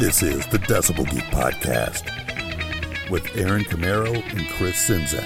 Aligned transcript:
This 0.00 0.22
is 0.22 0.46
the 0.46 0.56
Decibel 0.56 1.06
Geek 1.10 1.24
Podcast 1.24 2.08
with 3.10 3.36
Aaron 3.36 3.64
Camaro 3.64 4.14
and 4.30 4.48
Chris 4.48 4.88
Czynszak. 4.88 5.22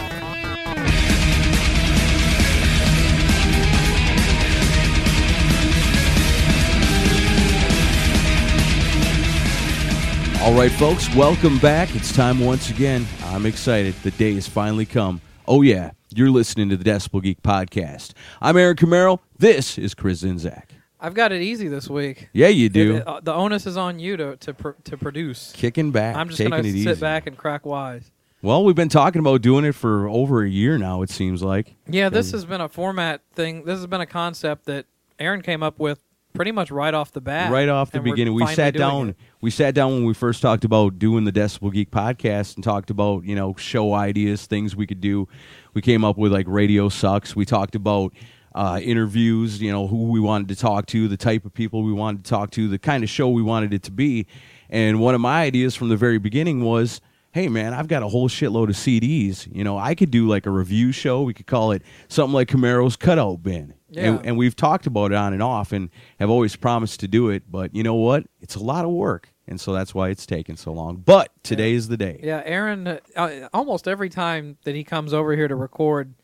All 10.42 10.54
right, 10.54 10.72
folks, 10.72 11.14
welcome 11.14 11.60
back. 11.60 11.94
It's 11.94 12.12
time 12.12 12.40
once 12.40 12.68
again. 12.68 13.06
I'm 13.26 13.46
excited. 13.46 13.94
The 14.02 14.10
day 14.10 14.34
has 14.34 14.48
finally 14.48 14.86
come. 14.86 15.20
Oh, 15.46 15.62
yeah, 15.62 15.92
you're 16.12 16.30
listening 16.30 16.68
to 16.70 16.76
the 16.76 16.82
Decibel 16.82 17.22
Geek 17.22 17.40
Podcast. 17.42 18.14
I'm 18.42 18.56
Aaron 18.56 18.74
Camaro. 18.74 19.20
This 19.38 19.78
is 19.78 19.94
Chris 19.94 20.24
Czynszak. 20.24 20.73
I've 21.04 21.14
got 21.14 21.32
it 21.32 21.42
easy 21.42 21.68
this 21.68 21.88
week. 21.88 22.28
Yeah, 22.32 22.48
you 22.48 22.68
do. 22.68 22.94
It- 22.94 22.96
it- 22.98 23.08
uh, 23.08 23.20
the 23.22 23.32
onus 23.34 23.66
is 23.66 23.76
on 23.76 23.98
you 23.98 24.16
to 24.16 24.36
to, 24.36 24.54
pr- 24.54 24.70
to 24.84 24.96
produce. 24.96 25.52
Kicking 25.54 25.90
back, 25.90 26.16
I'm 26.16 26.28
just 26.28 26.38
taking 26.38 26.50
gonna 26.50 26.62
it 26.62 26.72
sit 26.72 26.76
easy. 26.92 27.00
back 27.00 27.26
and 27.26 27.36
crack 27.36 27.66
wise. 27.66 28.10
Well, 28.42 28.62
we've 28.64 28.76
been 28.76 28.88
talking 28.90 29.20
about 29.20 29.40
doing 29.42 29.64
it 29.64 29.74
for 29.74 30.06
over 30.08 30.42
a 30.42 30.48
year 30.48 30.76
now, 30.76 31.00
it 31.02 31.08
seems 31.10 31.42
like. 31.42 31.74
Yeah, 31.88 32.10
this 32.10 32.30
has 32.32 32.44
been 32.44 32.60
a 32.60 32.68
format 32.68 33.22
thing. 33.34 33.64
This 33.64 33.78
has 33.78 33.86
been 33.86 34.02
a 34.02 34.06
concept 34.06 34.66
that 34.66 34.84
Aaron 35.18 35.40
came 35.40 35.62
up 35.62 35.78
with 35.78 36.00
pretty 36.34 36.50
much 36.52 36.70
right 36.70 36.92
off 36.92 37.12
the 37.12 37.20
bat. 37.22 37.50
right 37.52 37.68
off 37.68 37.90
the 37.92 38.00
beginning. 38.00 38.34
We 38.34 38.46
sat 38.48 38.74
down. 38.74 39.10
it. 39.10 39.16
We 39.40 39.50
sat 39.50 39.74
down 39.74 39.92
when 39.92 40.04
we 40.04 40.12
first 40.14 40.42
talked 40.42 40.64
about 40.64 40.98
doing 40.98 41.24
the 41.24 41.32
Decibel 41.32 41.72
Geek 41.72 41.90
podcast 41.90 42.56
and 42.56 42.64
talked 42.64 42.90
about 42.90 43.24
you 43.24 43.34
know 43.36 43.54
show 43.56 43.94
ideas, 43.94 44.44
things 44.46 44.74
we 44.76 44.86
could 44.86 45.00
do. 45.00 45.26
We 45.74 45.80
came 45.80 46.04
up 46.04 46.18
with 46.18 46.32
like 46.32 46.46
radio 46.48 46.88
sucks. 46.88 47.34
We 47.36 47.44
talked 47.46 47.74
about 47.74 48.12
uh, 48.54 48.80
interviews, 48.82 49.60
you 49.60 49.72
know 49.72 49.86
who 49.86 50.04
we 50.04 50.20
wanted 50.20 50.48
to 50.48 50.56
talk 50.56 50.86
to, 50.86 51.08
the 51.08 51.16
type 51.16 51.44
of 51.44 51.52
people 51.54 51.82
we 51.82 51.92
wanted 51.92 52.24
to 52.24 52.30
talk 52.30 52.50
to, 52.52 52.68
the 52.68 52.78
kind 52.78 53.02
of 53.02 53.10
show 53.10 53.28
we 53.28 53.42
wanted 53.42 53.74
it 53.74 53.82
to 53.84 53.90
be. 53.90 54.26
And 54.70 55.00
one 55.00 55.14
of 55.14 55.20
my 55.20 55.42
ideas 55.42 55.74
from 55.74 55.88
the 55.88 55.96
very 55.96 56.18
beginning 56.18 56.62
was. 56.62 57.00
Hey 57.32 57.48
man, 57.48 57.74
I've 57.74 57.88
got 57.88 58.04
a 58.04 58.06
whole 58.06 58.28
shitload 58.28 58.68
of 58.68 58.76
CDs. 58.76 59.52
You 59.52 59.64
know, 59.64 59.76
I 59.76 59.96
could 59.96 60.12
do 60.12 60.28
like 60.28 60.46
a 60.46 60.50
review 60.52 60.92
show. 60.92 61.22
We 61.22 61.34
could 61.34 61.48
call 61.48 61.72
it 61.72 61.82
something 62.06 62.32
like 62.32 62.46
Camaro's 62.46 62.94
Cutout 62.94 63.42
Bin. 63.42 63.74
Yeah. 63.90 64.02
And, 64.04 64.26
and 64.26 64.38
we've 64.38 64.54
talked 64.54 64.86
about 64.86 65.10
it 65.10 65.16
on 65.16 65.32
and 65.32 65.42
off 65.42 65.72
and 65.72 65.90
have 66.20 66.30
always 66.30 66.54
promised 66.54 67.00
to 67.00 67.08
do 67.08 67.30
it 67.30 67.42
but 67.50 67.74
you 67.74 67.82
know 67.82 67.94
what 67.94 68.24
it's 68.40 68.54
a 68.54 68.60
lot 68.62 68.84
of 68.84 68.92
work 68.92 69.30
and 69.48 69.60
so 69.60 69.72
that's 69.72 69.92
why 69.94 70.10
it's 70.10 70.26
taken 70.26 70.56
so 70.56 70.72
long 70.72 70.96
but 70.96 71.32
today 71.42 71.72
is 71.72 71.88
the 71.88 71.96
day 71.96 72.20
Yeah, 72.22 72.40
Aaron. 72.44 72.86
Uh, 73.16 73.48
almost 73.52 73.86
every 73.88 74.08
time 74.10 74.56
that 74.62 74.74
he 74.76 74.84
comes 74.84 75.12
over 75.12 75.34
here 75.34 75.48
to 75.48 75.54
record, 75.56 76.14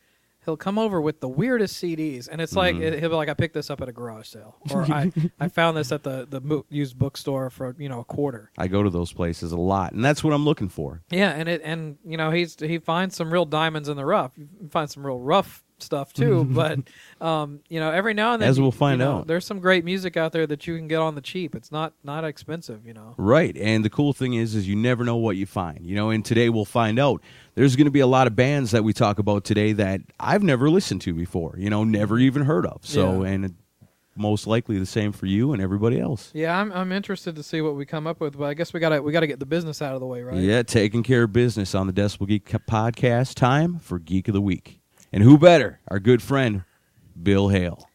he'll 0.45 0.57
come 0.57 0.79
over 0.79 0.99
with 0.99 1.19
the 1.19 1.29
weirdest 1.29 1.81
CDs, 1.81 2.27
and 2.31 2.41
it's 2.41 2.55
like 2.55 2.75
Mm-hmm. 2.75 2.99
he'll 2.99 3.09
be 3.09 3.15
like, 3.15 3.29
"I 3.29 3.33
picked 3.33 3.53
this 3.53 3.69
up 3.69 3.81
at 3.81 3.89
a 3.89 3.91
garage 3.91 4.27
sale," 4.27 4.55
or 4.71 4.83
"I 4.83 5.11
I 5.39 5.47
found 5.47 5.77
this 5.77 5.91
at 5.91 6.03
the 6.03 6.25
the 6.29 6.41
mo- 6.41 6.65
used 6.69 6.97
bookstore 6.97 7.49
for 7.49 7.75
you 7.77 7.89
know 7.89 7.99
a 7.99 8.05
quarter." 8.05 8.51
i 8.57 8.67
go 8.67 8.83
to 8.83 8.89
those 8.89 9.11
places 9.13 9.51
a 9.51 9.57
lot 9.57 9.93
and 9.93 10.03
that's 10.03 10.23
what 10.23 10.33
i'm 10.33 10.45
looking 10.45 10.69
for 10.69 11.01
Yeah, 11.11 11.31
and 11.31 11.47
it 11.49 11.61
and 11.63 11.97
you 12.05 12.17
know 12.17 12.31
he's 12.31 12.55
he 12.59 12.79
finds 12.79 13.15
some 13.15 13.31
real 13.31 13.45
diamonds 13.45 13.87
in 13.89 13.97
the 13.97 14.05
rough. 14.05 14.31
You 14.37 14.47
find 14.69 14.89
some 14.89 15.05
real 15.05 15.19
rough 15.19 15.63
stuff 15.81 16.13
too, 16.13 16.43
but 16.49 16.79
um, 17.19 17.59
you 17.69 17.79
know 17.79 17.91
every 17.91 18.13
now 18.13 18.33
and 18.33 18.41
then 18.41 18.49
As 18.49 18.59
we'll 18.59 18.71
find 18.71 18.99
you 18.99 19.05
know, 19.05 19.17
out. 19.19 19.27
there's 19.27 19.45
some 19.45 19.59
great 19.59 19.83
music 19.85 20.17
out 20.17 20.31
there 20.31 20.47
that 20.47 20.67
you 20.67 20.77
can 20.77 20.87
get 20.87 20.97
on 20.99 21.15
the 21.15 21.21
cheap. 21.21 21.55
It's 21.55 21.71
not 21.71 21.93
not 22.03 22.23
expensive, 22.23 22.85
you 22.85 22.93
know. 22.93 23.13
right 23.17 23.55
and 23.57 23.83
the 23.85 23.89
cool 23.89 24.13
thing 24.13 24.33
is 24.33 24.55
is 24.55 24.67
you 24.67 24.75
never 24.75 25.03
know 25.03 25.15
what 25.17 25.35
you 25.37 25.45
find 25.45 25.85
you 25.85 25.95
know 25.95 26.09
and 26.09 26.23
today 26.25 26.49
we'll 26.49 26.65
find 26.65 26.99
out 26.99 27.21
there's 27.55 27.75
going 27.75 27.85
to 27.85 27.91
be 27.91 27.99
a 27.99 28.07
lot 28.07 28.27
of 28.27 28.35
bands 28.35 28.71
that 28.71 28.83
we 28.83 28.93
talk 28.93 29.19
about 29.19 29.43
today 29.43 29.71
that 29.73 30.01
i've 30.19 30.43
never 30.43 30.69
listened 30.69 31.01
to 31.01 31.13
before 31.13 31.55
you 31.57 31.69
know 31.69 31.83
never 31.83 32.17
even 32.19 32.43
heard 32.43 32.65
of 32.65 32.79
so 32.85 33.23
Yeah. 33.23 33.29
and 33.29 33.55
most 34.17 34.45
likely 34.45 34.77
the 34.77 34.85
same 34.85 35.13
for 35.13 35.25
you 35.25 35.53
and 35.53 35.61
everybody 35.61 35.99
else 35.99 36.31
Yeah, 36.33 36.59
I'm 36.59 36.71
I'm 36.73 36.91
interested 36.91 37.35
to 37.37 37.43
see 37.43 37.61
what 37.61 37.75
we 37.75 37.85
come 37.85 38.05
up 38.07 38.19
with, 38.19 38.37
but 38.37 38.45
I 38.45 38.53
guess 38.53 38.73
we 38.73 38.79
gotta 38.81 39.01
we 39.01 39.11
gotta 39.13 39.27
get 39.27 39.39
the 39.39 39.45
business 39.45 39.81
out 39.81 39.93
of 39.93 40.01
the 40.01 40.05
way, 40.05 40.21
right? 40.21 40.37
Yeah, 40.37 40.63
taking 40.63 41.01
care 41.01 41.23
of 41.23 41.31
business 41.31 41.73
on 41.73 41.87
the 41.87 41.93
Decibel 41.93 42.27
Geek 42.27 42.45
podcast. 42.69 43.35
Time 43.35 43.79
for 43.79 43.99
Geek 43.99 44.27
of 44.27 44.33
the 44.33 44.41
Week. 44.41 44.80
And 45.11 45.23
who 45.23 45.37
better? 45.37 45.79
Our 45.89 45.99
good 45.99 46.21
friend, 46.21 46.63
Bill 47.21 47.49
Hale. 47.49 47.87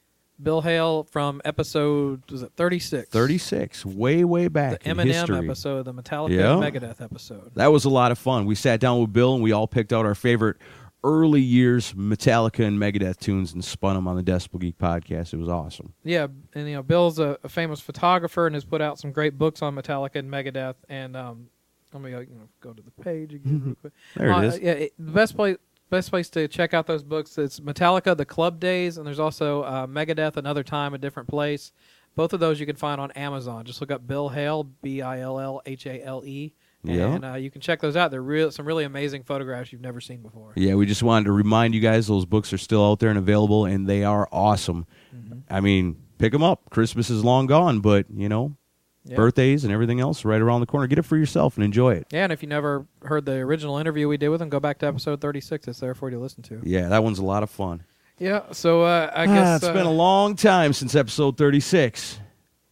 Bill 0.42 0.60
Hale 0.60 1.04
from 1.04 1.40
episode 1.46 2.30
was 2.30 2.42
it 2.42 2.52
36? 2.56 3.08
36, 3.08 3.86
way, 3.86 4.22
way 4.22 4.48
back 4.48 4.86
in 4.86 4.96
Eminem 4.96 5.06
history. 5.06 5.38
episode, 5.38 5.84
the 5.84 5.94
Metallica 5.94 6.30
Yeah. 6.36 6.56
Megadeth 6.56 7.00
episode. 7.00 7.52
That 7.54 7.68
was 7.72 7.86
a 7.86 7.88
lot 7.90 8.12
of 8.12 8.18
fun. 8.18 8.44
We 8.44 8.54
sat 8.54 8.78
down 8.78 9.00
with 9.00 9.14
Bill 9.14 9.32
and 9.34 9.42
we 9.42 9.52
all 9.52 9.66
picked 9.66 9.94
out 9.94 10.04
our 10.04 10.14
favorite 10.14 10.58
early 11.02 11.40
years 11.40 11.94
Metallica 11.94 12.66
and 12.66 12.78
Megadeth 12.78 13.16
tunes 13.18 13.54
and 13.54 13.64
spun 13.64 13.94
them 13.94 14.06
on 14.06 14.16
the 14.16 14.22
Decibel 14.22 14.60
Geek 14.60 14.76
podcast. 14.76 15.32
It 15.32 15.38
was 15.38 15.48
awesome. 15.48 15.94
Yeah, 16.04 16.26
and 16.54 16.68
you 16.68 16.74
know 16.74 16.82
Bill's 16.82 17.18
a, 17.18 17.38
a 17.42 17.48
famous 17.48 17.80
photographer 17.80 18.46
and 18.46 18.54
has 18.54 18.64
put 18.66 18.82
out 18.82 18.98
some 18.98 19.12
great 19.12 19.38
books 19.38 19.62
on 19.62 19.74
Metallica 19.74 20.16
and 20.16 20.30
Megadeth. 20.30 20.74
And 20.90 21.16
um, 21.16 21.46
let 21.94 22.02
me 22.02 22.10
you 22.10 22.16
know, 22.16 22.48
go 22.60 22.74
to 22.74 22.82
the 22.82 22.90
page 23.02 23.32
again 23.32 23.62
real 23.64 23.74
quick. 23.76 23.92
There 24.16 24.28
it 24.28 24.32
Uh, 24.34 24.40
is. 24.42 24.58
Yeah, 24.58 24.72
it, 24.72 24.92
the 24.98 25.12
best 25.12 25.34
place 25.36 25.56
best 25.90 26.10
place 26.10 26.28
to 26.30 26.48
check 26.48 26.74
out 26.74 26.86
those 26.86 27.02
books 27.02 27.38
is 27.38 27.60
Metallica, 27.60 28.16
the 28.16 28.24
Club 28.24 28.60
Days, 28.60 28.98
and 28.98 29.06
there's 29.06 29.20
also 29.20 29.62
uh, 29.62 29.86
Megadeth, 29.86 30.36
Another 30.36 30.62
Time, 30.62 30.94
a 30.94 30.98
Different 30.98 31.28
Place. 31.28 31.72
Both 32.14 32.32
of 32.32 32.40
those 32.40 32.58
you 32.58 32.66
can 32.66 32.76
find 32.76 33.00
on 33.00 33.10
Amazon. 33.12 33.64
Just 33.64 33.80
look 33.80 33.90
up 33.90 34.06
Bill 34.06 34.30
Hale, 34.30 34.64
B 34.64 35.02
I 35.02 35.20
L 35.20 35.38
L 35.38 35.60
H 35.66 35.86
A 35.86 36.02
L 36.02 36.22
E. 36.24 36.54
Yeah. 36.82 37.14
And 37.14 37.24
uh, 37.24 37.34
you 37.34 37.50
can 37.50 37.60
check 37.60 37.80
those 37.80 37.96
out. 37.96 38.10
They're 38.10 38.22
real, 38.22 38.50
some 38.50 38.64
really 38.64 38.84
amazing 38.84 39.24
photographs 39.24 39.72
you've 39.72 39.82
never 39.82 40.00
seen 40.00 40.22
before. 40.22 40.52
Yeah, 40.54 40.74
we 40.76 40.86
just 40.86 41.02
wanted 41.02 41.24
to 41.24 41.32
remind 41.32 41.74
you 41.74 41.80
guys 41.80 42.06
those 42.06 42.24
books 42.24 42.52
are 42.52 42.58
still 42.58 42.84
out 42.84 43.00
there 43.00 43.10
and 43.10 43.18
available, 43.18 43.64
and 43.64 43.88
they 43.88 44.04
are 44.04 44.28
awesome. 44.30 44.86
Mm-hmm. 45.14 45.40
I 45.50 45.60
mean, 45.60 45.96
pick 46.18 46.32
them 46.32 46.44
up. 46.44 46.70
Christmas 46.70 47.10
is 47.10 47.24
long 47.24 47.46
gone, 47.46 47.80
but, 47.80 48.06
you 48.14 48.28
know, 48.28 48.56
Yeah. 49.06 49.16
birthdays 49.16 49.64
and 49.64 49.72
everything 49.72 50.00
else 50.00 50.24
right 50.24 50.40
around 50.40 50.60
the 50.60 50.66
corner. 50.66 50.86
Get 50.86 50.98
it 50.98 51.04
for 51.04 51.16
yourself 51.16 51.56
and 51.56 51.64
enjoy 51.64 51.94
it. 51.94 52.06
Yeah, 52.10 52.24
and 52.24 52.32
if 52.32 52.42
you 52.42 52.48
never 52.48 52.86
heard 53.02 53.24
the 53.24 53.34
original 53.34 53.78
interview 53.78 54.08
we 54.08 54.16
did 54.16 54.28
with 54.30 54.42
him, 54.42 54.48
go 54.48 54.58
back 54.60 54.78
to 54.80 54.86
episode 54.86 55.20
36. 55.20 55.68
It's 55.68 55.78
there 55.80 55.94
for 55.94 56.10
you 56.10 56.16
to 56.16 56.22
listen 56.22 56.42
to. 56.44 56.60
Yeah, 56.64 56.88
that 56.88 57.02
one's 57.04 57.18
a 57.18 57.24
lot 57.24 57.42
of 57.42 57.50
fun. 57.50 57.84
Yeah, 58.18 58.42
so 58.52 58.82
uh, 58.82 59.10
I 59.14 59.22
Ah, 59.22 59.26
guess 59.26 59.56
it's 59.56 59.64
uh, 59.66 59.72
been 59.72 59.86
a 59.86 59.92
long 59.92 60.36
time 60.36 60.72
since 60.72 60.94
episode 60.94 61.36
36, 61.36 62.18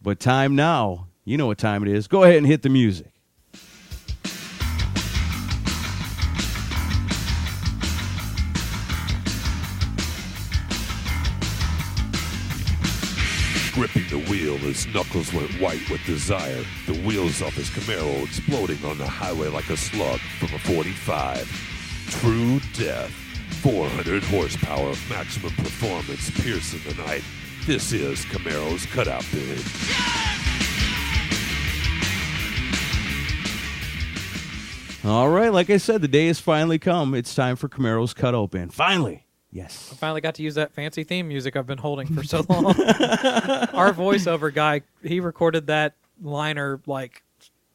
but 0.02 0.18
time 0.18 0.56
now. 0.56 1.08
You 1.26 1.36
know 1.38 1.46
what 1.46 1.56
time 1.58 1.82
it 1.82 1.88
is. 1.88 2.06
Go 2.08 2.22
ahead 2.24 2.36
and 2.36 2.46
hit 2.46 2.62
the 2.62 2.68
music. 2.68 3.10
Gripping 13.74 14.06
the 14.08 14.24
wheel, 14.30 14.56
his 14.58 14.86
knuckles 14.94 15.32
went 15.32 15.50
white 15.60 15.90
with 15.90 16.00
desire. 16.06 16.62
The 16.86 16.94
wheels 17.04 17.42
off 17.42 17.54
his 17.54 17.68
Camaro 17.70 18.24
exploding 18.24 18.84
on 18.84 18.98
the 18.98 19.06
highway 19.06 19.48
like 19.48 19.68
a 19.68 19.76
slug 19.76 20.20
from 20.38 20.54
a 20.54 20.58
45. 20.60 22.06
True 22.20 22.60
death. 22.74 23.10
400 23.62 24.22
horsepower 24.22 24.90
of 24.90 25.10
maximum 25.10 25.50
performance 25.54 26.30
piercing 26.40 26.82
the 26.86 27.02
night. 27.02 27.24
This 27.66 27.92
is 27.92 28.24
Camaro's 28.26 28.86
cutout 28.86 29.24
bin. 29.32 29.58
All 35.04 35.28
right, 35.28 35.52
like 35.52 35.68
I 35.68 35.78
said, 35.78 36.00
the 36.00 36.08
day 36.08 36.28
has 36.28 36.38
finally 36.38 36.78
come. 36.78 37.12
It's 37.12 37.34
time 37.34 37.56
for 37.56 37.68
Camaro's 37.68 38.14
cut 38.14 38.36
open. 38.36 38.70
Finally, 38.70 39.23
Yes. 39.54 39.90
I 39.92 39.94
finally 39.94 40.20
got 40.20 40.34
to 40.34 40.42
use 40.42 40.56
that 40.56 40.72
fancy 40.72 41.04
theme 41.04 41.28
music 41.28 41.54
I've 41.54 41.66
been 41.66 41.78
holding 41.78 42.12
for 42.12 42.24
so 42.24 42.44
long. 42.48 42.66
Our 42.66 43.92
voiceover 43.92 44.52
guy, 44.52 44.82
he 45.02 45.20
recorded 45.20 45.68
that 45.68 45.94
liner 46.20 46.80
like 46.86 47.22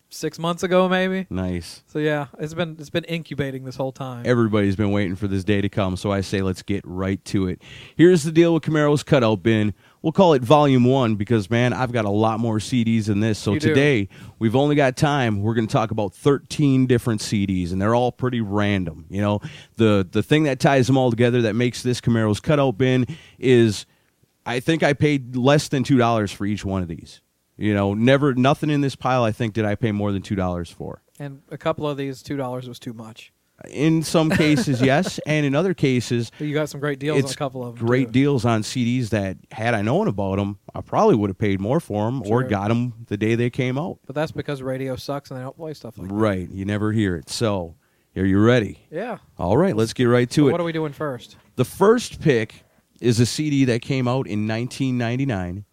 six 0.09 0.37
months 0.37 0.61
ago, 0.61 0.89
maybe. 0.89 1.25
Nice. 1.29 1.81
So 1.87 1.99
yeah, 1.99 2.27
it's 2.37 2.53
been 2.53 2.75
it's 2.79 2.89
been 2.89 3.05
incubating 3.05 3.63
this 3.63 3.77
whole 3.77 3.93
time. 3.93 4.25
Everybody's 4.25 4.75
been 4.75 4.91
waiting 4.91 5.15
for 5.15 5.29
this 5.29 5.45
day 5.45 5.61
to 5.61 5.69
come, 5.69 5.95
so 5.95 6.11
I 6.11 6.19
say 6.19 6.41
let's 6.41 6.63
get 6.63 6.81
right 6.85 7.23
to 7.25 7.47
it. 7.47 7.61
Here's 7.95 8.23
the 8.23 8.31
deal 8.33 8.53
with 8.53 8.63
Camaro's 8.63 9.03
cutout 9.03 9.41
bin. 9.41 9.73
We'll 10.01 10.13
call 10.13 10.33
it 10.33 10.41
volume 10.41 10.85
one 10.85 11.15
because, 11.15 11.49
man, 11.49 11.73
I've 11.73 11.91
got 11.91 12.05
a 12.05 12.09
lot 12.09 12.39
more 12.39 12.59
CDs 12.59 13.05
than 13.07 13.19
this. 13.19 13.37
So 13.37 13.53
You 13.53 13.59
do. 13.59 13.67
today, 13.69 14.07
we've 14.39 14.55
only 14.55 14.75
got 14.75 14.95
time. 14.95 15.41
We're 15.41 15.53
going 15.55 15.67
to 15.67 15.71
talk 15.73 15.91
about 15.91 16.13
13 16.13 16.87
different 16.87 17.19
CDs, 17.19 17.73
and 17.73 17.81
they're 17.81 17.93
all 17.95 18.11
pretty 18.13 18.39
random. 18.39 19.05
You 19.09 19.21
know, 19.21 19.41
the, 19.75 20.07
the 20.09 20.23
thing 20.23 20.43
that 20.43 20.59
ties 20.61 20.87
them 20.87 20.97
all 20.97 21.09
together 21.09 21.41
that 21.41 21.53
makes 21.53 21.83
this 21.83 21.99
Camaro's 21.99 22.39
cutout 22.39 22.77
bin 22.77 23.07
is 23.37 23.85
I 24.45 24.61
think 24.61 24.83
I 24.83 24.93
paid 24.93 25.35
less 25.35 25.67
than 25.67 25.83
$2 25.83 26.33
for 26.33 26.45
each 26.45 26.63
one 26.63 26.81
of 26.81 26.87
these. 26.87 27.19
You 27.57 27.73
know, 27.73 27.93
never, 27.93 28.33
nothing 28.33 28.69
in 28.69 28.79
this 28.79 28.95
pile 28.95 29.25
I 29.25 29.33
think 29.33 29.53
did 29.53 29.65
I 29.65 29.75
pay 29.75 29.91
more 29.91 30.13
than 30.13 30.21
$2 30.21 30.73
for. 30.73 31.01
and 31.19 31.41
a 31.51 31.57
couple 31.57 31.85
of 31.89 31.97
these 31.97 32.21
two 32.23 32.37
dollars 32.37 32.69
was 32.69 32.79
too 32.79 32.93
much. 32.93 33.33
In 33.67 34.03
some 34.03 34.29
cases, 34.45 34.81
yes, 34.81 35.19
and 35.25 35.45
in 35.45 35.53
other 35.55 35.73
cases, 35.73 36.31
But 36.37 36.47
you 36.47 36.53
got 36.53 36.69
some 36.69 36.79
great 36.79 36.99
deals 36.99 37.23
on 37.23 37.31
a 37.31 37.35
couple 37.35 37.65
of 37.65 37.75
them. 37.77 37.85
great 37.85 38.07
too. 38.07 38.11
deals 38.13 38.45
on 38.45 38.61
CDs 38.61 39.09
that 39.09 39.37
had 39.51 39.73
I 39.73 39.81
known 39.81 40.07
about 40.07 40.37
them, 40.37 40.59
I 40.73 40.81
probably 40.81 41.15
would 41.15 41.29
have 41.29 41.37
paid 41.37 41.59
more 41.59 41.79
for 41.79 42.05
them 42.05 42.23
or 42.25 42.43
got 42.43 42.69
them 42.69 42.93
the 43.07 43.17
day 43.17 43.35
they 43.35 43.49
came 43.49 43.77
out. 43.77 43.99
But 44.05 44.15
that's 44.15 44.31
because 44.31 44.61
radio 44.61 44.95
sucks 44.95 45.29
and 45.31 45.39
they 45.39 45.43
don't 45.43 45.57
play 45.57 45.73
stuff 45.73 45.97
like 45.97 46.07
that. 46.07 46.13
Right, 46.13 46.49
you 46.49 46.65
never 46.65 46.91
hear 46.91 47.15
it. 47.15 47.29
So, 47.29 47.75
are 48.15 48.25
you 48.25 48.39
ready? 48.43 48.79
Yeah. 48.91 49.17
All 49.37 49.57
right, 49.57 49.75
let's 49.75 49.93
get 49.93 50.05
right 50.05 50.29
to 50.29 50.41
So 50.43 50.47
it. 50.47 50.51
what 50.51 50.61
are 50.61 50.65
we 50.65 50.71
doing 50.73 50.93
first? 50.93 51.37
The 51.55 51.65
first 51.65 52.21
pick 52.21 52.63
is 53.01 53.19
a 53.19 53.25
CD 53.25 53.65
that 53.65 53.81
came 53.81 54.07
out 54.07 54.27
in 54.27 54.47
1999. 54.47 55.65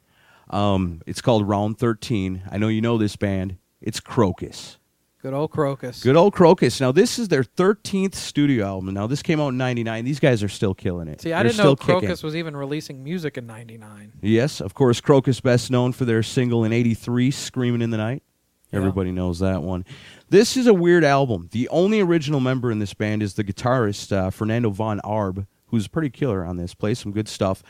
Um, 0.51 1.03
it's 1.07 1.21
called 1.21 1.49
Round 1.49 1.79
13. 1.79 2.43
I 2.51 2.59
know 2.59 2.69
you 2.69 2.81
know 2.81 2.99
this 2.99 3.17
band. 3.17 3.57
It's 3.81 4.01
Krokus. 4.01 4.77
Good 5.27 5.35
old 5.35 5.51
Krokus. 5.51 6.05
Good 6.05 6.15
old 6.15 6.37
Krokus. 6.37 6.81
Now, 6.81 6.93
this 6.93 7.19
is 7.19 7.27
their 7.27 7.43
13th 7.43 8.15
studio 8.15 8.65
album. 8.65 8.95
Now, 8.95 9.09
this 9.09 9.25
came 9.25 9.41
out 9.41 9.49
in 9.49 9.57
99. 9.57 10.05
These 10.05 10.21
guys 10.21 10.41
are 10.41 10.49
still 10.49 10.73
killing 10.73 11.09
it. 11.09 11.21
See, 11.21 11.33
I 11.33 11.39
They're 11.39 11.49
didn't 11.49 11.55
still 11.55 11.67
know 11.73 11.75
kicking. 11.75 12.11
Krokus 12.11 12.23
was 12.23 12.37
even 12.37 12.57
releasing 12.57 13.03
music 13.03 13.37
in 13.37 13.45
'99. 13.45 14.13
Yes, 14.23 14.61
of 14.61 14.75
course, 14.75 15.01
Krokus 15.01 15.43
best 15.43 15.69
known 15.69 15.91
for 15.91 16.05
their 16.05 16.23
single 16.23 16.63
in 16.63 16.73
83, 16.73 17.33
Screaming 17.33 17.83
in 17.83 17.91
the 17.91 17.97
Night. 17.97 18.23
Yeah. 18.71 18.79
Everybody 18.79 19.11
knows 19.11 19.41
that 19.41 19.65
one. 19.65 19.85
This 20.29 20.57
is 20.57 20.69
a 20.69 20.75
weird 20.75 21.03
album. 21.03 21.49
The 21.51 21.69
only 21.71 22.01
original 22.01 22.39
member 22.39 22.71
in 22.71 22.79
this 22.79 22.95
band 22.95 23.21
is 23.21 23.35
the 23.35 23.43
guitarist 23.43 24.13
uh, 24.13 24.31
Fernando 24.31 24.71
von 24.71 25.01
Arb, 25.01 25.49
who's 25.67 25.89
pretty 25.89 26.11
killer 26.11 26.45
on 26.45 26.57
this. 26.57 26.73
Plays 26.73 27.01
some 27.01 27.11
good 27.11 27.27
stuff. 27.27 27.65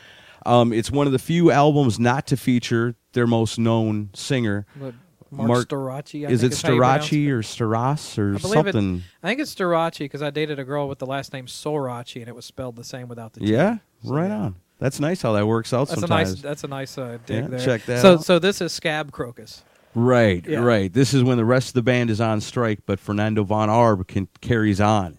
Um, 0.45 0.71
it's 0.71 0.91
one 0.91 1.07
of 1.07 1.11
the 1.11 1.17
few 1.17 1.49
albums 1.49 1.99
not 1.99 2.27
to 2.27 2.37
feature 2.37 2.95
their 3.13 3.25
most 3.25 3.57
known 3.57 4.11
singer. 4.13 4.67
But 4.75 4.93
Mark, 5.31 5.47
Mark- 5.47 5.67
Storaci. 5.69 6.29
Is 6.29 6.43
it 6.43 6.59
how 6.61 6.71
you 6.73 6.79
pronounce 6.79 7.05
Starachi 7.09 7.29
or 7.29 7.41
Staras 7.41 8.17
or 8.17 8.35
I 8.35 8.37
believe 8.39 8.67
it- 8.67 8.73
something? 8.73 9.03
I 9.23 9.27
think 9.27 9.39
it's 9.41 9.53
Storaci 9.53 9.99
because 9.99 10.21
I 10.21 10.29
dated 10.29 10.59
a 10.59 10.63
girl 10.63 10.87
with 10.87 10.99
the 10.99 11.05
last 11.05 11.33
name 11.33 11.45
Sorachi 11.47 12.19
and 12.21 12.27
it 12.27 12.35
was 12.35 12.45
spelled 12.45 12.75
the 12.75 12.83
same 12.83 13.07
without 13.07 13.33
the 13.33 13.41
T. 13.41 13.47
Yeah, 13.47 13.77
So, 14.03 14.13
right 14.13 14.27
yeah. 14.29 14.37
on. 14.39 14.55
That's 14.79 14.99
nice 14.99 15.21
how 15.23 15.33
that 15.33 15.47
works 15.47 15.73
out 15.73 15.87
That's 15.87 16.01
sometimes. 16.01 16.29
a 16.29 16.33
nice. 16.33 16.41
That's 16.41 16.63
a 16.63 16.67
nice 16.67 16.97
uh, 16.97 17.17
dig 17.25 17.43
Yeah, 17.43 17.47
there. 17.49 17.59
check 17.59 17.85
that 17.85 18.01
So, 18.01 18.13
out. 18.13 18.23
so 18.23 18.37
this 18.39 18.61
is 18.61 18.71
Scab 18.71 19.11
Krokus. 19.11 19.61
Right, 19.95 20.45
Yeah. 20.47 20.59
right. 20.59 20.93
This 20.93 21.13
is 21.15 21.23
when 21.23 21.37
the 21.37 21.45
rest 21.45 21.69
of 21.69 21.73
the 21.73 21.81
band 21.81 22.11
is 22.11 22.21
on 22.21 22.39
strike, 22.41 22.81
but 22.85 22.99
Fernando 22.99 23.43
von 23.43 23.69
Arb 23.69 24.05
can, 24.07 24.27
carries 24.41 24.79
on. 24.79 25.17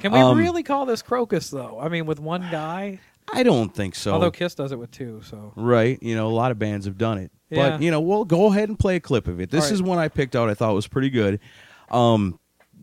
Can 0.00 0.12
we 0.12 0.18
Um, 0.18 0.38
really 0.38 0.62
call 0.62 0.86
this 0.86 1.02
Krokus 1.02 1.50
though? 1.50 1.78
I 1.80 1.88
mean, 1.88 2.06
with 2.06 2.18
one 2.20 2.46
guy. 2.50 3.00
I 3.32 3.42
don't 3.42 3.74
think 3.74 3.94
so. 3.94 4.12
Although 4.12 4.30
Kiss 4.30 4.54
does 4.54 4.70
it 4.72 4.78
with 4.78 4.90
two, 4.90 5.20
so 5.24 5.52
right, 5.56 5.98
you 6.02 6.14
know, 6.14 6.26
a 6.26 6.32
lot 6.34 6.50
of 6.50 6.58
bands 6.58 6.84
have 6.86 6.98
done 6.98 7.16
it. 7.18 7.30
Yeah. 7.54 7.70
But, 7.70 7.82
you 7.82 7.90
know, 7.90 8.00
we'll 8.00 8.24
go 8.24 8.46
ahead 8.46 8.68
and 8.68 8.78
play 8.78 8.96
a 8.96 9.00
clip 9.00 9.28
of 9.28 9.40
it. 9.40 9.50
This 9.50 9.64
All 9.64 9.70
right. 9.70 9.74
is 9.74 9.82
one 9.82 9.98
I 9.98 10.08
picked 10.08 10.36
out 10.36 10.48
I 10.48 10.54
thought 10.54 10.74
was 10.74 10.86
pretty 10.86 11.10
good. 11.10 11.40
Um, 11.90 12.38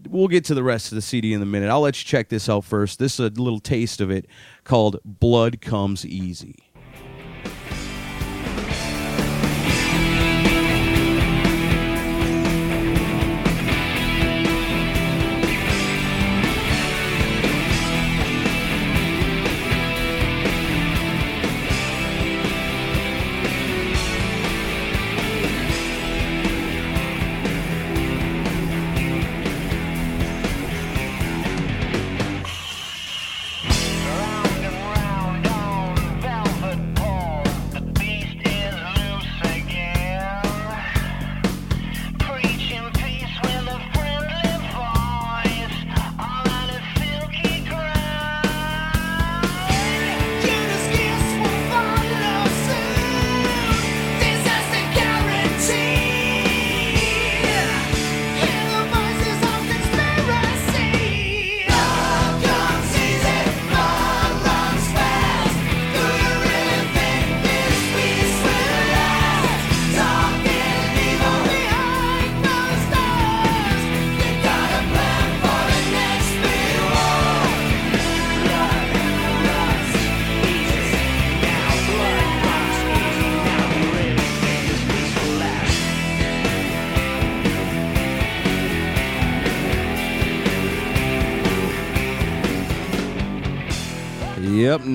we'll 0.10 0.28
get 0.28 0.46
to 0.46 0.54
the 0.54 0.64
rest 0.64 0.92
of 0.92 0.96
the 0.96 1.02
CD 1.02 1.34
in 1.34 1.42
a 1.42 1.46
minute. 1.46 1.70
I'll 1.70 1.82
let 1.82 2.00
you 2.02 2.06
check 2.06 2.30
this 2.30 2.50
out 2.50 2.64
first. 2.64 3.00
This 3.00 3.20
is 3.20 3.20
a 3.20 3.30
little 3.30 3.60
taste 3.60 4.02
of 4.02 4.10
it 4.10 4.28
called 4.64 4.98
Blood 5.06 5.62
Comes 5.62 6.06
Easy. 6.06 6.56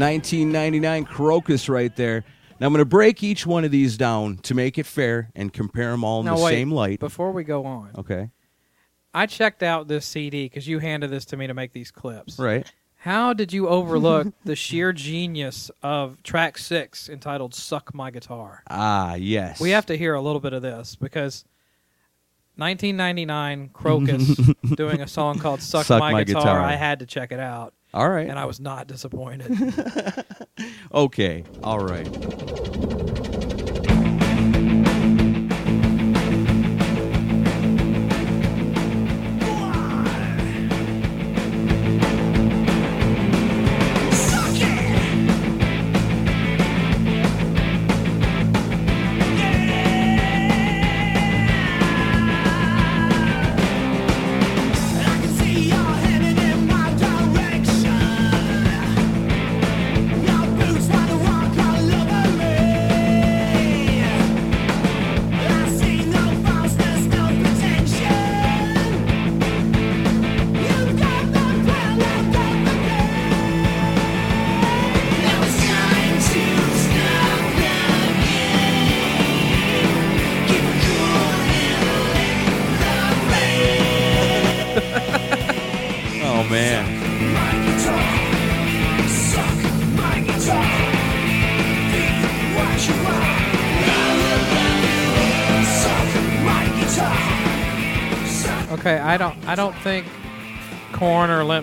1999 0.07 1.05
Krokus 1.07 1.69
right 1.69 1.95
there. 1.97 2.25
Now 2.61 2.69
I'm 2.69 2.73
going 2.73 2.79
to 2.81 2.85
break 2.85 3.23
each 3.25 3.45
one 3.47 3.65
of 3.65 3.71
these 3.73 3.97
down 3.97 4.37
to 4.39 4.55
make 4.55 4.79
it 4.79 4.87
fair 4.87 5.31
and 5.35 5.53
compare 5.53 5.91
them 5.91 6.05
all 6.05 6.21
in 6.21 6.27
now 6.27 6.37
the 6.37 6.43
wait. 6.45 6.53
same 6.53 6.71
light. 6.71 7.01
Before 7.01 7.33
we 7.33 7.43
go 7.45 7.67
on, 7.67 7.91
Okay, 7.99 8.31
I 9.13 9.27
checked 9.27 9.63
out 9.65 9.89
this 9.89 10.07
CD 10.07 10.45
because 10.47 10.67
you 10.69 10.79
handed 10.79 11.11
this 11.11 11.25
to 11.27 11.37
me 11.37 11.49
to 11.49 11.55
make 11.55 11.73
these 11.73 11.91
clips. 11.91 12.39
right. 12.39 12.71
How 13.01 13.33
did 13.35 13.53
you 13.53 13.69
overlook 13.69 14.29
the 14.45 14.57
sheer 14.57 14.93
genius 14.93 15.71
of 15.83 16.23
track 16.23 16.57
six 16.59 17.09
entitled 17.09 17.55
"Suck 17.55 17.95
My 17.95 18.11
Guitar"? 18.11 18.63
Ah, 18.71 19.15
yes. 19.15 19.61
We 19.61 19.71
have 19.71 19.87
to 19.87 19.97
hear 19.97 20.15
a 20.15 20.21
little 20.21 20.41
bit 20.41 20.53
of 20.53 20.63
this 20.63 20.97
because 20.97 21.45
1999 22.57 23.71
Krokus 23.75 24.55
doing 24.77 25.03
a 25.03 25.07
song 25.07 25.39
called 25.39 25.61
"Suck, 25.61 25.85
Suck 25.87 26.01
My, 26.01 26.13
My 26.13 26.25
guitar. 26.25 26.43
Guitar. 26.43 26.61
I 26.61 26.75
had 26.75 27.01
to 27.01 27.07
check 27.07 27.31
it 27.33 27.39
out, 27.39 27.75
All 27.95 28.09
right. 28.11 28.29
and 28.29 28.39
I 28.39 28.45
was 28.45 28.61
not 28.61 28.87
disappointed. 28.87 29.51
Okay. 30.95 31.45
All 31.63 31.81
right. 31.81 32.07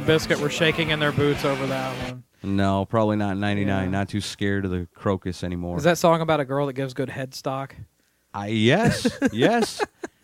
Limp 0.05 0.22
Bizkit 0.22 0.41
were 0.41 0.50
shaking 0.50 0.89
in 0.89 1.00
their 1.00 1.12
boots 1.12 1.45
over 1.45 1.65
that 1.67 2.10
one. 2.10 2.24
No, 2.43 2.83
probably 2.83 3.15
not 3.15 3.38
99. 3.38 3.86
Yeah. 3.86 3.89
Not 3.89 4.10
too 4.10 4.19
scared 4.19 4.65
of 4.65 4.72
the 4.72 4.88
Krokus 4.98 5.43
anymore. 5.43 5.77
Is 5.77 5.83
that 5.83 5.98
song 5.98 6.19
about 6.19 6.41
a 6.41 6.45
girl 6.45 6.67
that 6.67 6.74
gives 6.74 6.93
good 6.93 7.10
head 7.10 7.33
stock? 7.33 7.75
I, 8.33 8.48
yes, 8.48 9.07
yes. 9.31 9.81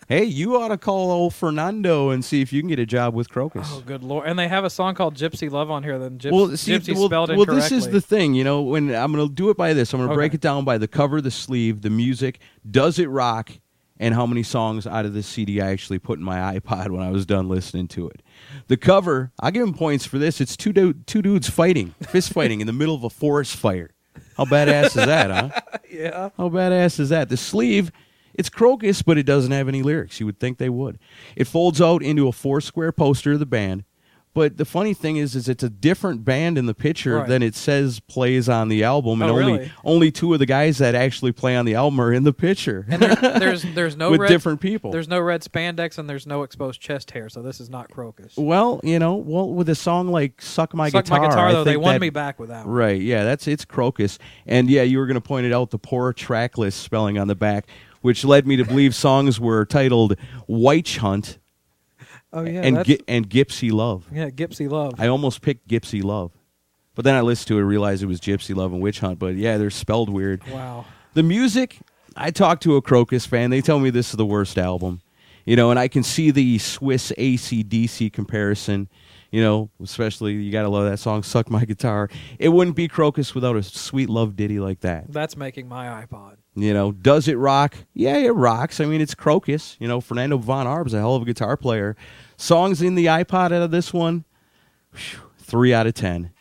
Hey, 0.10 0.26
you 0.26 0.60
ought 0.60 0.70
to 0.70 0.78
call 0.78 1.12
old 1.12 1.34
Fernando 1.34 2.10
and 2.10 2.26
see 2.26 2.42
if 2.42 2.52
you 2.52 2.62
can 2.62 2.68
get 2.68 2.80
a 2.80 2.86
job 2.86 3.14
with 3.14 3.30
Krokus. 3.30 3.68
Oh, 3.68 3.82
good 3.86 4.04
lord! 4.04 4.28
And 4.28 4.38
they 4.38 4.48
have 4.48 4.66
a 4.66 4.70
song 4.70 4.96
called 4.96 5.16
"Gypsy 5.16 5.50
Love" 5.50 5.70
on 5.70 5.84
here. 5.84 6.00
Then 6.00 6.18
Gyps- 6.18 6.32
well, 6.32 6.58
see, 6.58 6.74
Gypsy 6.74 6.96
well, 6.96 7.06
spelled 7.06 7.30
well, 7.38 7.46
this 7.46 7.72
is 7.72 7.88
the 7.90 8.02
thing, 8.02 8.34
you 8.34 8.44
know. 8.44 8.64
When 8.64 8.94
I'm 8.94 9.14
going 9.14 9.28
to 9.28 9.34
do 9.34 9.50
it 9.52 9.56
by 9.56 9.74
this, 9.74 9.94
I'm 9.94 10.00
going 10.00 10.10
to 10.10 10.16
break 10.16 10.34
it 10.34 10.42
down 10.42 10.66
by 10.66 10.80
the 10.80 10.88
cover, 10.88 11.22
the 11.22 11.32
sleeve, 11.32 11.84
the 11.84 11.92
music, 11.92 12.40
does 12.70 12.98
it 12.98 13.08
rock, 13.08 13.52
and 14.00 14.16
how 14.16 14.26
many 14.26 14.44
songs 14.44 14.88
out 14.88 15.06
of 15.06 15.14
this 15.14 15.28
CD 15.28 15.62
I 15.62 15.72
actually 15.72 16.00
put 16.00 16.20
in 16.20 16.26
my 16.26 16.38
iPod 16.60 16.90
when 16.90 17.02
I 17.02 17.12
was 17.12 17.26
done 17.26 17.50
listening 17.50 17.88
to 17.90 18.08
it. 18.08 18.22
The 18.68 18.78
cover, 18.78 19.32
I 19.40 19.52
give 19.52 19.64
him 19.64 19.74
points 19.74 20.06
for 20.06 20.18
this. 20.18 20.40
It's 20.40 20.56
two 20.56 20.74
du- 20.74 20.94
two 20.94 21.22
dudes 21.22 21.50
fighting, 21.50 21.96
fist 22.08 22.34
fighting 22.34 22.62
in 22.62 22.68
the 22.68 22.74
middle 22.74 22.96
of 22.96 23.04
a 23.04 23.10
forest 23.10 23.56
fire. 23.56 23.92
How 24.38 24.46
badass 24.46 24.86
is 24.86 24.94
that, 24.94 25.30
huh? 25.30 25.78
yeah. 25.92 26.30
How 26.38 26.50
badass 26.50 27.00
is 27.00 27.10
that? 27.10 27.30
The 27.30 27.38
sleeve, 27.38 27.92
it's 28.34 28.50
Krokus, 28.50 29.04
but 29.06 29.18
it 29.18 29.26
doesn't 29.26 29.52
have 29.52 29.68
any 29.68 29.82
lyrics. 29.84 30.20
You 30.20 30.26
would 30.26 30.40
think 30.40 30.58
they 30.58 30.70
would. 30.70 30.98
It 31.36 31.46
folds 31.46 31.82
out 31.82 32.02
into 32.02 32.28
a 32.28 32.32
four 32.32 32.62
square 32.62 32.92
poster 32.92 33.34
of 33.34 33.40
the 33.40 33.46
band. 33.46 33.84
But 34.36 34.58
the 34.58 34.64
funny 34.66 34.94
thing 34.94 35.18
is, 35.18 35.36
is 35.36 35.50
it's 35.50 35.64
a 35.64 35.70
different 35.72 36.24
band 36.24 36.58
in 36.60 36.68
the 36.68 36.76
picture 36.76 37.18
Right. 37.18 37.28
than 37.28 37.42
it 37.42 37.56
says 37.56 38.00
plays 38.00 38.48
on 38.48 38.70
the 38.70 38.84
album, 38.84 39.22
and 39.24 39.32
Oh, 39.32 39.40
only 39.40 39.52
really? 39.54 39.72
only 39.84 40.12
two 40.12 40.32
of 40.34 40.40
the 40.40 40.46
guys 40.46 40.78
that 40.78 40.94
actually 40.94 41.32
play 41.32 41.56
on 41.58 41.66
the 41.66 41.74
album 41.74 42.00
are 42.00 42.14
in 42.14 42.24
the 42.24 42.32
picture 42.32 42.86
And 42.90 43.02
there, 43.02 43.16
there's 43.40 43.64
there's 43.76 43.98
no 43.98 44.12
with 44.12 44.20
red, 44.22 44.28
different 44.30 44.62
people. 44.62 44.92
There's 44.92 45.08
no 45.08 45.20
red 45.20 45.42
spandex 45.42 45.98
and 45.98 46.08
there's 46.08 46.28
no 46.28 46.44
exposed 46.44 46.80
chest 46.80 47.10
hair, 47.12 47.28
so 47.28 47.42
this 47.42 47.60
is 47.60 47.72
not 47.72 47.90
Krokus. 47.90 48.38
well, 48.38 48.80
you 48.84 49.00
know, 49.00 49.16
well 49.16 49.50
with 49.52 49.68
a 49.68 49.76
song 49.76 50.10
like 50.10 50.42
"Suck 50.44 50.76
My 50.76 50.90
Suck 50.90 51.06
Guitar," 51.06 51.20
my 51.22 51.28
guitar 51.28 51.48
I 51.48 51.52
though, 51.54 51.64
they 51.64 51.76
won 51.76 51.96
that- 51.96 52.02
me 52.02 52.12
back 52.12 52.40
with 52.40 52.50
that. 52.50 52.66
One. 52.68 52.76
Right, 52.76 53.02
yeah, 53.02 53.24
that's 53.24 53.48
it's 53.48 53.66
Krokus. 53.66 54.20
And 54.46 54.70
yeah, 54.70 54.84
you 54.84 55.00
were 55.00 55.08
going 55.08 55.16
to 55.16 55.22
point 55.22 55.48
it 55.48 55.54
out 55.54 55.72
the 55.72 55.80
poor 55.80 56.14
track 56.14 56.56
list 56.58 56.82
spelling 56.82 57.18
on 57.18 57.28
the 57.28 57.36
back, 57.36 57.66
which 58.02 58.24
led 58.24 58.46
me 58.46 58.58
to 58.58 58.64
believe 58.64 58.94
songs 58.94 59.40
were 59.40 59.66
titled 59.66 60.16
White 60.46 60.98
Hunt 60.98 61.40
Oh 62.32 62.44
yeah, 62.44 62.62
and 62.62 62.84
Gi- 62.86 63.02
and 63.08 63.30
Gypsy 63.30 63.72
Love. 63.72 64.06
yeah, 64.14 64.30
Gypsy 64.30 64.70
Love. 64.70 64.94
I 65.00 65.08
almost 65.08 65.42
picked 65.42 65.68
Gypsy 65.68 66.04
Love. 66.04 66.32
But 66.96 67.06
then 67.06 67.16
I 67.16 67.22
listened 67.22 67.48
to 67.50 67.58
it 67.58 67.60
and 67.62 67.68
realized 67.70 68.04
it 68.04 68.08
was 68.08 68.20
Gypsy 68.20 68.54
Love 68.56 68.74
and 68.74 68.82
Witch 68.82 69.00
Hunt. 69.00 69.20
But 69.20 69.36
yeah, 69.36 69.58
they're 69.58 69.70
spelled 69.70 70.10
weird. 70.10 70.46
wow. 70.50 70.86
The 71.14 71.24
music, 71.24 71.80
I 72.16 72.30
talked 72.32 72.62
to 72.64 72.76
a 72.76 72.82
Krokus 72.82 73.26
fan. 73.26 73.50
They 73.50 73.62
tell 73.62 73.80
me 73.80 73.90
this 73.90 74.10
is 74.10 74.16
the 74.18 74.26
worst 74.26 74.58
album. 74.58 75.02
You 75.46 75.56
know, 75.56 75.72
and 75.72 75.80
I 75.80 75.88
can 75.88 76.04
see 76.04 76.30
the 76.30 76.58
Swiss 76.60 77.12
ACDC 77.18 78.12
comparison. 78.14 78.90
You 79.32 79.42
know, 79.42 79.70
especially 79.82 80.34
you 80.34 80.52
got 80.52 80.64
to 80.64 80.70
love 80.70 80.90
that 80.90 80.98
song, 80.98 81.24
Suck 81.24 81.50
My 81.50 81.64
Guitar. 81.64 82.10
It 82.38 82.50
wouldn't 82.50 82.76
be 82.76 82.88
Krokus 82.88 83.34
without 83.34 83.56
a 83.56 83.64
sweet 83.64 84.10
love 84.10 84.36
ditty 84.36 84.60
like 84.60 84.82
that. 84.82 85.12
That's 85.12 85.38
making 85.38 85.68
my 85.68 86.04
iPod. 86.04 86.38
You 86.56 86.74
know, 86.74 86.92
does 86.92 87.28
it 87.28 87.38
rock? 87.38 87.76
Yeah, 87.94 88.18
it 88.18 88.32
rocks. 88.32 88.80
I 88.82 88.86
mean, 88.86 89.02
it's 89.02 89.16
Krokus. 89.16 89.78
You 89.80 89.88
know, 89.88 90.02
Fernando 90.02 90.38
Von 90.38 90.68
Arb's 90.68 90.94
a 90.94 90.98
hell 91.00 91.16
of 91.16 91.22
a 91.22 91.26
guitar 91.26 91.56
player. 91.56 91.96
Songs 92.38 92.82
in 92.82 92.96
the 92.96 93.06
iPod 93.06 93.46
out 93.54 93.62
of 93.62 93.72
this 93.72 93.94
one, 93.94 94.26
phew, 94.94 95.20
three 95.38 95.74
out 95.74 95.88
of 95.88 95.94
ten. 95.94 96.32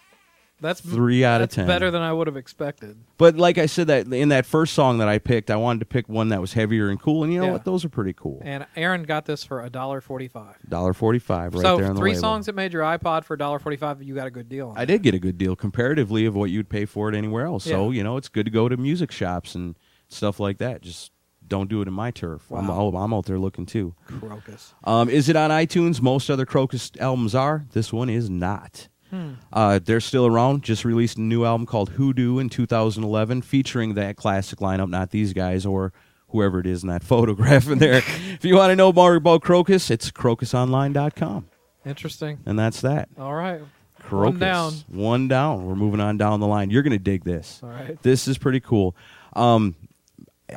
That's 0.61 0.81
Three 0.81 1.25
out 1.25 1.41
of 1.41 1.51
10. 1.51 1.69
Better 1.69 1.89
than 1.93 2.03
I 2.03 2.13
would 2.13 2.27
have 2.27 2.37
expected. 2.37 2.97
But 3.17 3.37
like 3.37 3.59
I 3.59 3.67
said, 3.67 3.87
that 3.87 4.13
in 4.13 4.31
that 4.31 4.45
first 4.45 4.75
song 4.75 4.99
that 4.99 5.07
I 5.07 5.19
picked, 5.19 5.53
I 5.53 5.57
wanted 5.57 5.79
to 5.79 5.85
pick 5.87 6.09
one 6.09 6.31
that 6.31 6.41
was 6.41 6.53
heavier 6.55 6.89
and 6.89 7.01
cool, 7.01 7.23
and 7.23 7.33
you 7.33 7.39
know 7.39 7.47
Yeah. 7.47 7.53
what? 7.53 7.65
Those 7.65 7.85
are 7.85 7.89
pretty 7.89 8.13
cool. 8.13 8.41
And 8.45 8.67
Aaron 8.75 9.05
got 9.05 9.25
this 9.25 9.45
for 9.45 9.63
a 9.63 9.71
dollar 9.71 10.01
forty-five. 10.01 10.57
Dollar 10.69 10.95
forty-five 10.95 11.55
right 11.55 11.63
so 11.63 11.77
there 11.77 11.89
the 11.91 11.95
three 11.95 12.17
songs 12.17 12.47
that 12.47 12.57
made 12.57 12.73
your 12.73 12.83
iPod 12.83 13.23
for 13.23 13.35
a 13.35 13.39
dollar 13.39 13.61
forty-five. 13.61 14.03
You 14.03 14.17
got 14.17 14.27
a 14.27 14.33
good 14.33 14.49
deal. 14.49 14.71
On 14.71 14.77
I 14.77 14.81
that. 14.81 14.87
did 14.87 15.03
get 15.05 15.15
a 15.15 15.21
good 15.21 15.39
deal 15.39 15.55
comparatively 15.55 16.27
of 16.27 16.35
what 16.35 16.51
you'd 16.51 16.69
pay 16.69 16.87
for 16.87 17.09
it 17.09 17.15
anywhere 17.15 17.47
else. 17.47 17.63
So 17.63 17.93
you 17.93 18.03
know, 18.03 18.17
it's 18.17 18.29
good 18.29 18.47
to 18.47 18.51
go 18.51 18.69
to 18.69 18.77
music 18.77 19.13
shops 19.13 19.55
and 19.55 19.77
stuff 20.09 20.41
like 20.41 20.59
that. 20.59 20.83
Just 20.83 21.13
don't 21.47 21.69
do 21.71 21.81
it 21.81 21.89
in 21.89 21.95
my 21.95 22.11
turf. 22.11 22.43
I'm, 22.53 22.69
Wow. 22.69 22.89
I'm 22.97 23.15
out 23.15 23.25
there 23.27 23.39
looking 23.39 23.65
too. 23.67 23.95
Krokus. 24.09 24.75
Um, 24.85 25.09
is 25.09 25.29
it 25.29 25.37
on 25.37 25.51
iTunes? 25.51 26.01
Most 26.03 26.29
other 26.31 26.45
Krokus 26.45 26.99
albums 27.01 27.35
are. 27.35 27.65
This 27.73 27.93
one 27.93 28.11
is 28.11 28.29
not. 28.29 28.89
Hmm. 29.11 29.35
Uh, 29.51 29.79
they're 29.83 30.01
still 30.01 30.27
around. 30.27 30.63
Just 30.63 30.85
released 30.85 31.17
a 31.17 31.23
new 31.23 31.45
album 31.47 31.65
called 31.67 31.91
Hoodoo 31.91 32.39
in 32.39 32.51
2011, 32.51 33.41
featuring 33.41 33.95
that 33.95 34.17
classic 34.17 34.59
lineup, 34.59 34.91
not 34.91 35.11
these 35.11 35.33
guys 35.33 35.65
or 35.65 35.95
whoever 36.29 36.61
it 36.61 36.67
is 36.67 36.83
in 36.83 36.91
that 36.91 37.03
photograph 37.13 37.69
in 37.69 37.79
there. 37.79 37.95
if 38.35 38.45
you 38.45 38.55
want 38.57 38.71
to 38.71 38.77
know 38.77 38.93
more 38.93 39.15
about 39.15 39.41
Krokus, 39.41 39.91
it's 39.91 40.11
krokusonline.com. 40.11 41.47
Interesting. 41.87 42.39
And 42.45 42.59
that's 42.59 42.83
that. 42.83 43.09
All 43.19 43.35
right. 43.35 43.63
Krokus. 44.03 44.21
One 44.25 44.39
down. 44.39 44.73
One 44.89 45.29
down. 45.29 45.65
We're 45.67 45.75
moving 45.75 46.01
on 46.01 46.19
down 46.19 46.41
the 46.41 46.47
line. 46.47 46.71
You're 46.71 46.83
going 46.83 46.93
to 46.93 46.99
dig 46.99 47.25
this. 47.25 47.61
All 47.63 47.71
right. 47.71 48.01
This 48.03 48.29
is 48.29 48.37
pretty 48.37 48.61
cool. 48.61 48.95
Um, 49.35 49.75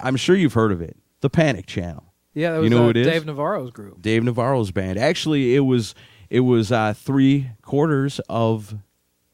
I'm 0.02 0.16
sure 0.16 0.36
you've 0.36 0.54
heard 0.54 0.72
of 0.72 0.82
it. 0.82 0.98
The 1.22 1.30
Panic 1.30 1.66
Channel. 1.66 2.04
Yeah, 2.34 2.54
that 2.54 2.58
was 2.60 2.64
You 2.66 2.70
know 2.70 2.82
uh, 2.82 2.84
who 2.86 2.90
it 2.92 2.98
is? 2.98 3.08
Dave 3.08 3.26
Navarro's 3.26 3.72
group. 3.72 4.02
Dave 4.02 4.24
Navarro's 4.24 4.72
band. 4.72 4.98
Actually, 4.98 5.56
it 5.56 5.60
was 5.62 5.94
it 6.30 6.42
was 6.42 6.72
uh, 6.72 6.94
three 6.94 7.50
quarters 7.62 8.20
of 8.30 8.76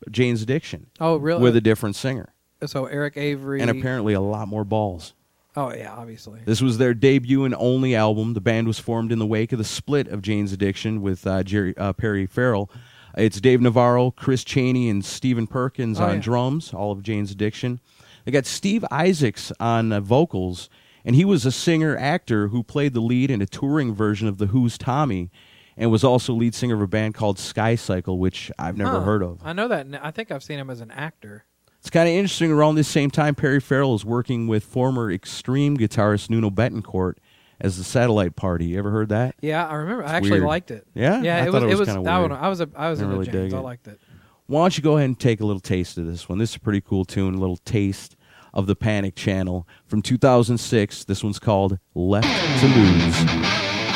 Jane's 0.10 0.42
Addiction 0.42 0.88
Oh, 1.00 1.18
really? 1.18 1.42
with 1.42 1.56
a 1.56 1.62
different 1.62 1.96
singer, 1.96 2.34
so 2.66 2.86
Eric 2.86 3.18
Avery 3.18 3.62
and 3.62 3.70
apparently 3.70 4.14
a 4.14 4.22
lot 4.22 4.48
more 4.48 4.64
balls. 4.64 5.14
Oh 5.56 5.74
yeah, 5.74 5.94
obviously. 5.94 6.40
This 6.46 6.62
was 6.62 6.78
their 6.78 6.94
debut 6.94 7.44
and 7.46 7.56
only 7.58 7.96
album. 7.96 8.34
The 8.34 8.42
band 8.42 8.68
was 8.68 8.80
formed 8.80 9.12
in 9.12 9.20
the 9.20 9.26
wake 9.26 9.52
of 9.52 9.58
the 9.58 9.64
split 9.64 10.08
of 10.08 10.22
Jane's 10.22 10.54
Addiction 10.54 11.02
with 11.02 11.26
uh, 11.28 11.44
Jerry 11.44 11.76
uh, 11.78 11.94
Perry 11.94 12.26
Farrell. 12.26 12.70
It's 13.16 13.42
Dave 13.42 13.62
Navarro, 13.62 14.12
Chris 14.12 14.44
Chaney, 14.44 14.90
and 14.90 15.04
Stephen 15.04 15.48
Perkins 15.48 16.00
Oh, 16.00 16.04
on 16.06 16.16
yeah. 16.16 16.22
drums. 16.22 16.74
All 16.74 16.92
of 16.92 17.02
Jane's 17.02 17.32
Addiction. 17.32 17.80
They 18.28 18.34
got 18.34 18.46
Steve 18.46 18.84
Isaacs 18.92 19.54
on 19.58 19.94
uh, 19.94 20.02
vocals, 20.02 20.70
and 21.06 21.16
he 21.16 21.24
was 21.24 21.46
a 21.46 21.52
singer 21.52 21.96
actor 21.96 22.50
who 22.50 22.62
played 22.62 22.94
the 22.94 23.00
lead 23.00 23.32
in 23.32 23.42
a 23.42 23.46
touring 23.46 23.96
version 23.96 24.28
of 24.28 24.38
the 24.38 24.48
Who's 24.48 24.78
Tommy, 24.78 25.32
and 25.78 25.90
was 25.90 26.04
also 26.04 26.34
lead 26.34 26.54
singer 26.54 26.76
of 26.76 26.82
a 26.82 26.88
band 26.88 27.14
called 27.14 27.40
Sky 27.40 27.76
Cycle, 27.76 28.20
which 28.20 28.52
I've 28.60 28.76
never 28.76 29.00
Huh. 29.00 29.06
heard 29.06 29.24
of. 29.24 29.40
I 29.46 29.54
know 29.54 29.70
that. 29.70 29.88
I 30.04 30.12
think 30.12 30.30
I've 30.30 30.44
seen 30.44 30.60
him 30.60 30.70
as 30.70 30.82
an 30.82 30.92
actor. 30.92 31.46
It's 31.80 31.90
kind 31.90 32.10
of 32.10 32.16
interesting. 32.16 32.52
Around 32.52 32.76
this 32.76 32.90
same 32.90 33.10
time, 33.10 33.34
Perry 33.34 33.62
Farrell 33.62 33.96
is 33.96 34.04
working 34.04 34.46
with 34.50 34.66
former 34.66 35.10
Extreme 35.10 35.78
guitarist 35.78 36.30
Nuno 36.30 36.50
Bettencourt 36.50 37.14
as 37.62 37.78
the 37.78 37.86
Satellite 37.86 38.36
Party. 38.36 38.66
You 38.66 38.80
ever 38.80 38.92
heard 38.92 39.08
that? 39.08 39.36
Yeah, 39.40 39.66
I 39.66 39.76
remember. 39.76 40.04
I 40.04 40.16
actually 40.16 40.32
weird. 40.32 40.44
liked 40.44 40.72
it. 40.72 40.86
Yeah? 40.94 41.22
yeah. 41.22 41.38
I 41.38 41.48
it 41.48 41.52
thought 41.54 41.64
was. 41.64 41.72
it 41.72 41.80
was 41.80 41.88
kinda 41.88 42.04
that 42.04 42.18
weird. 42.20 42.32
one. 42.32 42.40
I 42.42 42.50
was. 42.50 42.60
A, 42.60 42.68
I 42.76 42.90
was 42.90 43.00
Didn't 43.00 43.14
into 43.14 43.22
really 43.32 43.32
James. 43.44 43.54
I 43.54 43.60
it. 43.60 43.62
liked 43.62 43.88
it. 43.88 44.02
Why 44.48 44.64
don't 44.66 44.78
you 44.78 44.84
go 44.84 44.98
ahead 44.98 45.06
and 45.06 45.18
take 45.18 45.40
a 45.40 45.46
little 45.46 45.62
taste 45.62 45.98
of 45.98 46.06
this 46.08 46.28
one? 46.28 46.40
This 46.40 46.50
is 46.50 46.56
a 46.58 46.60
pretty 46.60 46.82
cool 46.82 47.06
tune, 47.06 47.36
a 47.36 47.38
little 47.38 47.56
taste 47.56 48.17
of 48.54 48.68
the 48.68 48.76
Panic 48.76 49.16
Channel 49.16 49.68
from 49.86 50.02
2006. 50.02 51.06
This 51.06 51.24
one's 51.24 51.40
called 51.40 51.80
Left 51.94 52.28
to 52.60 52.68
Lose. 52.68 53.87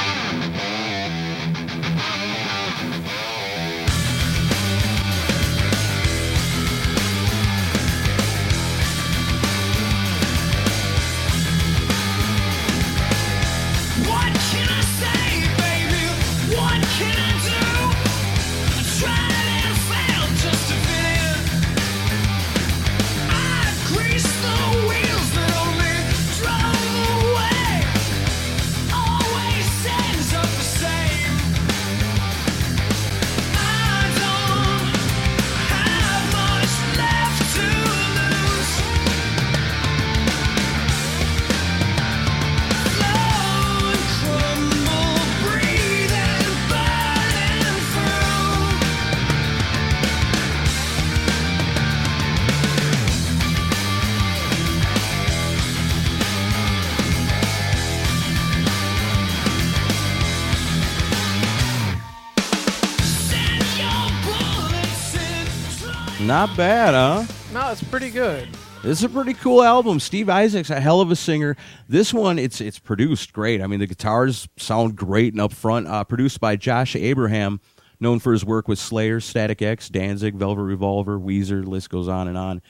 Not 66.41 66.57
bad, 66.57 66.95
huh? 66.95 67.33
No, 67.53 67.71
it's 67.71 67.83
pretty 67.83 68.09
good. 68.09 68.49
This 68.81 68.97
is 68.97 69.03
a 69.03 69.09
pretty 69.09 69.35
cool 69.35 69.61
album. 69.61 69.99
Steve 69.99 70.27
Isaac's 70.27 70.71
a 70.71 70.81
hell 70.81 70.99
of 70.99 71.11
a 71.11 71.15
singer. 71.15 71.55
This 71.87 72.15
one, 72.15 72.39
it's 72.39 72.59
it's 72.59 72.79
produced 72.79 73.31
great. 73.31 73.61
I 73.61 73.67
mean, 73.67 73.79
the 73.79 73.85
guitars 73.85 74.47
sound 74.57 74.95
great 74.95 75.33
and 75.33 75.39
up 75.39 75.53
front. 75.53 75.85
Uh, 75.85 76.03
produced 76.03 76.39
by 76.39 76.55
Josh 76.55 76.95
Abraham, 76.95 77.61
known 77.99 78.17
for 78.17 78.33
his 78.33 78.43
work 78.43 78.67
with 78.67 78.79
Slayer, 78.79 79.19
Static 79.19 79.61
X, 79.61 79.87
Danzig, 79.87 80.33
Velvet 80.33 80.63
Revolver, 80.63 81.19
Weezer. 81.19 81.63
List 81.63 81.91
goes 81.91 82.07
on 82.07 82.27
and 82.27 82.39
on. 82.39 82.63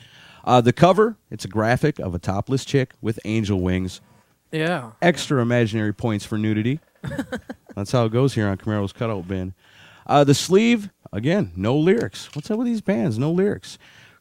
Uh, 0.44 0.60
the 0.60 0.74
cover, 0.74 1.16
it's 1.30 1.46
a 1.46 1.48
graphic 1.48 1.98
of 1.98 2.14
a 2.14 2.20
topless 2.20 2.66
chick 2.66 2.92
with 3.00 3.22
angel 3.24 3.62
wings. 3.62 4.02
Yeah. 4.52 4.92
Extra 5.02 5.42
imaginary 5.42 5.94
points 5.94 6.26
for 6.26 6.38
nudity. 6.38 6.82
That's 7.76 7.94
how 7.94 8.04
it 8.04 8.12
goes 8.12 8.34
here 8.34 8.50
on 8.50 8.58
Camaro's 8.58 8.92
Cutout 8.92 9.30
Bin. 9.30 9.54
Uh, 10.06 10.26
the 10.26 10.34
sleeve, 10.34 10.90
again, 11.14 11.52
no 11.56 11.78
lyrics. 11.78 12.30
What's 12.36 12.50
up 12.52 12.58
with 12.58 12.68
these 12.68 12.82
bands? 12.82 13.18
No 13.18 13.32
lyrics. 13.32 13.78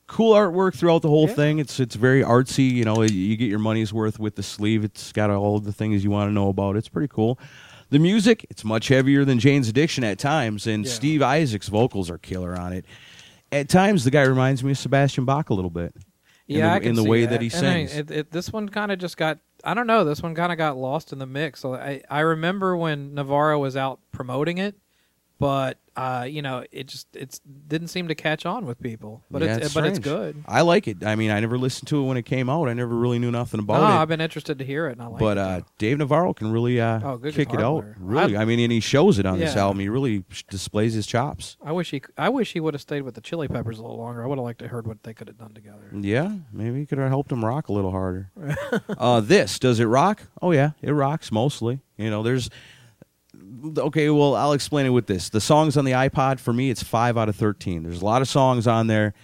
Cool 0.07 0.35
artwork 0.35 0.75
throughout 0.75 1.03
the 1.03 1.09
whole 1.09 1.29
Yeah. 1.29 1.35
thing. 1.35 1.59
It's 1.61 1.79
it's 1.79 1.95
very 1.95 2.23
artsy. 2.23 2.69
You 2.71 2.85
know, 2.85 3.03
you 3.03 3.37
get 3.37 3.49
your 3.49 3.61
money's 3.61 3.93
worth 3.93 4.19
with 4.19 4.35
the 4.35 4.43
sleeve. 4.43 4.83
It's 4.85 5.13
got 5.13 5.31
all 5.31 5.57
of 5.57 5.65
the 5.65 5.73
things 5.73 6.03
you 6.03 6.11
want 6.11 6.29
to 6.29 6.33
know 6.35 6.49
about. 6.49 6.77
It's 6.77 6.89
pretty 6.89 7.09
cool. 7.09 7.39
The 7.91 7.99
music, 7.99 8.47
it's 8.51 8.65
much 8.65 8.89
heavier 8.89 9.25
than 9.25 9.39
Jane's 9.39 9.69
Addiction 9.69 10.05
at 10.05 10.19
times, 10.19 10.67
and 10.67 10.85
Yeah. 10.85 10.93
Steve 10.93 11.23
Isaac's 11.23 11.69
vocals 11.69 12.09
are 12.11 12.19
killer 12.19 12.57
on 12.59 12.73
it. 12.73 12.85
At 13.53 13.69
times, 13.69 14.05
the 14.05 14.11
guy 14.13 14.23
reminds 14.23 14.63
me 14.63 14.73
of 14.73 14.79
Sebastian 14.79 15.25
Bach 15.25 15.51
a 15.51 15.55
little 15.55 15.71
bit. 15.71 15.95
in 16.47 16.57
Yeah, 16.59 16.69
the, 16.71 16.75
I 16.75 16.79
can 16.81 16.89
in 16.91 16.95
the 16.97 17.05
way 17.05 17.27
that, 17.27 17.41
he 17.41 17.47
And 17.55 17.67
I 17.67 17.87
sings. 17.87 17.97
it, 17.97 18.11
it, 18.11 18.31
this 18.33 18.53
one 18.53 18.69
kind 18.69 18.91
of 18.91 18.99
just 18.99 19.17
got. 19.17 19.39
I 19.63 19.75
don't 19.75 19.87
know. 19.87 20.03
This 20.05 20.23
one 20.23 20.35
kind 20.35 20.51
of 20.51 20.59
got 20.59 20.77
lost 20.77 21.13
in 21.13 21.19
the 21.21 21.27
mix. 21.27 21.61
So 21.61 21.75
I 21.75 22.03
I 22.11 22.21
remember 22.21 22.77
when 22.77 23.15
Navarro 23.15 23.59
was 23.61 23.77
out 23.77 24.01
promoting 24.11 24.59
it, 24.59 24.75
but 25.41 25.79
uh, 25.97 26.25
you 26.29 26.41
know, 26.41 26.65
it 26.71 26.87
just 26.87 27.09
it's 27.17 27.41
didn't 27.41 27.89
seem 27.89 28.07
to 28.09 28.15
catch 28.15 28.47
on 28.47 28.65
with 28.65 28.81
people. 28.81 29.25
But 29.31 29.43
Yeah, 29.43 29.57
it's, 29.57 29.75
but 29.75 29.85
it's 29.87 29.99
good. 29.99 30.43
I 30.47 30.61
like 30.61 30.87
it. 30.87 31.05
I 31.05 31.17
mean, 31.17 31.31
I 31.33 31.41
never 31.41 31.59
listened 31.59 31.89
to 31.89 32.01
it 32.03 32.07
when 32.07 32.17
it 32.17 32.23
came 32.25 32.49
out. 32.49 32.69
I 32.69 32.75
never 32.75 32.95
really 32.95 33.19
knew 33.19 33.31
nothing 33.33 33.59
No, 33.59 33.65
about 33.65 33.83
it. 33.83 34.01
I've 34.01 34.09
been 34.09 34.21
interested 34.21 34.59
to 34.61 34.65
hear 34.65 34.87
it, 34.87 34.93
and 34.93 35.03
I 35.03 35.07
like 35.09 35.19
but 35.19 35.37
it. 35.37 35.41
uh. 35.41 35.61
Dave 35.79 35.99
Navarro 35.99 36.33
can 36.33 36.53
really 36.53 36.81
uh, 36.81 37.01
Oh, 37.03 37.17
good 37.17 37.35
kick 37.35 37.53
it 37.53 37.61
out. 37.61 37.81
player. 37.81 37.97
Really, 37.99 38.37
I- 38.37 38.43
I, 38.43 38.45
mean, 38.45 38.61
and 38.61 38.71
he 38.71 38.79
shows 38.81 39.19
it 39.19 39.27
on 39.27 39.39
this 39.41 39.57
album. 39.57 39.81
He 39.81 39.89
really 39.89 40.25
sh- 40.31 40.45
displays 40.49 40.95
his 40.95 41.07
chops. 41.07 41.57
I 41.65 41.73
wish 41.73 41.91
he 41.91 42.03
I 42.17 42.29
wish 42.29 42.53
he 42.53 42.61
would 42.61 42.75
have 42.75 42.81
stayed 42.83 43.03
with 43.03 43.15
the 43.15 43.21
Chili 43.21 43.49
Peppers 43.49 43.79
a 43.79 43.83
little 43.83 43.99
longer. 43.99 44.23
I 44.23 44.27
would 44.27 44.39
have 44.39 44.45
liked 44.45 44.61
to 44.61 44.69
heard 44.69 44.87
what 44.87 45.03
they 45.03 45.13
could 45.15 45.27
have 45.27 45.39
done 45.39 45.55
together. 45.55 45.91
Yeah, 45.93 46.37
maybe 46.53 46.79
he 46.81 46.87
could 46.87 46.99
have 46.99 47.09
helped 47.09 47.33
him 47.33 47.45
rock 47.45 47.69
a 47.69 47.73
little 47.73 47.91
harder. 47.91 48.31
uh, 48.99 49.21
this 49.21 49.59
does 49.59 49.81
it 49.81 49.87
rock? 49.87 50.23
Oh 50.43 50.53
yeah, 50.53 50.71
it 50.83 50.93
rocks 50.93 51.33
mostly. 51.33 51.81
You 51.97 52.11
know, 52.11 52.23
there's 52.23 52.49
okay. 53.79 54.11
Well, 54.11 54.35
I'll 54.35 54.53
explain 54.53 54.87
it 54.87 54.91
with 54.91 55.07
this. 55.07 55.29
The 55.29 55.41
songs 55.41 55.77
on 55.77 55.85
the 55.85 55.93
iPod 55.93 56.41
for 56.41 56.53
me, 56.53 56.71
it's 56.71 56.83
five 56.83 57.17
out 57.17 57.29
of 57.29 57.37
thirteen. 57.37 57.83
There's 57.83 58.03
a 58.03 58.05
lot 58.05 58.23
of 58.23 58.29
songs 58.29 58.67
on 58.67 58.87
there. 58.87 59.15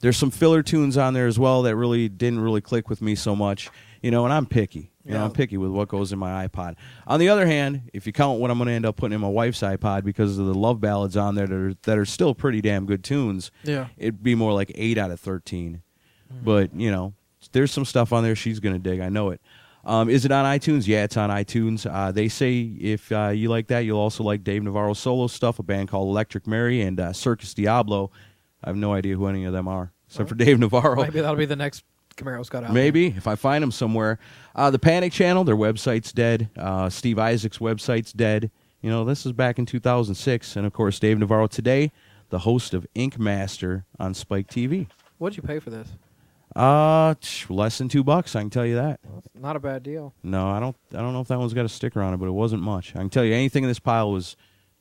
There's 0.00 0.16
some 0.16 0.30
filler 0.30 0.62
tunes 0.62 0.96
on 0.98 1.14
there 1.14 1.26
as 1.26 1.38
well 1.38 1.62
that 1.62 1.76
really 1.76 2.08
didn't 2.08 2.40
really 2.40 2.60
click 2.60 2.88
with 2.90 3.00
me 3.00 3.14
so 3.14 3.34
much. 3.34 3.70
You 4.02 4.10
know, 4.10 4.24
and 4.24 4.34
I'm 4.34 4.44
picky. 4.46 4.90
You 5.06 5.12
know, 5.12 5.24
I'm 5.24 5.32
picky 5.32 5.58
with 5.58 5.70
what 5.70 5.88
goes 5.88 6.12
in 6.12 6.18
my 6.18 6.46
iPod. 6.46 6.76
On 7.06 7.20
the 7.20 7.28
other 7.28 7.46
hand, 7.46 7.90
if 7.92 8.06
you 8.06 8.12
count 8.12 8.40
what 8.40 8.50
I'm 8.50 8.56
going 8.56 8.68
to 8.68 8.72
end 8.72 8.86
up 8.86 8.96
putting 8.96 9.14
in 9.14 9.20
my 9.20 9.28
wife's 9.28 9.60
iPod 9.60 10.02
because 10.02 10.38
of 10.38 10.46
the 10.46 10.54
love 10.54 10.80
ballads 10.80 11.14
on 11.14 11.34
there 11.34 11.46
that 11.46 11.54
are 11.54 11.74
that 11.82 11.98
are 11.98 12.06
still 12.06 12.34
pretty 12.34 12.62
damn 12.62 12.86
good 12.86 13.04
tunes, 13.04 13.50
Yeah. 13.64 13.88
it'd 13.98 14.22
be 14.22 14.34
more 14.34 14.54
like 14.54 14.72
eight 14.74 14.96
out 14.96 15.10
of 15.10 15.20
13 15.20 15.82
mm. 16.32 16.44
But 16.44 16.74
you 16.74 16.90
know, 16.90 17.12
there's 17.52 17.70
some 17.70 17.84
stuff 17.84 18.14
on 18.14 18.22
there 18.24 18.34
she's 18.34 18.60
gonna 18.60 18.78
dig. 18.78 19.00
I 19.00 19.10
know 19.10 19.28
it. 19.30 19.42
Um, 19.86 20.08
is 20.08 20.24
it 20.24 20.32
on 20.32 20.44
iTunes? 20.44 20.86
Yeah, 20.86 21.04
it's 21.04 21.16
on 21.16 21.30
iTunes. 21.30 21.90
Uh, 21.90 22.10
they 22.12 22.28
say 22.28 22.60
if 22.60 23.12
uh, 23.12 23.28
you 23.28 23.48
like 23.48 23.68
that, 23.68 23.80
you'll 23.80 24.00
also 24.00 24.24
like 24.24 24.44
Dave 24.44 24.62
Navarro's 24.62 24.98
solo 24.98 25.26
stuff. 25.26 25.58
A 25.58 25.62
band 25.62 25.88
called 25.88 26.08
Electric 26.08 26.46
Mary 26.46 26.80
and 26.82 26.98
uh, 26.98 27.12
Circus 27.12 27.54
Diablo. 27.54 28.10
I 28.62 28.70
have 28.70 28.76
no 28.76 28.94
idea 28.94 29.16
who 29.16 29.26
any 29.26 29.44
of 29.44 29.52
them 29.52 29.68
are, 29.68 29.92
except 30.06 30.28
for 30.28 30.34
Dave 30.34 30.58
Navarro. 30.58 31.02
Maybe 31.02 31.20
that'll 31.20 31.36
be 31.36 31.44
the 31.44 31.56
next 31.56 31.84
Camaro's 32.16 32.48
got 32.48 32.64
out. 32.64 32.72
Maybe 32.72 33.08
if 33.08 33.26
I 33.26 33.34
find 33.34 33.62
them 33.62 33.72
somewhere. 33.72 34.18
Uh, 34.54 34.70
the 34.70 34.78
Panic 34.78 35.12
Channel, 35.12 35.44
their 35.44 35.56
website's 35.56 36.12
dead. 36.12 36.48
Uh, 36.56 36.88
Steve 36.88 37.18
Isaac's 37.18 37.58
website's 37.58 38.12
dead. 38.12 38.50
You 38.80 38.90
know, 38.90 39.04
this 39.04 39.24
is 39.24 39.32
back 39.32 39.58
in 39.58 39.66
2006, 39.66 40.56
and 40.56 40.66
of 40.66 40.72
course, 40.72 40.98
Dave 40.98 41.18
Navarro 41.18 41.46
today, 41.46 41.90
the 42.28 42.40
host 42.40 42.74
of 42.74 42.86
Ink 42.94 43.18
Master 43.18 43.86
on 43.98 44.14
Spike 44.14 44.48
TV. 44.48 44.88
What'd 45.18 45.36
you 45.36 45.42
pay 45.42 45.58
for 45.58 45.70
this? 45.70 45.88
Uh, 46.56 47.14
tch, 47.14 47.50
less 47.50 47.78
than 47.78 47.88
two 47.88 48.04
bucks. 48.04 48.36
I 48.36 48.40
can 48.40 48.50
tell 48.50 48.64
you 48.66 48.76
that. 48.76 49.00
Not 49.34 49.56
a 49.56 49.60
bad 49.60 49.82
deal. 49.82 50.14
No, 50.22 50.48
I 50.48 50.60
don't. 50.60 50.76
I 50.92 50.98
don't 50.98 51.12
know 51.12 51.20
if 51.20 51.28
that 51.28 51.38
one's 51.38 51.54
got 51.54 51.64
a 51.64 51.68
sticker 51.68 52.00
on 52.00 52.14
it, 52.14 52.18
but 52.18 52.26
it 52.26 52.32
wasn't 52.32 52.62
much. 52.62 52.94
I 52.94 52.98
can 52.98 53.10
tell 53.10 53.24
you 53.24 53.34
anything 53.34 53.64
in 53.64 53.68
this 53.68 53.80
pile 53.80 54.10
was 54.12 54.36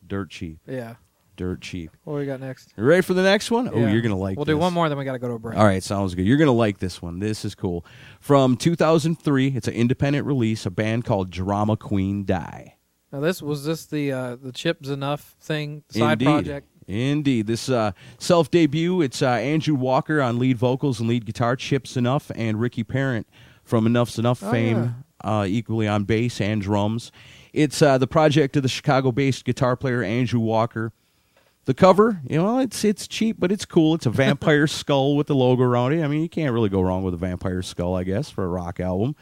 dirt 0.06 0.30
cheap. 0.30 0.60
Yeah. 0.68 0.96
Dirt 1.36 1.62
cheap. 1.62 1.90
What 2.04 2.18
we 2.18 2.28
got 2.28 2.40
next? 2.42 2.74
You 2.78 2.84
ready 2.84 3.02
for 3.02 3.16
the 3.16 3.24
next 3.24 3.50
one? 3.50 3.68
Oh, 3.74 3.76
Yeah. 3.80 3.92
you're 3.92 4.02
gonna 4.04 4.16
like. 4.16 4.38
We'll 4.38 4.46
this. 4.46 4.54
do 4.54 4.58
one 4.60 4.72
more, 4.72 4.88
then 4.88 5.00
we 5.00 5.04
got 5.04 5.14
to 5.14 5.20
go 5.20 5.30
to 5.30 5.34
a 5.34 5.40
break. 5.40 5.58
All 5.58 5.66
right, 5.66 5.82
sounds 5.82 6.14
good. 6.14 6.28
You're 6.28 6.38
gonna 6.38 6.52
like 6.52 6.78
this 6.78 7.02
one. 7.02 7.18
This 7.18 7.44
is 7.44 7.56
cool. 7.56 7.84
From 8.20 8.56
2003, 8.56 9.48
it's 9.56 9.68
an 9.68 9.74
independent 9.74 10.28
release. 10.28 10.68
A 10.68 10.70
band 10.70 11.06
called 11.06 11.32
Drama 11.32 11.76
Queen 11.76 12.24
Die. 12.24 12.76
Now 13.12 13.20
this 13.20 13.42
was 13.42 13.66
this 13.66 13.88
the 13.88 14.12
uh, 14.12 14.36
the 14.36 14.52
Chip 14.52 14.84
Z'Nuff 14.84 15.22
thing 15.42 15.84
side 15.90 16.14
Indeed. 16.22 16.26
project. 16.26 16.68
Indeed. 16.88 17.48
This 17.48 17.70
uh, 17.70 17.92
self 18.18 18.52
debut, 18.52 19.02
it's 19.02 19.22
uh, 19.22 19.28
Andrew 19.28 19.76
Walker 19.76 20.22
on 20.22 20.40
lead 20.40 20.58
vocals 20.58 21.00
and 21.00 21.10
lead 21.10 21.26
guitar, 21.26 21.56
Chip 21.56 21.86
Z'Nuff, 21.86 22.32
and 22.36 22.60
Ricky 22.60 22.84
Parent 22.84 23.28
from 23.64 23.86
Enuff 23.86 24.10
Z'Nuff 24.10 24.44
Oh, 24.44 24.52
fame, 24.52 25.04
uh, 25.24 25.46
equally 25.48 25.88
on 25.88 26.04
bass 26.04 26.42
and 26.42 26.62
drums. 26.62 27.12
It's 27.54 27.82
uh, 27.82 27.98
the 27.98 28.08
project 28.08 28.58
of 28.58 28.64
the 28.64 28.70
Chicago 28.70 29.12
based 29.12 29.46
guitar 29.46 29.76
player 29.76 30.04
Andrew 30.04 30.40
Walker. 30.40 30.92
The 31.66 31.74
cover, 31.74 32.20
you 32.28 32.38
know, 32.38 32.60
it's 32.60 32.84
it's 32.84 33.08
cheap, 33.08 33.38
but 33.40 33.50
it's 33.50 33.64
cool. 33.64 33.96
It's 33.96 34.06
a 34.06 34.10
vampire 34.10 34.68
skull 34.68 35.16
with 35.16 35.28
the 35.28 35.36
logo 35.36 35.64
around 35.64 35.94
it. 35.94 36.04
I 36.04 36.08
mean, 36.08 36.22
you 36.22 36.28
can't 36.28 36.54
really 36.54 36.68
go 36.68 36.82
wrong 36.82 37.04
with 37.04 37.14
a 37.14 37.18
vampire 37.18 37.62
skull, 37.62 37.96
I 37.96 38.04
guess, 38.04 38.30
for 38.30 38.44
a 38.44 38.50
rock 38.50 38.82
album. 38.82 39.16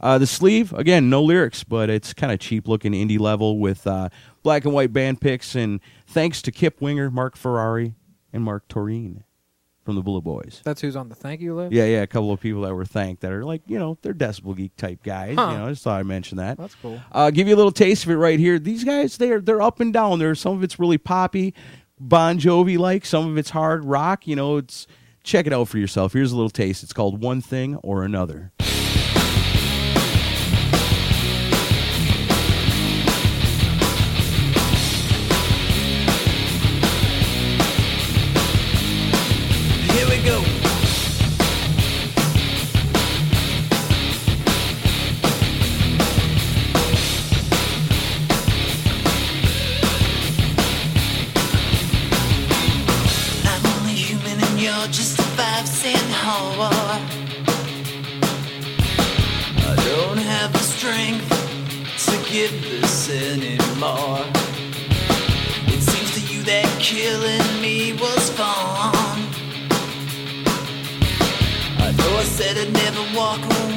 Uh, 0.00 0.16
the 0.16 0.26
sleeve, 0.26 0.72
again, 0.72 1.10
no 1.10 1.22
lyrics, 1.22 1.62
but 1.62 1.90
it's 1.90 2.14
kind 2.14 2.32
of 2.32 2.38
cheap 2.38 2.66
looking 2.66 2.92
indie 2.92 3.18
level 3.18 3.58
with 3.58 3.86
uh, 3.86 4.08
black 4.42 4.64
and 4.64 4.74
white 4.74 4.92
band 4.92 5.20
picks. 5.20 5.54
And 5.54 5.80
thanks 6.06 6.42
to 6.42 6.52
Kip 6.52 6.80
Winger, 6.80 7.10
Mark 7.10 7.36
Ferrari, 7.36 7.94
and 8.32 8.44
Marq 8.44 8.62
Torien 8.68 9.22
from 9.84 9.96
the 9.96 10.02
Bullet 10.02 10.20
Boys. 10.20 10.60
That's 10.64 10.80
who's 10.80 10.96
on 10.96 11.08
the 11.08 11.14
thank 11.14 11.40
you 11.40 11.54
list. 11.54 11.72
Yeah, 11.72 11.84
yeah, 11.84 12.02
a 12.02 12.06
couple 12.06 12.32
of 12.32 12.40
people 12.40 12.62
that 12.62 12.74
were 12.74 12.84
thanked 12.84 13.22
that 13.22 13.32
are 13.32 13.44
like, 13.44 13.62
you 13.66 13.78
know, 13.78 13.98
they're 14.02 14.14
Decibel 14.14 14.56
Geek 14.56 14.76
type 14.76 15.02
guys. 15.02 15.36
Huh. 15.36 15.50
You 15.50 15.58
know, 15.58 15.66
I 15.66 15.70
just 15.70 15.82
thought 15.82 15.98
I'd 15.98 16.06
mention 16.06 16.38
that. 16.38 16.58
That's 16.58 16.74
cool. 16.76 17.00
Uh, 17.10 17.30
give 17.30 17.48
you 17.48 17.54
a 17.54 17.56
little 17.56 17.72
taste 17.72 18.04
of 18.04 18.10
it 18.10 18.16
right 18.16 18.38
here. 18.38 18.58
These 18.58 18.84
guys, 18.84 19.16
they're 19.16 19.40
they're 19.40 19.62
up 19.62 19.80
and 19.80 19.92
down. 19.92 20.18
There's 20.18 20.40
some 20.40 20.54
of 20.54 20.62
it's 20.62 20.78
really 20.78 20.98
poppy, 20.98 21.54
Bon 21.98 22.38
Jovi 22.38 22.78
like. 22.78 23.04
Some 23.04 23.30
of 23.30 23.38
it's 23.38 23.50
hard 23.50 23.84
rock. 23.84 24.26
You 24.26 24.36
know, 24.36 24.58
it's 24.58 24.86
check 25.24 25.46
it 25.46 25.52
out 25.52 25.68
for 25.68 25.78
yourself. 25.78 26.12
Here's 26.12 26.32
a 26.32 26.36
little 26.36 26.50
taste. 26.50 26.82
It's 26.82 26.92
called 26.92 27.22
One 27.22 27.40
Thing 27.40 27.76
or 27.76 28.04
Another. 28.04 28.52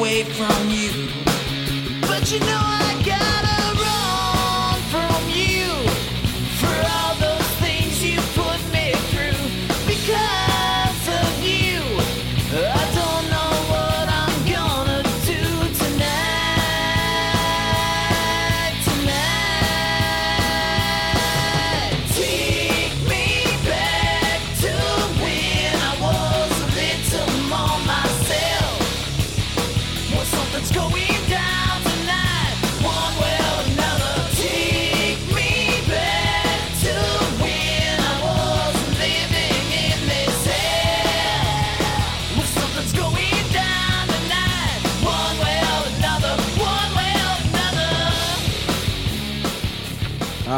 Away 0.03 0.23
from 0.25 0.69
you, 0.69 1.02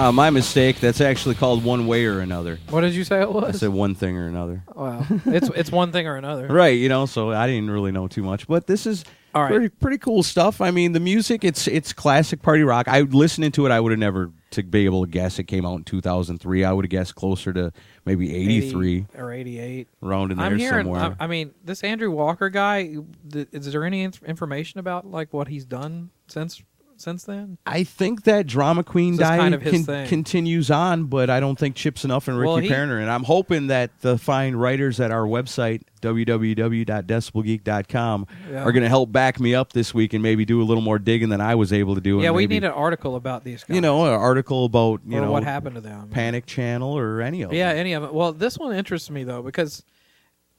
Ah, 0.08 0.12
my 0.12 0.30
mistake. 0.30 0.80
That's 0.80 1.02
actually 1.02 1.34
called 1.36 1.64
one 1.64 1.88
way 1.88 2.06
or 2.06 2.20
another. 2.20 2.60
What 2.70 2.82
did 2.82 2.94
you 2.94 3.04
say 3.04 3.22
it 3.22 3.32
was? 3.32 3.44
I 3.44 3.48
was? 3.48 3.60
said 3.60 3.70
one 3.70 3.96
thing 3.96 4.16
or 4.18 4.28
another. 4.28 4.64
Wow, 4.76 5.04
it's 5.26 5.50
it's 5.56 5.72
one 5.72 5.92
thing 5.92 6.06
or 6.08 6.16
another. 6.16 6.48
Right, 6.56 6.78
you 6.78 6.90
know, 6.90 7.06
so 7.08 7.32
I 7.32 7.48
didn't 7.48 7.72
really 7.72 7.92
know 7.92 8.08
too 8.08 8.22
much, 8.22 8.48
but 8.48 8.68
this 8.68 8.86
is 8.86 9.04
All 9.34 9.42
right. 9.42 9.50
pretty 9.52 9.70
pretty 9.70 9.98
cool 9.98 10.22
stuff. 10.22 10.62
I 10.62 10.70
mean, 10.70 10.92
the 10.92 11.00
music 11.00 11.44
it's 11.44 11.68
it's 11.68 11.92
classic 11.92 12.42
party 12.44 12.62
rock. 12.64 12.88
I 12.88 13.02
listening 13.02 13.52
to 13.54 13.66
it, 13.66 13.72
I 13.72 13.80
would 13.80 13.92
have 13.92 14.00
never 14.00 14.32
to 14.52 14.62
be 14.64 14.86
able 14.86 15.04
to 15.06 15.10
guess 15.12 15.40
it 15.40 15.46
came 15.46 15.66
out 15.66 15.76
in 15.78 15.84
2003. 15.84 16.64
I 16.64 16.72
would 16.72 16.86
have 16.86 16.90
guessed 16.92 17.16
closer 17.16 17.52
to 17.54 17.74
maybe 18.06 18.34
83 18.36 18.98
80 18.98 19.06
or 19.18 19.32
88. 19.32 19.88
around 20.04 20.32
in 20.32 20.38
there 20.38 20.46
I'm 20.46 20.58
hearing. 20.60 20.86
somewhere. 20.86 21.16
I, 21.20 21.24
I 21.24 21.28
mean, 21.28 21.52
this 21.64 21.84
Andrew 21.84 22.12
Walker 22.12 22.50
guy. 22.50 22.96
th- 23.34 23.48
Is 23.52 23.72
there 23.72 23.84
any 23.84 24.04
inf- 24.04 24.22
information 24.24 24.80
about 24.80 25.10
like 25.10 25.34
what 25.34 25.48
he's 25.48 25.66
done 25.66 26.12
since 26.28 26.62
since 26.98 27.24
then? 27.24 27.58
I 27.66 27.84
think 27.84 28.24
that 28.24 28.48
Drama 28.48 28.84
Queen 28.84 29.16
So 29.16 29.22
it's 29.22 29.30
die 29.30 29.38
kind 29.38 29.54
of 29.56 29.64
con- 29.64 30.08
continues 30.08 30.70
on, 30.72 31.06
but 31.06 31.30
I 31.30 31.40
don't 31.40 31.58
think 31.60 31.76
Chip 31.76 31.96
Z'Nuff 31.96 32.28
and 32.28 32.38
Ricky 32.38 32.48
Well, 32.48 32.58
he-. 32.58 32.74
And 32.74 33.10
I'm 33.10 33.24
hoping 33.24 33.68
that 33.68 33.92
the 34.02 34.18
fine 34.18 34.56
writers 34.56 35.00
at 35.00 35.12
our 35.12 35.26
website, 35.26 35.84
www.decibelgeek.com, 36.02 38.28
Yeah. 38.52 38.64
are 38.64 38.72
going 38.72 38.84
to 38.84 38.90
help 38.90 39.12
back 39.12 39.40
me 39.40 39.56
up 39.56 39.74
this 39.74 39.94
week 39.94 40.14
and 40.14 40.22
maybe 40.24 40.46
do 40.46 40.62
a 40.62 40.66
little 40.66 40.84
more 40.84 41.00
digging 41.00 41.30
than 41.30 41.42
I 41.42 41.56
was 41.56 41.74
able 41.74 41.96
to 41.96 42.02
do. 42.02 42.22
Yeah, 42.22 42.32
we 42.32 42.44
maybe, 42.44 42.56
need 42.56 42.64
an 42.66 42.72
article 42.72 43.16
about 43.16 43.44
these 43.44 43.64
guys. 43.64 43.76
you 43.76 43.82
know, 43.82 44.06
an 44.06 44.14
article 44.14 44.66
about, 44.66 45.02
you 45.06 45.18
or 45.18 45.22
know, 45.22 45.32
what 45.32 45.44
happened 45.44 45.76
to 45.76 45.82
them. 45.82 46.10
Panic 46.10 46.46
Channel 46.46 46.98
or 46.98 47.22
any 47.22 47.42
of 47.42 47.54
Yeah, 47.54 47.70
them. 47.70 47.80
any 47.80 47.94
of 47.94 48.04
it. 48.04 48.14
Well, 48.14 48.34
this 48.34 48.58
one 48.58 48.76
interests 48.76 49.10
me 49.10 49.24
though 49.24 49.42
because 49.42 49.84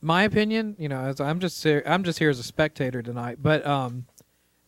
my 0.02 0.24
opinion, 0.24 0.76
you 0.78 0.88
know, 0.88 1.00
as 1.00 1.20
I'm 1.20 1.40
just 1.40 1.62
here, 1.62 1.82
I'm 1.86 2.04
just 2.04 2.18
here 2.18 2.30
as 2.30 2.38
a 2.38 2.42
spectator 2.44 3.02
tonight, 3.02 3.38
but 3.42 3.66
um 3.66 4.06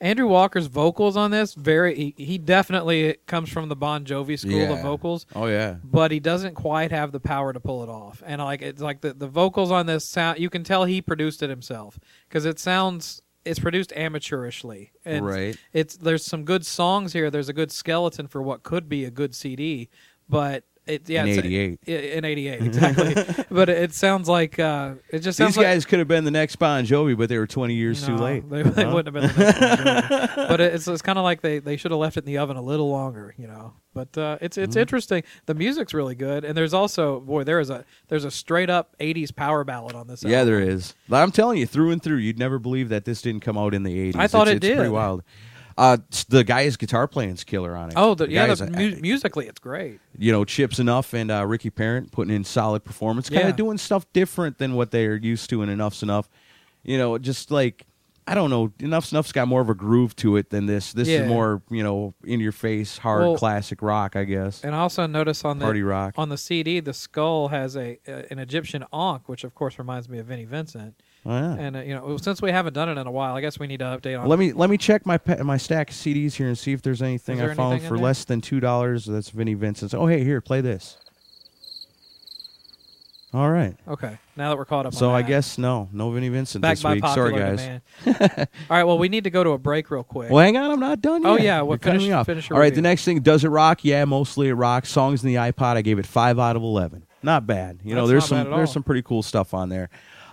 Andrew 0.01 0.29
Walker's 0.29 0.67
vocals 0.67 1.17
on 1.17 1.31
this 1.33 1.55
very 1.55 1.95
he, 1.95 2.15
he 2.17 2.39
definitely 2.39 3.17
comes 3.27 3.49
from 3.51 3.69
the 3.69 3.75
Bon 3.77 4.05
Jovi 4.05 4.39
school 4.39 4.73
of 4.73 4.81
vocals, 4.81 5.27
Oh, 5.35 5.47
yeah. 5.47 5.77
but 5.83 6.11
he 6.13 6.21
doesn't 6.21 6.55
quite 6.55 6.93
have 6.93 7.11
the 7.13 7.21
power 7.21 7.53
to 7.53 7.59
pull 7.61 7.83
it 7.83 7.89
off. 7.89 8.23
And 8.25 8.41
like 8.41 8.63
it's 8.63 8.81
like 8.81 9.01
the 9.01 9.13
the 9.13 9.27
vocals 9.27 9.71
on 9.73 9.87
this 9.87 10.05
sound 10.05 10.39
you 10.39 10.51
can 10.51 10.63
tell 10.65 10.85
he 10.85 11.03
produced 11.03 11.43
it 11.43 11.51
himself 11.51 11.99
cuz 12.31 12.45
it 12.45 12.59
sounds 12.59 13.23
it's 13.45 13.59
produced 13.59 13.93
amateurishly. 13.97 14.91
And 15.05 15.25
Right. 15.27 15.57
It's 15.73 15.97
there's 15.97 16.25
some 16.25 16.45
good 16.45 16.65
songs 16.67 17.13
here. 17.13 17.31
There's 17.31 17.49
a 17.49 17.53
good 17.55 17.73
skeleton 17.73 18.27
for 18.29 18.43
what 18.43 18.63
could 18.63 18.89
be 18.89 19.05
a 19.05 19.11
good 19.11 19.35
CD, 19.35 19.89
but 20.29 20.65
it 20.89 21.09
yeah 21.09 21.23
In 21.23 21.29
it's- 21.29 21.45
88. 21.45 21.79
In 21.87 22.25
88 22.25 22.61
exactly 22.67 23.45
but 23.51 23.69
it 23.69 23.95
sounds 23.95 24.29
like 24.29 24.59
uh 24.59 24.95
it 25.11 25.21
just 25.21 25.39
sounds 25.39 25.51
These 25.53 25.59
like 25.59 25.67
guys 25.67 25.85
could 25.85 25.99
have 26.01 26.09
been 26.09 26.25
the 26.25 26.31
next 26.31 26.57
Bon 26.57 26.85
Jovi, 26.85 27.17
but 27.17 27.29
they 27.29 27.39
were 27.39 27.47
20 27.47 27.75
years 27.75 28.05
too 28.05 28.17
late. 28.17 28.49
they, 28.51 28.63
they 28.63 28.85
Huh? 28.85 28.91
wouldn't 28.95 29.15
have 29.15 29.37
been 29.37 29.37
the 29.37 29.45
next 29.45 29.61
Bon 29.61 30.27
Jovi. 30.37 30.37
but 30.49 30.61
it's, 30.61 30.89
it's 30.89 31.03
kind 31.03 31.19
of 31.19 31.25
like 31.25 31.41
they, 31.43 31.59
they 31.61 31.77
should 31.77 31.91
have 31.91 32.01
left 32.01 32.17
it 32.17 32.21
in 32.21 32.27
the 32.27 32.39
oven 32.39 32.57
a 32.57 32.63
little 32.63 32.89
longer 32.91 33.35
you 33.39 33.47
know 33.47 33.75
but 33.95 34.17
uh 34.19 34.39
it's 34.41 34.57
it's 34.59 34.73
Mm-hmm. 34.73 34.81
interesting 34.81 35.23
the 35.47 35.55
music's 35.55 35.93
really 35.95 36.15
good 36.15 36.45
and 36.45 36.57
there's 36.57 36.75
also 36.75 37.21
boy 37.21 37.45
there 37.45 37.61
is 37.61 37.71
a 37.71 37.85
there's 38.09 38.25
a 38.25 38.31
straight 38.31 38.71
up 38.71 38.97
80s 38.99 39.35
power 39.35 39.65
ballad 39.65 39.95
on 39.95 40.07
this 40.07 40.23
Yeah, 40.25 40.39
album. 40.39 40.55
there 40.55 40.61
is. 40.63 40.95
I'm 41.11 41.31
telling 41.33 41.59
you, 41.59 41.67
through 41.67 41.91
and 41.91 42.03
through, 42.03 42.19
you'd 42.19 42.39
never 42.39 42.59
believe 42.59 42.89
that 42.91 43.05
this 43.05 43.23
didn't 43.23 43.41
come 43.41 43.57
out 43.59 43.75
in 43.75 43.83
the 43.83 44.13
80s. 44.13 44.17
I 44.17 44.27
thought 44.29 44.47
it's, 44.49 44.65
it 44.65 44.69
it's 44.69 44.77
pretty 44.77 44.91
wild. 44.91 45.23
Uh, 45.79 45.97
the 46.29 46.43
guy's 46.43 46.77
guitar 46.77 47.07
playing's 47.07 47.45
killer 47.45 47.77
on 47.77 47.89
it. 47.91 47.95
oh 47.97 48.15
the, 48.15 48.29
yeah 48.29 48.53
the 48.53 48.67
mu- 48.69 48.97
musically 49.01 49.47
it's 49.47 49.61
great 49.61 50.01
you 50.19 50.33
know, 50.33 50.45
Chip 50.45 50.73
Z'Nuff 50.73 51.15
and 51.15 51.31
uh, 51.31 51.47
Ricky 51.47 51.71
Parent 51.71 52.11
putting 52.11 52.35
in 52.35 52.43
solid 52.43 52.85
performance, 52.85 53.31
kind 53.31 53.45
Yeah. 53.47 53.53
doing 53.53 53.79
stuff 53.79 54.05
different 54.13 54.59
than 54.59 54.75
what 54.75 54.91
they're 54.91 55.15
used 55.17 55.49
to 55.51 55.63
in 55.63 55.69
Enuff 55.69 55.95
Z'Nuff. 55.95 56.27
You 56.83 56.99
know, 56.99 57.17
just 57.19 57.51
like 57.53 57.87
I 58.27 58.35
don't 58.35 58.51
know, 58.51 58.73
Enuff 58.81 59.07
Z'Nuff's 59.07 59.33
got 59.33 59.49
more 59.49 59.61
of 59.63 59.71
a 59.71 59.75
groove 59.75 60.15
to 60.17 60.37
it 60.37 60.51
than 60.51 60.67
this. 60.67 60.93
This 60.93 61.09
Yeah. 61.09 61.21
is 61.23 61.29
more, 61.29 61.63
you 61.71 61.83
know, 61.83 62.13
in 62.25 62.41
your 62.41 62.53
face, 62.53 62.99
hard 62.99 63.23
Well, 63.23 63.37
classic 63.39 63.81
rock, 63.81 64.17
I 64.17 64.25
guess. 64.25 64.63
and 64.65 64.75
also 64.75 65.07
notice 65.07 65.45
on 65.47 65.59
the 65.61 65.65
Party 65.65 65.83
rock. 65.83 66.13
on 66.19 66.29
the 66.29 66.37
CD 66.37 66.81
the 66.81 66.93
skull 66.93 67.49
has 67.49 67.77
a 67.77 67.99
uh, 68.09 68.23
an 68.31 68.39
Egyptian 68.41 68.85
ankh 68.93 69.29
which 69.29 69.45
of 69.45 69.55
course 69.55 69.79
reminds 69.79 70.09
me 70.09 70.19
of 70.19 70.27
Vinnie 70.27 70.45
Vincent 70.45 71.01
Oh, 71.27 71.31
yeah. 71.31 71.55
and 71.59 71.77
uh, 71.77 71.81
you 71.81 71.95
know 71.95 72.17
since 72.17 72.41
we 72.41 72.51
haven't 72.53 72.73
done 72.75 72.89
it 72.89 72.97
in 72.99 73.07
a 73.07 73.11
while 73.11 73.35
I 73.35 73.41
guess 73.41 73.59
we 73.59 73.67
need 73.67 73.79
to 73.81 73.85
update 73.85 74.19
on 74.19 74.29
Let 74.29 74.39
me 74.39 74.53
let 74.53 74.71
me 74.71 74.79
check 74.79 75.05
my 75.05 75.19
pa- 75.19 75.43
my 75.43 75.57
stack 75.57 75.91
of 75.91 75.97
CDs 75.97 76.35
here 76.35 76.47
and 76.47 76.57
see 76.57 76.73
if 76.73 76.81
there's 76.81 77.03
anything 77.03 77.39
there 77.39 77.51
I 77.51 77.55
found 77.55 77.83
for 77.83 77.97
there? 77.97 77.99
less 77.99 78.25
than 78.25 78.41
two 78.41 78.61
dollars. 78.61 79.05
That's 79.05 79.31
Vinnie 79.31 79.55
Vincent's. 79.55 79.95
Oh, 79.95 80.07
hey, 80.07 80.23
here, 80.25 80.41
play 80.41 80.61
this. 80.61 80.97
All 83.35 83.51
right. 83.51 83.77
okay 83.87 84.17
now 84.37 84.49
that 84.49 84.57
we're 84.57 84.65
caught 84.65 84.87
up 84.87 84.95
So 84.95 85.11
I 85.11 85.21
guess 85.21 85.59
no, 85.59 85.89
no 85.93 86.11
Vinnie 86.13 86.31
Vincent 86.31 86.63
back 86.63 86.77
this 86.77 86.83
by 86.83 86.95
week. 86.95 87.05
Sorry, 87.05 87.33
guys. 87.35 87.81
All 88.07 88.47
right, 88.71 88.85
well, 88.85 88.97
we 88.97 89.09
need 89.11 89.25
to 89.25 89.31
go 89.31 89.43
to 89.45 89.51
a 89.51 89.59
break 89.59 89.91
real 89.91 90.05
quick. 90.05 90.31
Well, 90.31 90.43
hang 90.43 90.57
on, 90.57 90.71
I'm 90.71 90.81
not 90.81 91.03
done 91.03 91.23
yet. 91.23 91.29
Oh, 91.29 91.37
yeah, 91.37 91.61
well, 91.61 91.73
You're 91.73 91.79
cutting 91.79 92.01
finish- 92.01 92.09
me 92.09 92.13
off. 92.13 92.27
finish 92.27 92.51
All 92.51 92.57
right, 92.59 92.67
review. 92.67 92.77
the 92.77 92.83
next 92.83 93.05
thing, 93.05 93.21
does 93.21 93.45
it 93.45 93.49
rock? 93.49 93.85
Yeah, 93.85 94.05
mostly 94.07 94.49
it 94.49 94.55
rocks. 94.55 94.89
Songs 94.91 95.23
in 95.25 95.29
the 95.29 95.35
iPod, 95.35 95.77
I 95.77 95.83
gave 95.83 95.99
it 95.99 96.07
five 96.07 96.39
out 96.39 96.55
of 96.57 96.63
eleven. 96.63 97.05
Not 97.23 97.47
bad. 97.47 97.81
You 97.83 97.95
know, 97.97 98.07
there's 98.07 98.25
some 98.27 98.49
there's 98.49 98.73
some 98.73 98.85
pretty 98.85 99.03
cool 99.03 99.23
stuff 99.25 99.53
on 99.53 99.69
there. 99.69 99.91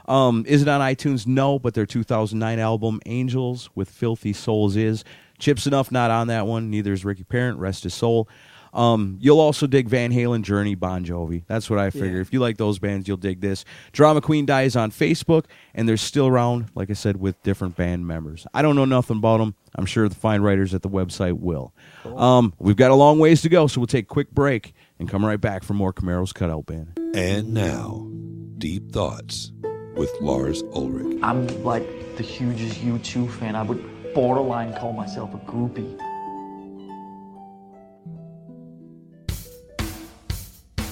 Um, 0.07 0.45
is 0.47 0.61
it 0.61 0.67
on 0.67 0.81
iTunes? 0.81 1.25
No, 1.25 1.59
but 1.59 1.73
their 1.73 1.85
2009 1.85 2.59
album 2.59 2.99
Angels 3.05 3.69
with 3.75 3.89
Filthy 3.89 4.33
Souls 4.33 4.75
is. 4.75 5.03
Chip 5.37 5.57
Z'Nuff 5.57 5.91
not 5.91 6.11
on 6.11 6.27
that 6.27 6.47
one. 6.47 6.69
Neither 6.69 6.93
is 6.93 7.03
Ricky 7.03 7.23
Parent. 7.23 7.59
Rest 7.59 7.83
his 7.83 7.93
soul. 7.93 8.29
Um, 8.75 9.17
you'll 9.21 9.39
also 9.39 9.67
dig 9.67 9.87
Van 9.87 10.11
Halen, 10.11 10.41
Journey, 10.41 10.75
Bon 10.75 11.05
Jovi. 11.05 11.43
That's 11.47 11.69
what 11.69 11.79
I 11.79 11.89
figure. 11.89 12.15
Yeah. 12.15 12.21
If 12.21 12.33
you 12.33 12.41
like 12.41 12.57
those 12.57 12.77
bands, 12.77 13.07
you'll 13.07 13.15
dig 13.15 13.39
this. 13.39 13.63
Drama 13.93 14.19
Queen 14.19 14.45
dies 14.45 14.75
on 14.75 14.91
Facebook, 14.91 15.45
and 15.73 15.87
they're 15.87 15.95
still 15.95 16.27
around, 16.27 16.65
like 16.75 16.89
I 16.89 16.93
said, 16.93 17.17
with 17.17 17.41
different 17.41 17.77
band 17.77 18.05
members. 18.05 18.45
I 18.53 18.61
don't 18.61 18.75
know 18.75 18.85
nothing 18.85 19.17
about 19.17 19.37
them. 19.37 19.55
I'm 19.75 19.85
sure 19.85 20.09
the 20.09 20.15
fine 20.15 20.41
writers 20.41 20.73
at 20.73 20.81
the 20.81 20.89
website 20.89 21.39
will. 21.39 21.73
Um, 22.03 22.53
we've 22.59 22.75
got 22.75 22.91
a 22.91 22.95
long 22.95 23.17
ways 23.17 23.41
to 23.43 23.49
go, 23.49 23.67
so 23.67 23.79
we'll 23.79 23.87
take 23.87 24.05
a 24.05 24.07
quick 24.07 24.31
break 24.31 24.73
and 24.99 25.09
come 25.09 25.25
right 25.25 25.39
back 25.39 25.63
for 25.63 25.73
more 25.73 25.93
Camaro's 25.93 26.33
Cutout 26.33 26.65
Band. 26.65 26.99
And 27.13 27.53
now, 27.53 28.09
Deep 28.57 28.91
Thoughts 28.91 29.53
with 29.95 30.11
Lars 30.21 30.63
Ulrich. 30.73 31.19
I'm 31.23 31.47
like 31.63 31.85
the 32.17 32.23
hugest 32.23 32.79
U2 32.81 33.31
fan. 33.31 33.55
I 33.55 33.63
would 33.63 34.13
borderline 34.13 34.73
call 34.73 34.93
myself 34.93 35.33
a 35.33 35.37
groupie. 35.39 35.99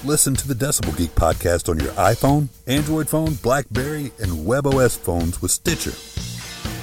Listen 0.06 0.36
to 0.36 0.48
the 0.48 0.54
Decibel 0.54 0.98
Geek 0.98 1.16
podcast 1.16 1.70
on 1.70 1.80
your 1.80 1.94
iPhone, 1.94 2.50
Android 2.68 3.08
phone, 3.08 3.36
Blackberry, 3.36 4.12
and 4.20 4.46
WebOS 4.46 4.98
phones 4.98 5.42
with 5.42 5.52
Stitcher. 5.52 5.92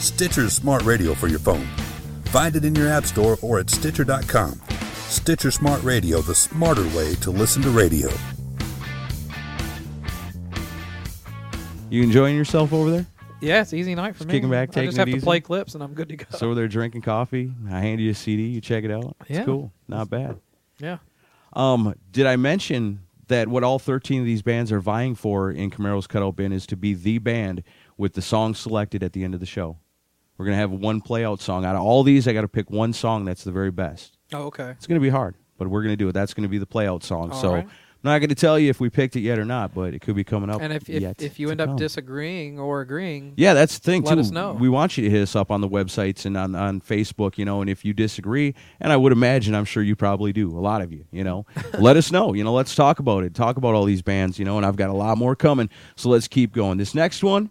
Stitcher's 0.00 0.54
smart 0.54 0.82
radio 0.84 1.12
for 1.12 1.28
your 1.28 1.38
phone. 1.38 1.66
Find 2.26 2.56
it 2.56 2.64
in 2.64 2.74
your 2.74 2.88
app 2.88 3.04
store 3.04 3.36
or 3.42 3.58
at 3.58 3.68
Stitcher.com. 3.68 4.58
Stitcher 5.08 5.50
Smart 5.50 5.82
Radio, 5.82 6.20
the 6.22 6.34
smarter 6.34 6.86
way 6.96 7.14
to 7.16 7.30
listen 7.30 7.60
to 7.62 7.70
radio. 7.70 8.08
You 11.90 12.02
enjoying 12.02 12.36
yourself 12.36 12.72
over 12.72 12.90
there? 12.90 13.06
Yeah, 13.40 13.62
it's 13.62 13.72
easy 13.72 13.94
night 13.94 14.12
for 14.14 14.18
Just 14.20 14.28
me. 14.28 14.34
kicking 14.34 14.50
back, 14.50 14.68
I 14.70 14.72
taking 14.72 14.88
just 14.90 14.98
have 14.98 15.08
to 15.08 15.16
easy? 15.16 15.24
play 15.24 15.40
clips 15.40 15.74
and 15.74 15.82
I'm 15.82 15.94
good 15.94 16.08
to 16.10 16.16
go. 16.16 16.26
So 16.36 16.46
over 16.46 16.54
there 16.54 16.68
drinking 16.68 17.02
coffee. 17.02 17.52
I 17.70 17.80
hand 17.80 18.00
you 18.00 18.10
a 18.10 18.14
CD. 18.14 18.44
You 18.44 18.60
check 18.60 18.84
it 18.84 18.90
out. 18.90 19.16
It's 19.22 19.30
Yeah. 19.30 19.44
cool. 19.44 19.72
Not 19.88 20.10
bad. 20.10 20.38
yeah. 20.78 20.98
Um, 21.54 21.94
did 22.12 22.26
I 22.26 22.36
mention 22.36 23.00
that 23.28 23.48
what 23.48 23.64
all 23.64 23.78
13 23.78 24.20
of 24.20 24.26
these 24.26 24.42
bands 24.42 24.70
are 24.70 24.78
vying 24.80 25.14
for 25.16 25.50
in 25.50 25.70
Camaro's 25.70 26.06
Cutout 26.06 26.36
Bin 26.36 26.52
is 26.52 26.64
to 26.66 26.76
be 26.76 26.94
the 26.94 27.18
band 27.18 27.62
with 27.96 28.12
the 28.12 28.22
song 28.22 28.54
selected 28.54 29.02
at 29.02 29.12
the 29.14 29.24
end 29.24 29.34
of 29.34 29.40
the 29.40 29.46
show? 29.46 29.78
We're 30.38 30.44
going 30.46 30.54
to 30.54 30.60
have 30.60 30.70
one 30.70 31.00
play 31.00 31.24
out 31.24 31.40
song. 31.40 31.64
Out 31.64 31.74
of 31.76 31.82
all 31.82 32.02
these, 32.02 32.28
I 32.28 32.32
got 32.32 32.42
to 32.42 32.48
pick 32.48 32.70
one 32.70 32.92
song 32.92 33.24
that's 33.24 33.42
the 33.44 33.52
very 33.52 33.70
best. 33.70 34.16
Oh, 34.32 34.44
okay. 34.44 34.70
It's 34.70 34.86
going 34.86 35.00
to 35.00 35.02
be 35.04 35.10
hard, 35.10 35.34
but 35.58 35.68
we're 35.68 35.82
going 35.82 35.92
to 35.92 35.96
do 35.96 36.08
it. 36.08 36.12
That's 36.12 36.34
going 36.34 36.44
to 36.44 36.48
be 36.48 36.58
the 36.58 36.66
play 36.66 36.86
out 36.86 37.02
song. 37.02 37.30
All 37.32 37.40
so 37.40 37.54
right. 37.54 37.68
I'm 38.02 38.08
not 38.12 38.18
going 38.20 38.30
to 38.30 38.34
tell 38.34 38.58
you 38.58 38.70
if 38.70 38.80
we 38.80 38.88
picked 38.88 39.14
it 39.16 39.20
yet 39.20 39.38
or 39.38 39.44
not, 39.44 39.74
but 39.74 39.92
it 39.92 40.00
could 40.00 40.16
be 40.16 40.24
coming 40.24 40.48
up. 40.48 40.62
And 40.62 40.72
if 40.72 40.88
if, 40.88 41.20
if 41.20 41.38
you 41.38 41.50
end 41.50 41.60
up 41.60 41.68
come. 41.68 41.76
disagreeing 41.76 42.58
or 42.58 42.80
agreeing, 42.80 43.34
Yeah, 43.36 43.52
that's 43.52 43.78
the 43.78 43.84
thing 43.84 44.02
Let 44.04 44.14
too. 44.14 44.20
us 44.20 44.30
know. 44.30 44.54
We 44.54 44.70
want 44.70 44.96
you 44.96 45.04
to 45.04 45.10
hit 45.10 45.20
us 45.20 45.36
up 45.36 45.50
on 45.50 45.60
the 45.60 45.68
websites 45.68 46.24
and 46.24 46.34
on, 46.34 46.54
on 46.54 46.80
Facebook, 46.80 47.36
you 47.36 47.44
know, 47.44 47.60
and 47.60 47.68
if 47.68 47.84
you 47.84 47.92
disagree, 47.92 48.54
and 48.80 48.90
I 48.90 48.96
would 48.96 49.12
imagine 49.12 49.54
I'm 49.54 49.66
sure 49.66 49.82
you 49.82 49.96
probably 49.96 50.32
do, 50.32 50.48
a 50.56 50.60
lot 50.60 50.80
of 50.80 50.92
you, 50.92 51.04
you 51.12 51.22
know. 51.22 51.44
let 51.78 51.98
us 51.98 52.10
know. 52.10 52.32
You 52.32 52.42
know, 52.42 52.54
let's 52.54 52.74
talk 52.74 53.00
about 53.00 53.22
it. 53.22 53.34
Talk 53.34 53.58
about 53.58 53.74
all 53.74 53.84
these 53.84 54.00
bands, 54.00 54.38
you 54.38 54.46
know, 54.46 54.56
and 54.56 54.64
I've 54.64 54.76
got 54.76 54.88
a 54.88 54.94
lot 54.94 55.18
more 55.18 55.36
coming. 55.36 55.68
So 55.96 56.08
let's 56.08 56.26
keep 56.26 56.54
going. 56.54 56.78
This 56.78 56.94
next 56.94 57.22
one, 57.22 57.50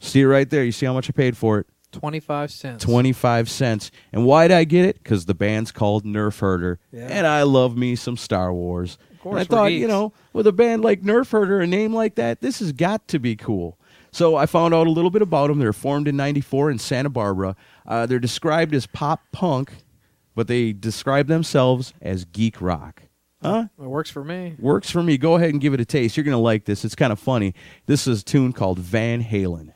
see 0.00 0.20
it 0.20 0.26
right 0.26 0.50
there. 0.50 0.64
You 0.64 0.72
see 0.72 0.84
how 0.84 0.92
much 0.92 1.08
I 1.08 1.12
paid 1.12 1.34
for 1.36 1.60
it? 1.60 1.66
25 1.92 2.52
cents. 2.52 2.84
25 2.84 3.48
cents. 3.50 3.90
And 4.12 4.24
why 4.24 4.48
did 4.48 4.56
I 4.56 4.64
get 4.64 4.84
it? 4.84 5.02
Because 5.02 5.24
the 5.24 5.34
band's 5.34 5.72
called 5.72 6.04
Nerf 6.04 6.38
Herder. 6.40 6.78
Yeah. 6.92 7.06
And 7.08 7.26
I 7.26 7.42
love 7.42 7.76
me 7.76 7.96
some 7.96 8.16
Star 8.18 8.52
Wars. 8.52 8.98
Course, 9.22 9.40
I 9.40 9.44
thought, 9.44 9.72
you 9.72 9.86
know, 9.86 10.12
with 10.32 10.46
a 10.46 10.52
band 10.52 10.82
like 10.82 11.02
Nerf 11.02 11.30
Herder, 11.30 11.60
a 11.60 11.66
name 11.66 11.92
like 11.92 12.14
that, 12.14 12.40
this 12.40 12.60
has 12.60 12.72
got 12.72 13.06
to 13.08 13.18
be 13.18 13.36
cool. 13.36 13.78
So 14.12 14.36
I 14.36 14.46
found 14.46 14.74
out 14.74 14.86
a 14.86 14.90
little 14.90 15.10
bit 15.10 15.22
about 15.22 15.48
them. 15.48 15.58
They're 15.58 15.72
formed 15.72 16.08
in 16.08 16.16
94 16.16 16.70
in 16.70 16.78
Santa 16.78 17.10
Barbara. 17.10 17.54
Uh, 17.86 18.06
they're 18.06 18.18
described 18.18 18.74
as 18.74 18.86
pop 18.86 19.20
punk, 19.30 19.72
but 20.34 20.48
they 20.48 20.72
describe 20.72 21.26
themselves 21.26 21.92
as 22.00 22.24
geek 22.24 22.60
rock. 22.60 23.02
Huh? 23.42 23.66
It 23.78 23.86
works 23.86 24.10
for 24.10 24.24
me. 24.24 24.56
Works 24.58 24.90
for 24.90 25.02
me. 25.02 25.16
Go 25.16 25.36
ahead 25.36 25.50
and 25.50 25.60
give 25.60 25.72
it 25.74 25.80
a 25.80 25.84
taste. 25.84 26.16
You're 26.16 26.24
going 26.24 26.36
to 26.36 26.38
like 26.38 26.64
this. 26.64 26.84
It's 26.84 26.94
kind 26.94 27.12
of 27.12 27.18
funny. 27.18 27.54
This 27.86 28.06
is 28.06 28.22
a 28.22 28.24
tune 28.24 28.52
called 28.52 28.78
Van 28.78 29.22
Halen. 29.22 29.72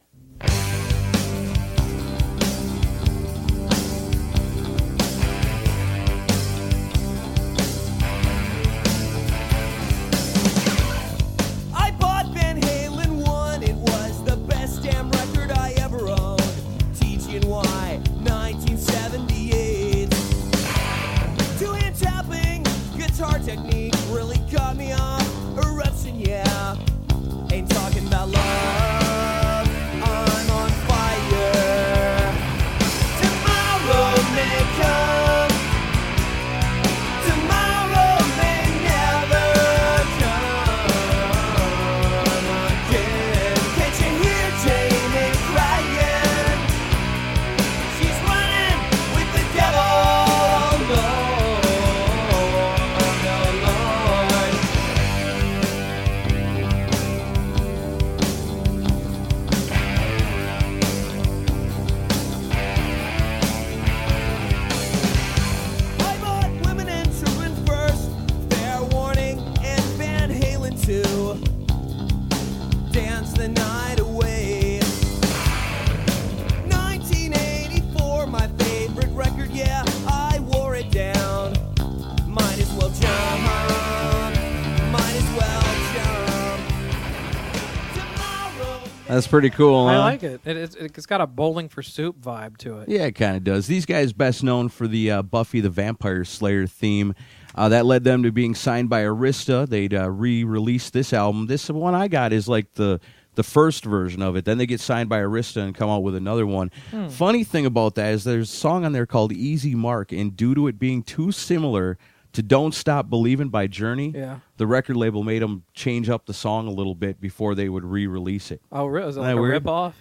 That's 89.15 89.29
pretty 89.29 89.51
cool. 89.51 89.87
I 89.87 89.95
huh? 89.95 90.01
like 90.01 90.23
it. 90.25 90.41
it 90.45 90.57
it's, 90.57 90.75
it's 90.75 91.07
got 91.07 91.21
a 91.21 91.27
bowling 91.27 91.69
for 91.69 91.85
soup 91.85 92.21
vibe 92.21 92.57
to 92.59 92.81
it. 92.81 92.89
Yeah, 92.89 93.05
it 93.05 93.13
kind 93.13 93.37
of 93.37 93.45
does. 93.45 93.69
These 93.69 93.87
guys 93.87 94.13
best 94.13 94.43
known 94.43 94.69
for 94.69 94.89
the 94.89 95.09
uh, 95.09 95.23
Buffy 95.23 95.61
the 95.61 95.71
Vampire 95.71 96.25
Slayer 96.25 96.67
theme. 96.67 97.15
Uh, 97.55 97.69
that 97.69 97.87
led 97.87 98.03
them 98.03 98.25
to 98.25 98.33
being 98.33 98.57
signed 98.57 98.91
by 98.91 99.03
Arista. 99.03 99.69
They'd 99.69 99.95
uh, 99.95 100.11
re-release 100.11 100.91
this 100.91 101.13
album. 101.13 101.47
This 101.47 101.71
one 101.71 101.95
I 101.95 102.09
got 102.09 102.33
is 102.33 102.49
like 102.49 102.75
the 102.75 103.01
the 103.37 103.45
first 103.45 103.85
version 103.85 104.21
of 104.21 104.35
it. 104.35 104.45
Then 104.45 104.59
they 104.59 104.67
get 104.67 104.81
signed 104.81 105.09
by 105.09 105.21
Arista 105.21 105.63
and 105.63 105.77
come 105.77 105.91
out 105.91 106.03
with 106.03 106.17
another 106.17 106.47
one. 106.47 106.73
Hmm. 106.91 107.07
Funny 107.07 107.45
thing 107.45 107.67
about 107.67 107.95
that 107.95 108.15
is 108.15 108.25
there's 108.25 108.53
a 108.53 108.57
song 108.57 108.85
on 108.85 108.93
there 108.93 109.07
called 109.07 109.33
Easy 109.33 109.77
Mark, 109.77 110.11
and 110.11 110.37
due 110.37 110.57
to 110.57 110.67
it 110.67 110.79
being 110.79 111.05
too 111.05 111.31
similar 111.31 111.99
to 112.35 112.43
Don't 112.43 112.75
Stop 112.75 113.09
Believing 113.09 113.49
by 113.49 113.67
Journey, 113.67 114.13
Yeah. 114.15 114.41
the 114.59 114.67
record 114.67 114.97
label 114.97 115.23
made 115.25 115.43
them 115.43 115.65
change 115.73 116.09
up 116.11 116.27
the 116.27 116.35
song 116.35 116.67
a 116.67 116.71
little 116.71 116.95
bit 116.95 117.21
before 117.21 117.55
they 117.55 117.69
would 117.69 117.85
re-release 117.85 118.51
it. 118.51 118.61
Oh, 118.71 118.87
really? 118.87 119.09
Is 119.09 119.17
it 119.17 119.21
like 119.21 119.35
that 119.35 119.39
a 119.39 119.43
rip 119.43 119.67
off? 119.67 119.97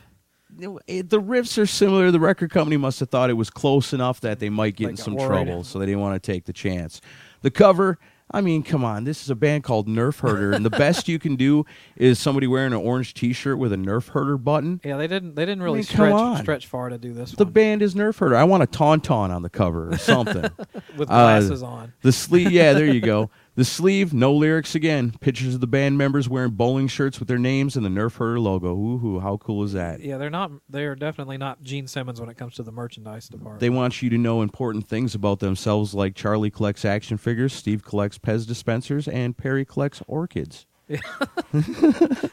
it- 0.87 1.09
the 1.09 1.19
riffs 1.21 1.57
are 1.57 1.65
similar. 1.65 2.11
The 2.11 2.19
record 2.19 2.51
company 2.51 2.77
must 2.77 2.99
have 2.99 3.09
thought 3.09 3.29
it 3.31 3.33
was 3.33 3.49
close 3.49 3.91
enough 3.93 4.21
that 4.21 4.39
they 4.39 4.49
might 4.49 4.75
get 4.75 4.89
in 4.89 4.97
some 4.97 5.15
trouble, 5.17 5.63
so 5.63 5.79
they 5.79 5.85
didn't 5.87 6.01
want 6.01 6.21
to 6.21 6.31
take 6.31 6.45
the 6.45 6.53
chance. 6.53 7.01
The 7.41 7.49
cover, 7.51 7.97
I 8.33 8.41
mean, 8.41 8.63
come 8.63 8.83
on, 8.83 9.03
this 9.03 9.21
is 9.21 9.29
a 9.29 9.35
band 9.35 9.63
called 9.63 9.87
Nerf 9.87 10.19
Herder, 10.21 10.53
and 10.53 10.65
the 10.65 10.71
best 10.71 11.07
you 11.07 11.19
can 11.19 11.35
do 11.35 11.65
is 11.95 12.17
somebody 12.17 12.47
wearing 12.47 12.73
an 12.73 12.79
orange 12.79 13.13
T-shirt 13.13 13.59
with 13.59 13.71
a 13.71 13.75
Nerf 13.75 14.09
Herder 14.09 14.37
button. 14.37 14.81
Yeah, 14.83 14.97
they 14.97 15.07
didn't. 15.07 15.35
They 15.35 15.45
didn't 15.45 15.61
really 15.61 15.79
mean, 15.79 15.85
come 15.85 16.17
stretch 16.17 16.41
stretch 16.41 16.67
far 16.67 16.89
to 16.89 16.97
do 16.97 17.13
this. 17.13 17.31
The 17.33 17.43
one. 17.43 17.53
band 17.53 17.81
is 17.83 17.93
Nerf 17.93 18.17
Herder. 18.17 18.35
I 18.35 18.43
want 18.43 18.63
a 18.63 18.67
tauntaun 18.67 19.29
on 19.29 19.43
the 19.43 19.49
cover 19.49 19.91
or 19.91 19.97
something. 19.97 20.41
with 20.97 21.09
Uh, 21.11 21.13
glasses 21.13 21.61
on. 21.61 21.93
The 22.01 22.11
sleeve, 22.11 22.51
yeah, 22.51 22.73
there 22.73 22.85
you 22.87 23.01
go. 23.01 23.29
The 23.55 23.63
sleeve, 23.65 24.13
no 24.15 24.33
lyrics 24.33 24.73
again. 24.73 25.13
Pictures 25.21 25.53
of 25.53 25.61
the 25.61 25.67
band 25.67 25.95
members 25.95 26.27
wearing 26.27 26.51
bowling 26.51 26.87
shirts 26.87 27.19
with 27.19 27.27
their 27.27 27.37
names 27.37 27.75
and 27.75 27.85
the 27.85 27.89
Nerf 27.89 28.15
Herder 28.15 28.39
logo. 28.39 28.75
Woohoo! 28.75 29.21
How 29.21 29.37
cool 29.37 29.63
is 29.63 29.73
that? 29.73 29.99
Yeah, 29.99 30.17
they're 30.17 30.31
not. 30.31 30.51
They 30.69 30.85
are 30.85 30.95
definitely 30.95 31.37
not 31.37 31.61
Gene 31.61 31.87
Simmons 31.87 32.19
when 32.19 32.29
it 32.29 32.37
comes 32.37 32.55
to 32.55 32.63
the 32.63 32.71
merchandise 32.71 33.29
department. 33.29 33.59
They 33.59 33.69
want 33.69 34.01
you 34.01 34.09
to 34.09 34.17
know 34.17 34.41
important 34.41 34.87
things 34.87 35.13
about 35.13 35.39
themselves, 35.39 35.93
like 35.93 36.15
Charlie 36.15 36.49
collects 36.49 36.83
action 36.83 37.17
figures, 37.17 37.53
Steve 37.53 37.83
collects 37.83 38.17
Pez 38.17 38.47
dispensers, 38.47 39.07
and 39.07 39.37
Perry 39.37 39.65
collects 39.65 40.01
orchids. 40.07 40.65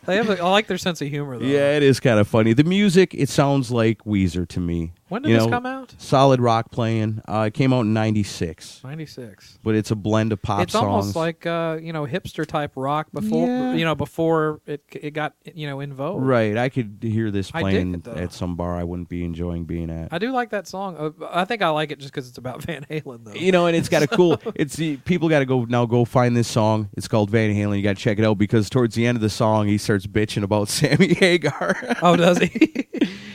They 0.06 0.16
have. 0.16 0.30
A, 0.30 0.40
I 0.40 0.48
like 0.48 0.66
their 0.66 0.78
sense 0.78 1.00
of 1.02 1.08
humor 1.08 1.38
though. 1.38 1.44
Yeah, 1.44 1.76
it 1.76 1.82
is 1.82 2.00
kind 2.00 2.18
of 2.18 2.26
funny. 2.26 2.52
The 2.52 2.64
music, 2.64 3.14
it 3.14 3.28
sounds 3.28 3.70
like 3.70 4.02
Weezer 4.04 4.48
to 4.48 4.58
me. 4.60 4.92
When 5.10 5.20
did 5.22 5.28
You 5.30 5.36
this 5.36 5.44
know, 5.44 5.50
come 5.50 5.66
out? 5.66 5.94
Solid 5.98 6.40
rock 6.40 6.70
playing. 6.70 7.20
Uh, 7.28 7.44
it 7.48 7.54
came 7.54 7.72
out 7.74 7.80
in 7.82 7.92
'96, 7.92 8.80
Ninety 8.82 9.04
six. 9.06 9.58
but 9.62 9.74
it's 9.74 9.90
a 9.90 9.96
blend 9.96 10.32
of 10.32 10.40
pop 10.40 10.62
It's 10.62 10.72
songs. 10.72 10.84
almost 10.86 11.16
like 11.16 11.44
uh, 11.44 11.78
you 11.82 11.92
know 11.92 12.06
hipster 12.06 12.46
type 12.46 12.72
rock 12.76 13.08
before 13.12 13.46
Yeah. 13.46 13.74
you 13.74 13.84
know 13.84 13.94
before 13.94 14.60
it 14.66 14.82
it 14.92 15.10
got 15.12 15.34
you 15.54 15.66
know 15.66 15.80
in 15.80 15.92
vogue. 15.92 16.22
right. 16.22 16.56
I 16.56 16.68
could 16.68 16.98
hear 17.02 17.30
this 17.30 17.50
I 17.52 17.58
dig 17.58 17.62
playing 17.62 17.94
it, 17.96 18.04
though. 18.04 18.12
at 18.12 18.32
some 18.32 18.56
bar 18.56 18.76
I 18.76 18.84
wouldn't 18.84 19.08
be 19.08 19.24
enjoying 19.24 19.64
being 19.64 19.90
at. 19.90 20.12
I 20.12 20.18
do 20.18 20.30
like 20.32 20.50
that 20.50 20.66
song. 20.66 20.96
Uh, 20.96 21.10
I 21.30 21.44
think 21.44 21.60
I 21.62 21.68
like 21.70 21.90
it 21.90 21.98
just 21.98 22.12
because 22.12 22.28
it's 22.28 22.38
about 22.38 22.62
Van 22.66 22.86
Halen 22.88 23.24
though. 23.24 23.34
you 23.34 23.52
know, 23.52 23.66
and 23.66 23.76
it's 23.76 23.88
got 23.88 24.02
a 24.02 24.06
cool. 24.16 24.40
It's 24.54 24.76
people 25.04 25.28
got 25.28 25.40
to 25.40 25.46
go 25.46 25.64
now. 25.64 25.86
Go 25.86 26.04
find 26.04 26.36
this 26.36 26.48
song. 26.48 26.88
It's 26.96 27.08
called 27.08 27.30
Van 27.30 27.52
Halen. 27.54 27.76
You 27.76 27.82
got 27.82 27.96
to 27.96 28.02
check 28.02 28.18
it 28.18 28.24
out 28.24 28.38
because 28.38 28.70
towards 28.70 28.94
the 28.94 29.06
end 29.06 29.16
of 29.16 29.22
the 29.22 29.30
song, 29.30 29.66
he 29.66 29.76
starts 29.76 30.06
bitching 30.06 30.44
about 30.44 30.68
Sammy 30.70 31.14
Hagar. 31.14 31.96
oh, 32.02 32.14
does 32.16 32.38
he? 32.38 32.86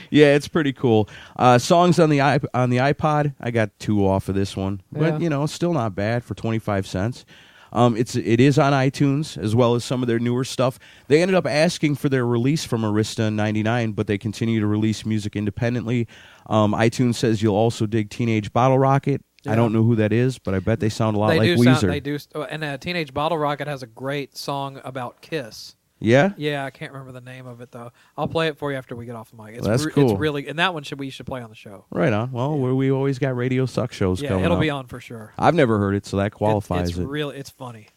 yeah, 0.10 0.36
it's 0.36 0.48
pretty 0.48 0.72
cool. 0.74 1.10
Uh, 1.36 1.58
songs 1.66 2.00
on 2.00 2.10
the 2.10 2.20
iP- 2.20 2.46
on 2.54 2.70
the 2.70 2.78
iPod. 2.78 3.34
I 3.40 3.52
got 3.52 3.72
two 3.80 4.06
off 4.08 4.30
of 4.30 4.36
this 4.36 4.56
one, 4.56 4.82
but 4.92 5.02
Yeah. 5.02 5.18
you 5.20 5.30
know, 5.30 5.46
still 5.46 5.74
not 5.74 5.96
bad 5.96 6.24
for 6.24 6.34
twenty 6.36 6.60
five 6.60 6.88
cents. 6.88 7.26
Um, 7.74 7.98
it's 7.98 8.16
it 8.16 8.40
is 8.40 8.58
on 8.58 8.72
iTunes 8.72 9.38
as 9.38 9.54
well 9.54 9.76
as 9.76 9.84
some 9.84 10.02
of 10.02 10.08
their 10.08 10.20
newer 10.20 10.46
stuff. 10.46 10.80
They 11.10 11.22
ended 11.22 11.36
up 11.36 11.46
asking 11.46 11.96
for 11.96 12.08
their 12.08 12.26
release 12.26 12.64
from 12.64 12.84
Arista 12.84 13.28
in 13.28 13.36
'99, 13.36 13.92
but 13.92 14.08
they 14.08 14.18
continue 14.18 14.62
to 14.62 14.68
release 14.68 15.06
music 15.06 15.36
independently. 15.36 16.08
Um, 16.48 16.72
iTunes 16.74 17.16
says 17.16 17.42
you'll 17.42 17.56
also 17.56 17.86
dig 17.86 18.10
Teenage 18.10 18.54
Bottle 18.54 18.80
Rocket. 18.80 19.22
I 19.48 19.56
don't 19.56 19.74
know 19.74 19.84
who 19.84 19.96
that 19.98 20.12
is, 20.12 20.40
but 20.40 20.56
I 20.56 20.60
bet 20.60 20.80
they 20.80 20.90
sound 20.90 21.16
a 21.16 21.20
lot 21.20 21.28
they 21.30 21.38
like 21.38 21.48
do 21.50 21.58
Weezer. 21.58 21.80
sound. 21.82 21.94
They 21.94 22.00
do. 22.00 22.18
oh, 22.34 22.44
And 22.44 22.64
uh, 22.64 22.78
Teenage 22.80 23.14
Bottle 23.14 23.38
Rocket 23.38 23.68
has 23.68 23.84
a 23.84 23.88
great 23.88 24.36
song 24.36 24.82
about 24.84 25.22
Kiss. 25.22 25.76
Yeah, 26.06 26.34
Yeah, 26.38 26.64
I 26.66 26.70
can't 26.70 26.92
remember 26.94 27.12
the 27.12 27.22
name 27.26 27.46
of 27.48 27.62
it 27.62 27.72
though. 27.72 27.92
I'll 28.18 28.28
play 28.28 28.48
it 28.48 28.58
for 28.58 28.72
you 28.72 28.78
after 28.78 28.96
we 28.96 29.06
get 29.06 29.16
off 29.16 29.32
the 29.32 29.42
mic. 29.44 29.56
It's, 29.56 29.68
that's 29.68 29.86
re- 29.86 29.92
cool. 29.92 30.12
It's 30.12 30.20
really 30.20 30.48
and 30.48 30.60
that 30.60 30.74
one 30.74 30.84
should 30.84 31.00
we 31.00 31.10
should 31.10 31.26
play 31.26 31.42
on 31.42 31.50
the 31.50 31.56
show. 31.56 31.86
right 31.92 32.14
on. 32.14 32.32
Well, 32.32 32.58
we 32.58 32.72
we 32.74 32.92
always 32.92 33.20
got 33.20 33.36
Radio 33.36 33.66
Suck 33.66 33.92
shows 33.92 34.22
Yeah, 34.22 34.30
coming 34.30 34.46
it'll 34.46 34.58
up. 34.58 34.62
be 34.62 34.70
on 34.70 34.88
for 34.88 35.00
sure. 35.00 35.34
I've 35.38 35.56
never 35.56 35.78
heard 35.80 35.96
it, 35.96 36.06
so 36.06 36.18
that 36.18 36.28
It- 36.28 36.32
qualifies 36.32 36.90
it's 36.90 36.98
it. 37.00 37.08
really 37.08 37.38
it's 37.38 37.50
funny. 37.50 37.88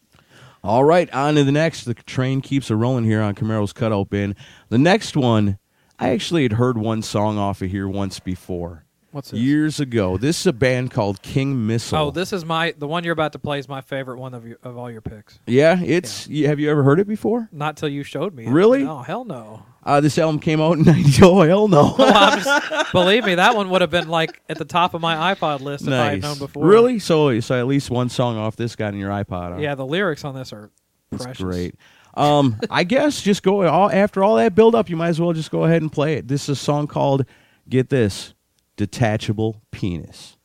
All 0.64 0.83
right, 0.85 1.09
on 1.14 1.37
to 1.37 1.44
the 1.44 1.53
next. 1.53 1.85
The 1.85 1.94
train 1.94 2.40
keeps 2.40 2.68
a 2.68 2.75
rolling 2.77 3.05
here 3.05 3.23
on 3.23 3.35
Camaro's 3.37 3.73
Cut 3.73 3.92
Open. 3.92 4.35
The 4.71 4.79
next 4.79 5.16
one, 5.16 5.59
I 6.01 6.09
actually 6.11 6.42
had 6.42 6.55
heard 6.55 6.77
one 6.77 7.03
song 7.03 7.38
off 7.38 7.62
of 7.62 7.71
here 7.71 7.87
once 7.87 8.18
before. 8.18 8.85
What's 9.11 9.31
this? 9.31 9.40
Years 9.40 9.81
ago. 9.81 10.18
This 10.18 10.40
is 10.40 10.47
a 10.47 10.53
band 10.53 10.90
called 10.90 11.23
King 11.23 11.66
Missile. 11.66 11.99
Oh, 11.99 12.11
this 12.11 12.33
is 12.33 12.44
my 12.44 12.75
the 12.77 12.87
one 12.87 13.05
you're 13.05 13.14
about 13.14 13.33
to 13.33 13.38
play 13.38 13.59
is 13.59 13.66
my 13.68 13.81
favorite 13.81 14.18
one 14.18 14.35
of 14.35 14.47
your, 14.47 14.59
of 14.62 14.77
all 14.77 14.90
your 14.90 15.01
picks. 15.01 15.38
Yeah, 15.47 15.81
it's. 15.83 16.29
you- 16.29 16.47
Have 16.47 16.61
you 16.61 16.71
ever 16.71 16.83
heard 16.83 17.01
it 17.01 17.09
before? 17.09 17.49
Not 17.51 17.77
till 17.79 17.88
you 17.88 18.03
showed 18.03 18.35
me. 18.35 18.47
Really? 18.47 18.85
No, 18.85 18.99
hell 19.01 19.25
no. 19.25 19.62
Uh, 19.83 20.01
this 20.03 20.18
album 20.18 20.38
came 20.38 20.61
out 20.61 20.77
in 20.77 20.83
90. 20.85 21.23
Oh, 21.25 21.40
hell 21.42 21.68
no. 21.68 21.94
Well, 21.99 22.12
I'm 22.14 22.38
just- 22.42 22.92
believe 22.92 23.25
me, 23.25 23.37
that 23.37 23.57
one 23.57 23.71
would 23.71 23.81
have 23.81 23.90
been 23.90 24.09
like 24.09 24.42
at 24.51 24.59
the 24.59 24.66
top 24.66 24.92
of 24.92 25.01
my 25.01 25.35
iPod 25.35 25.61
list 25.61 25.85
if 25.87 25.92
I 25.94 26.11
had 26.11 26.23
known 26.23 26.38
before. 26.38 26.66
Really? 26.66 26.99
So, 26.99 27.40
so 27.40 27.59
at 27.59 27.66
least 27.66 27.88
one 27.90 28.11
song 28.11 28.37
off 28.37 28.57
this 28.57 28.77
got 28.77 28.92
in 28.92 29.01
your 29.01 29.11
iPod. 29.11 29.55
Huh? 29.55 29.59
Yeah, 29.61 29.75
the 29.75 29.87
lyrics 29.87 30.25
on 30.25 30.35
this 30.35 30.53
are 30.53 30.71
That's 31.11 31.25
precious. 31.25 31.42
great. 31.42 31.75
Um, 32.12 32.59
I 32.68 32.85
guess 32.85 33.23
just 33.23 33.42
go 33.42 33.66
all 33.66 33.90
after 33.90 34.23
all 34.23 34.37
that 34.37 34.55
build 34.55 34.75
up, 34.75 34.90
you 34.90 34.97
might 34.97 35.09
as 35.09 35.21
well 35.21 35.33
just 35.33 35.51
go 35.51 35.64
ahead 35.64 35.81
and 35.81 35.90
play 35.90 36.14
it. 36.14 36.29
This 36.29 36.42
is 36.44 36.49
a 36.51 36.57
song 36.57 36.87
called 36.88 37.25
"Get 37.68 37.90
This," 37.90 38.35
"Detachable 38.79 39.61
Penis." 39.73 40.37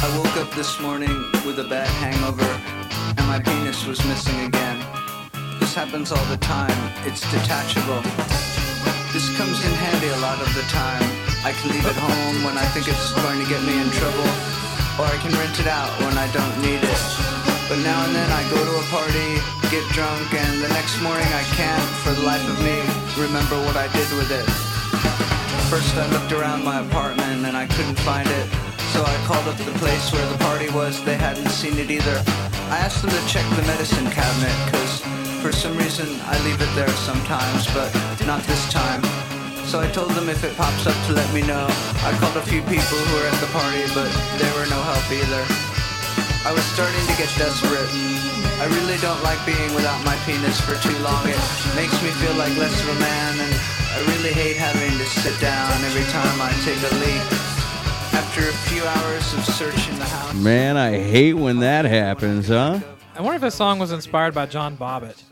I 0.00 0.16
woke 0.16 0.36
up 0.36 0.54
this 0.54 0.80
morning 0.80 1.10
with 1.44 1.58
a 1.58 1.66
bad 1.68 1.88
hangover, 1.88 2.44
and 3.16 3.26
my 3.26 3.40
penis 3.40 3.84
was 3.84 3.98
missing 4.04 4.46
again. 4.46 4.78
This 5.58 5.74
happens 5.74 6.12
all 6.12 6.24
the 6.26 6.36
time, 6.36 6.78
it's 7.04 7.22
detachable. 7.32 8.02
This 9.12 9.36
comes 9.36 9.58
in 9.64 9.72
handy 9.72 10.06
a 10.06 10.18
lot 10.18 10.40
of 10.40 10.54
the 10.54 10.62
time. 10.70 11.17
I 11.48 11.56
can 11.56 11.72
leave 11.72 11.88
it 11.88 11.96
home 11.96 12.44
when 12.44 12.60
I 12.60 12.66
think 12.76 12.92
it's 12.92 13.08
going 13.24 13.40
to 13.40 13.48
get 13.48 13.64
me 13.64 13.72
in 13.80 13.88
trouble, 13.96 14.28
or 15.00 15.08
I 15.08 15.16
can 15.24 15.32
rent 15.32 15.56
it 15.56 15.64
out 15.64 15.88
when 16.04 16.12
I 16.20 16.28
don't 16.36 16.56
need 16.60 16.76
it. 16.76 17.04
But 17.72 17.80
now 17.80 18.04
and 18.04 18.12
then 18.12 18.28
I 18.28 18.44
go 18.52 18.60
to 18.60 18.74
a 18.76 18.84
party, 18.92 19.40
get 19.72 19.80
drunk, 19.96 20.28
and 20.28 20.60
the 20.60 20.68
next 20.76 21.00
morning 21.00 21.24
I 21.24 21.40
can't, 21.56 21.88
for 22.04 22.12
the 22.12 22.20
life 22.20 22.44
of 22.44 22.60
me, 22.60 22.76
remember 23.16 23.56
what 23.64 23.80
I 23.80 23.88
did 23.96 24.12
with 24.12 24.28
it. 24.28 24.44
First 25.72 25.96
I 25.96 26.04
looked 26.12 26.36
around 26.36 26.68
my 26.68 26.84
apartment 26.84 27.48
and 27.48 27.56
I 27.56 27.64
couldn't 27.64 27.96
find 28.04 28.28
it. 28.28 28.48
So 28.92 29.00
I 29.00 29.16
called 29.24 29.48
up 29.48 29.56
the 29.56 29.72
place 29.80 30.12
where 30.12 30.28
the 30.28 30.36
party 30.44 30.68
was. 30.68 31.00
They 31.08 31.16
hadn't 31.16 31.48
seen 31.48 31.80
it 31.80 31.88
either. 31.88 32.20
I 32.68 32.84
asked 32.84 33.00
them 33.00 33.08
to 33.08 33.24
check 33.24 33.48
the 33.56 33.64
medicine 33.64 34.04
cabinet 34.12 34.52
because 34.68 35.00
for 35.40 35.52
some 35.56 35.80
reason 35.80 36.12
I 36.28 36.36
leave 36.44 36.60
it 36.60 36.72
there 36.76 36.92
sometimes, 37.08 37.64
but 37.72 37.88
not 38.28 38.44
this 38.44 38.68
time. 38.68 39.00
So 39.68 39.80
I 39.80 39.86
told 39.92 40.16
them 40.16 40.30
if 40.30 40.42
it 40.44 40.56
pops 40.56 40.86
up 40.88 40.96
to 41.06 41.12
let 41.12 41.28
me 41.36 41.44
know. 41.44 41.68
I 42.00 42.16
called 42.16 42.34
a 42.40 42.46
few 42.48 42.64
people 42.64 42.96
who 43.04 43.20
were 43.20 43.28
at 43.28 43.36
the 43.36 43.52
party, 43.52 43.84
but 43.92 44.08
they 44.40 44.48
were 44.56 44.64
no 44.72 44.80
help 44.80 45.04
either. 45.12 45.44
I 46.48 46.56
was 46.56 46.64
starting 46.72 47.04
to 47.04 47.14
get 47.20 47.28
desperate. 47.36 47.84
I 48.64 48.66
really 48.80 48.96
don't 49.04 49.20
like 49.20 49.36
being 49.44 49.68
without 49.76 50.00
my 50.08 50.16
penis 50.24 50.56
for 50.56 50.72
too 50.80 50.96
long. 51.04 51.20
It 51.28 51.36
makes 51.76 51.92
me 52.00 52.08
feel 52.16 52.32
like 52.40 52.56
less 52.56 52.72
of 52.80 52.96
a 52.96 52.98
man, 52.98 53.44
and 53.44 53.52
I 53.92 54.00
really 54.16 54.32
hate 54.32 54.56
having 54.56 54.96
to 54.96 55.04
sit 55.04 55.36
down 55.36 55.68
every 55.84 56.08
time 56.16 56.40
I 56.40 56.48
take 56.64 56.80
a 56.80 56.92
leak. 57.04 57.20
After 58.16 58.48
a 58.48 58.56
few 58.72 58.80
hours 58.88 59.34
of 59.36 59.44
searching 59.52 59.98
the 59.98 60.08
house. 60.08 60.32
Man, 60.32 60.78
I 60.78 60.96
hate 60.96 61.34
when 61.34 61.60
that 61.60 61.84
happens, 61.84 62.48
huh? 62.48 62.80
I 63.14 63.20
wonder 63.20 63.36
if 63.36 63.42
this 63.42 63.54
song 63.54 63.78
was 63.78 63.92
inspired 63.92 64.32
by 64.32 64.46
John 64.46 64.78
Bobbitt. 64.78 65.22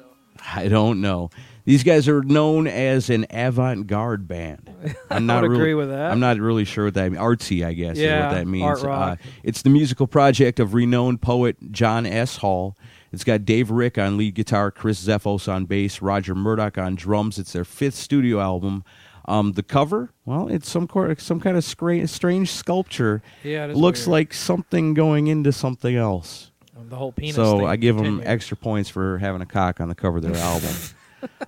I 0.54 0.68
don't 0.68 1.00
know. 1.00 1.30
These 1.66 1.82
guys 1.82 2.08
are 2.08 2.22
known 2.22 2.66
as 2.66 3.10
an 3.10 3.26
avant-garde 3.28 4.26
band. 4.26 4.70
I'm 5.10 5.26
not 5.26 5.42
would 5.42 5.50
really, 5.50 5.62
agree 5.62 5.74
with 5.74 5.88
that. 5.90 6.10
I'm 6.12 6.20
not 6.20 6.38
really 6.38 6.64
sure 6.64 6.86
what 6.86 6.94
that 6.94 7.10
means. 7.10 7.20
Artsy, 7.22 7.66
I 7.66 7.72
guess, 7.74 7.96
is 7.96 8.02
Yeah, 8.04 8.28
what 8.28 8.34
that 8.36 8.46
means. 8.46 8.64
art 8.64 8.82
rock. 8.82 9.18
Uh, 9.20 9.28
it's 9.42 9.62
the 9.62 9.70
musical 9.70 10.06
project 10.06 10.60
of 10.60 10.72
renowned 10.74 11.20
poet 11.22 11.56
John 11.72 12.06
S. 12.06 12.36
Hall. 12.38 12.76
It's 13.12 13.24
got 13.24 13.44
Dave 13.44 13.70
Rick 13.70 13.98
on 13.98 14.16
lead 14.16 14.34
guitar, 14.34 14.70
Chris 14.70 15.04
Xefos 15.04 15.52
on 15.52 15.64
bass, 15.64 16.00
Roger 16.00 16.34
Murdock 16.34 16.78
on 16.78 16.94
drums. 16.94 17.38
It's 17.38 17.52
their 17.52 17.64
fifth 17.64 17.94
studio 17.96 18.40
album. 18.40 18.84
Um, 19.28 19.52
the 19.54 19.62
cover, 19.64 20.12
well, 20.24 20.46
it's 20.46 20.68
some 20.70 20.86
cor- 20.86 21.16
some 21.18 21.40
kind 21.40 21.56
of 21.56 21.64
scra- 21.64 22.08
strange 22.08 22.52
sculpture. 22.52 23.22
Yeah, 23.42 23.64
it 23.64 23.70
is 23.70 23.76
looks 23.76 24.00
weird. 24.06 24.12
like 24.12 24.34
something 24.34 24.94
going 24.94 25.26
into 25.26 25.50
something 25.50 25.96
else. 25.96 26.52
The 26.88 26.94
whole 26.94 27.10
penis. 27.10 27.34
So 27.34 27.58
thing 27.58 27.66
I 27.66 27.74
give 27.74 27.96
them 27.96 28.22
extra 28.24 28.56
points 28.56 28.88
for 28.88 29.18
having 29.18 29.40
a 29.42 29.46
cock 29.46 29.80
on 29.80 29.88
the 29.88 29.96
cover 29.96 30.18
of 30.18 30.22
their 30.22 30.36
album. 30.36 30.70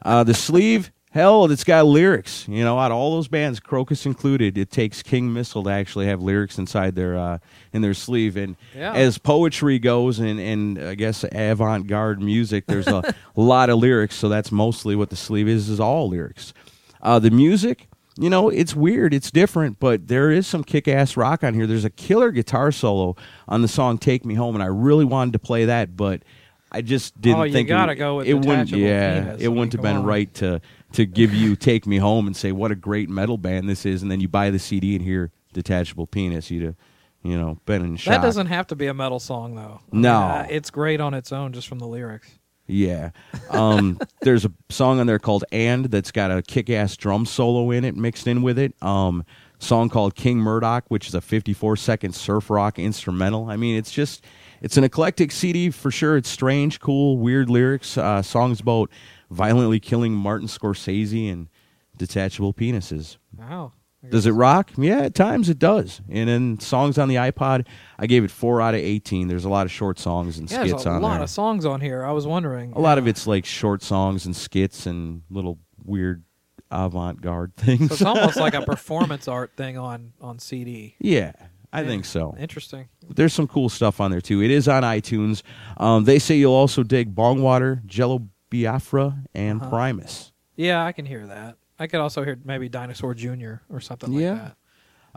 Uh, 0.02 0.24
the 0.24 0.35
sleeve 0.35 0.90
Hell, 1.11 1.50
it's 1.50 1.64
got 1.64 1.87
lyrics. 1.87 2.46
You 2.46 2.62
know, 2.64 2.78
out 2.78 2.90
of 2.90 2.98
all 2.98 3.12
those 3.14 3.28
bands, 3.28 3.61
Krokus 3.61 4.04
included, 4.04 4.59
it 4.59 4.70
takes 4.70 5.02
King 5.02 5.33
Missile 5.33 5.64
to 5.64 5.70
actually 5.70 6.04
have 6.04 6.20
lyrics 6.20 6.59
inside 6.59 6.96
their 6.96 7.16
uh, 7.16 7.38
in 7.72 7.81
their 7.81 7.94
sleeve. 7.94 8.37
And 8.37 8.57
Yeah. 8.76 8.92
as 8.92 9.16
poetry 9.16 9.78
goes, 9.78 10.18
and 10.18 10.38
and 10.38 10.78
I 10.78 10.94
guess 10.94 11.24
avant-garde 11.33 12.20
music, 12.20 12.66
there's 12.66 12.87
a 12.88 13.02
lot 13.37 13.70
of 13.70 13.78
lyrics. 13.78 14.16
So 14.16 14.28
that's 14.28 14.52
mostly 14.52 14.94
what 14.94 15.09
the 15.09 15.16
sleeve 15.16 15.48
is. 15.48 15.70
Is 15.70 15.81
all 15.81 16.11
lyrics. 16.11 16.52
Uh, 17.02 17.18
the 17.18 17.31
music, 17.31 17.88
you 18.18 18.28
know, 18.28 18.50
it's 18.50 18.76
weird, 18.76 19.14
it's 19.14 19.31
different, 19.31 19.78
but 19.81 20.09
there 20.09 20.31
is 20.31 20.46
some 20.46 20.62
kick-ass 20.62 21.16
rock 21.16 21.42
on 21.42 21.54
here. 21.54 21.66
There's 21.66 21.87
a 21.87 21.90
killer 21.90 22.31
guitar 22.31 22.70
solo 22.70 23.16
on 23.48 23.62
the 23.62 23.68
song 23.68 23.96
"Take 23.96 24.26
Me 24.26 24.35
Home," 24.35 24.54
and 24.54 24.62
I 24.62 24.66
really 24.66 25.07
wanted 25.07 25.33
to 25.33 25.38
play 25.38 25.64
that, 25.64 25.96
but 25.96 26.22
I 26.70 26.83
just 26.83 27.18
didn't 27.20 27.40
Oh, 27.40 27.42
you 27.44 27.52
think 27.52 27.68
gotta 27.68 27.92
it, 27.92 27.96
go 27.96 28.16
with 28.18 28.26
it 28.26 28.35
wouldn't. 28.35 28.70
Yeah, 28.70 29.20
Penis. 29.22 29.40
it 29.40 29.44
I 29.44 29.48
mean, 29.48 29.57
wouldn't 29.57 29.72
have 29.72 29.83
been 29.83 29.96
on. 29.96 30.04
right 30.04 30.33
to 30.35 30.61
to 30.92 31.07
give 31.07 31.33
you 31.35 31.57
"Take 31.57 31.87
Me 31.87 31.96
Home" 31.98 32.26
and 32.26 32.37
say 32.37 32.52
what 32.52 32.70
a 32.70 32.74
great 32.76 33.09
metal 33.09 33.38
band 33.38 33.68
this 33.68 33.87
is, 33.87 34.02
and 34.02 34.11
then 34.11 34.20
you 34.20 34.28
buy 34.28 34.50
the 34.50 34.59
CD 34.59 34.94
and 34.94 35.04
hear 35.04 35.31
"Detachable 35.52 36.07
Penis." 36.07 36.50
You'd 36.50 36.64
have, 36.64 36.74
you 37.22 37.38
know, 37.38 37.59
been 37.66 37.83
in 37.85 37.96
shock. 37.96 38.12
That 38.12 38.22
doesn't 38.22 38.46
have 38.46 38.66
to 38.68 38.76
be 38.76 38.87
a 38.87 38.94
metal 38.94 39.18
song 39.20 39.54
though. 39.54 39.81
I 39.90 39.94
mean, 39.94 40.02
No. 40.02 40.14
uh, 40.20 40.46
it's 40.50 40.70
great 40.70 41.00
on 41.00 41.14
its 41.14 41.33
own 41.33 41.52
just 41.52 41.68
from 41.68 41.78
the 41.78 41.87
lyrics. 41.87 42.38
Yeah. 42.66 43.11
Um, 43.48 43.98
there's 44.20 44.44
a 44.44 44.52
song 44.68 45.00
on 45.00 45.07
there 45.07 45.18
called 45.18 45.44
And 45.50 45.87
that's 45.87 46.12
got 46.12 46.31
a 46.31 46.42
kick 46.42 46.68
ass 46.68 46.98
drum 46.98 47.24
solo 47.24 47.70
in 47.70 47.83
it 47.85 47.96
mixed 47.96 48.26
in 48.26 48.42
with 48.42 48.59
it. 48.59 48.74
Um, 48.83 49.24
song 49.59 49.88
called 49.88 50.14
King 50.14 50.37
Murdock, 50.38 50.85
which 50.88 51.09
is 51.09 51.14
a 51.14 51.22
54 51.22 51.76
second 51.76 52.12
surf 52.14 52.50
rock 52.50 52.78
instrumental. 52.78 53.48
I 53.48 53.57
mean, 53.57 53.76
it's 53.78 53.90
just, 53.90 54.22
it's 54.62 54.76
an 54.76 54.84
eclectic 54.84 55.30
CD 55.32 55.70
for 55.70 55.90
sure. 55.90 56.16
It's 56.16 56.28
strange, 56.28 56.80
cool, 56.80 57.18
weird 57.18 57.48
lyrics, 57.50 57.96
uh, 57.98 58.22
songs 58.22 58.60
about 58.60 58.90
violently 59.30 59.80
killing 59.80 60.12
Martin 60.12 60.48
Scorsese 60.48 61.30
and 61.32 61.48
detachable 61.96 62.52
penises. 62.54 63.16
Wow. 63.36 63.72
Does 64.10 64.26
it 64.26 64.30
rock? 64.30 64.70
Yeah, 64.78 65.00
at 65.00 65.14
times 65.16 65.48
it 65.50 65.58
does. 65.58 66.00
And 66.08 66.28
then 66.28 66.60
songs 66.60 66.98
on 66.98 67.08
the 67.08 67.16
iPod, 67.16 67.66
I 67.98 68.06
gave 68.06 68.22
it 68.22 68.30
four 68.30 68.62
out 68.62 68.74
of 68.74 68.80
18. 68.80 69.26
There's 69.26 69.44
a 69.44 69.48
lot 69.48 69.66
of 69.66 69.72
short 69.72 69.98
songs 69.98 70.38
and 70.38 70.48
Yeah, 70.48 70.58
skits 70.60 70.84
there's 70.84 70.96
a 70.96 71.00
lot 71.00 71.14
there. 71.14 71.22
of 71.24 71.30
songs 71.30 71.66
on 71.66 71.80
here. 71.80 72.04
I 72.04 72.12
was 72.12 72.24
wondering. 72.26 72.72
A 72.74 72.80
lot 72.80 72.98
of 72.98 73.08
it's 73.08 73.26
like 73.26 73.44
short 73.44 73.82
songs 73.82 74.24
and 74.24 74.36
skits 74.36 74.86
and 74.86 75.22
little 75.30 75.58
weird 75.84 76.22
avant-garde 76.70 77.54
things. 77.56 77.88
So 77.88 77.94
it's 77.94 78.02
almost 78.02 78.36
like 78.36 78.54
a 78.54 78.62
performance 78.62 79.26
art 79.28 79.52
thing 79.56 79.76
on 79.76 80.12
on 80.20 80.38
CD. 80.38 80.94
yeah, 81.00 81.32
I 81.72 81.80
Yeah. 81.82 81.86
think 81.88 82.04
so. 82.04 82.36
Interesting. 82.38 82.88
There's 83.14 83.32
some 83.32 83.46
cool 83.48 83.68
stuff 83.68 84.00
on 84.00 84.10
there 84.10 84.20
too. 84.20 84.42
It 84.42 84.50
is 84.50 84.68
on 84.68 84.82
iTunes. 84.82 85.42
Um, 85.76 86.04
they 86.04 86.18
say 86.18 86.36
you'll 86.36 86.52
also 86.54 86.82
dig 86.82 87.14
Bongwater, 87.14 87.84
Jello 87.86 88.28
Biafra, 88.50 89.16
and 89.34 89.60
Uh-huh. 89.60 89.70
Primus. 89.70 90.32
Yeah, 90.56 90.84
I 90.84 90.92
can 90.92 91.06
hear 91.06 91.26
that. 91.26 91.56
I 91.78 91.86
could 91.86 92.00
also 92.00 92.24
hear 92.24 92.38
maybe 92.44 92.68
Dinosaur 92.68 93.14
Jr. 93.14 93.54
or 93.70 93.80
something 93.80 94.12
like 94.12 94.22
Yeah. 94.22 94.34
that. 94.34 94.54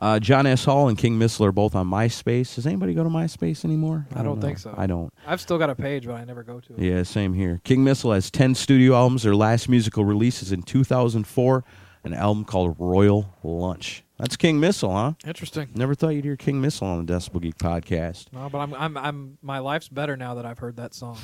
Uh, 0.01 0.19
John 0.19 0.47
S. 0.47 0.63
Hall 0.65 0.88
and 0.88 0.97
King 0.97 1.17
Missile 1.19 1.45
are 1.45 1.51
both 1.51 1.75
on 1.75 1.86
MySpace. 1.88 2.56
Does 2.56 2.65
anybody 2.65 2.93
go 2.93 3.04
to 3.04 3.10
MySpace 3.10 3.65
anymore? 3.65 4.08
I 4.15 4.23
don't 4.23 4.39
know. 4.39 4.41
think 4.41 4.58
so. 4.58 4.73
I 4.75 4.88
don't. 4.88 5.13
I've 5.27 5.41
still 5.41 5.58
got 5.60 5.69
a 5.69 5.75
page, 5.75 6.08
but 6.08 6.13
I 6.15 6.23
never 6.23 6.43
go 6.43 6.60
to 6.60 6.73
it. 6.73 6.80
Yeah, 6.80 7.04
same 7.04 7.34
here. 7.34 7.60
King 7.63 7.84
Missile 7.84 8.13
has 8.13 8.32
10 8.32 8.56
studio 8.56 8.95
albums. 8.95 9.23
Their 9.23 9.36
last 9.36 9.69
musical 9.69 10.04
release 10.06 10.41
is 10.41 10.51
in 10.51 10.63
2004, 10.63 11.63
an 12.04 12.13
album 12.13 12.45
called 12.45 12.75
Royal 12.80 13.36
Lunch. 13.43 14.04
That's 14.22 14.38
King 14.38 14.60
Missile, 14.60 14.94
huh? 14.94 15.14
Interesting. 15.26 15.70
Never 15.74 15.96
thought 15.96 16.10
you'd 16.10 16.24
hear 16.24 16.36
King 16.38 16.62
Missile 16.62 16.86
on 16.86 17.04
the 17.04 17.12
Decibel 17.12 17.42
Geek 17.42 17.58
podcast. 17.58 18.32
No, 18.32 18.50
but 18.52 18.60
I'm 18.60 18.74
I'm 18.76 18.96
I'm 18.96 19.38
my 19.42 19.58
life's 19.58 19.90
better 19.90 20.16
now 20.16 20.36
that 20.36 20.46
I've 20.46 20.60
heard 20.60 20.76
that 20.76 20.94
song. 20.94 21.18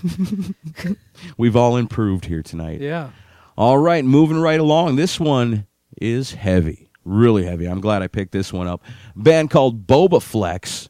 We've 1.37 1.55
all 1.55 1.77
improved 1.77 2.25
here 2.25 2.41
tonight. 2.41 2.81
yeah. 2.81 3.11
All 3.55 3.77
right, 3.77 4.03
moving 4.03 4.37
right 4.39 4.59
along. 4.59 4.95
This 4.95 5.19
one 5.19 5.67
is 6.01 6.33
heavy, 6.33 6.89
really 7.05 7.45
heavy. 7.45 7.67
I'm 7.67 7.81
glad 7.81 8.01
I 8.01 8.07
picked 8.07 8.31
this 8.31 8.51
one 8.51 8.67
up. 8.67 8.83
Band 9.15 9.51
called 9.51 9.85
Bobaflex. 9.85 10.89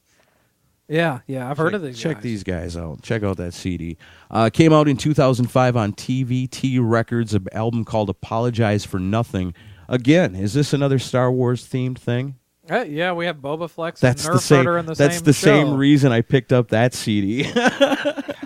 Yeah, 0.88 1.20
yeah. 1.28 1.50
I've 1.50 1.58
heard 1.58 1.72
check, 1.72 1.76
of 1.76 1.82
these. 1.82 1.96
Guys. 1.96 2.02
Check 2.04 2.16
guys. 2.16 2.24
these 2.24 2.44
guys 2.44 2.78
out. 2.78 3.02
Check 3.02 3.24
out 3.24 3.36
that 3.36 3.54
CD. 3.54 3.98
Uh, 4.32 4.50
came 4.50 4.72
out 4.72 4.88
in 4.88 4.96
2005 4.96 5.76
on 5.76 5.92
TVT 5.92 6.80
Records, 6.82 7.34
an 7.34 7.48
album 7.52 7.84
called 7.84 8.10
Apologize 8.10 8.86
for 8.86 8.98
Nothing. 8.98 9.54
Again, 9.88 10.36
is 10.36 10.54
this 10.54 10.74
another 10.74 11.00
Star 11.00 11.32
Wars 11.32 11.66
themed 11.66 11.98
thing? 11.98 12.36
Uh, 12.70 12.82
yeah, 12.82 13.14
we 13.14 13.26
have 13.26 13.38
Bobaflex 13.38 14.00
That's 14.00 14.26
and 14.26 14.36
the 14.36 14.40
Nerf 14.40 14.42
same. 14.42 14.66
The 14.66 14.74
same. 14.74 14.86
that's 14.86 14.98
same 14.98 15.08
That's 15.08 15.22
the 15.22 15.34
show. 15.34 15.46
same 15.46 15.74
reason 15.78 16.12
I 16.12 16.22
picked 16.22 16.52
up 16.52 16.70
that 16.70 16.94
CD. 16.94 17.50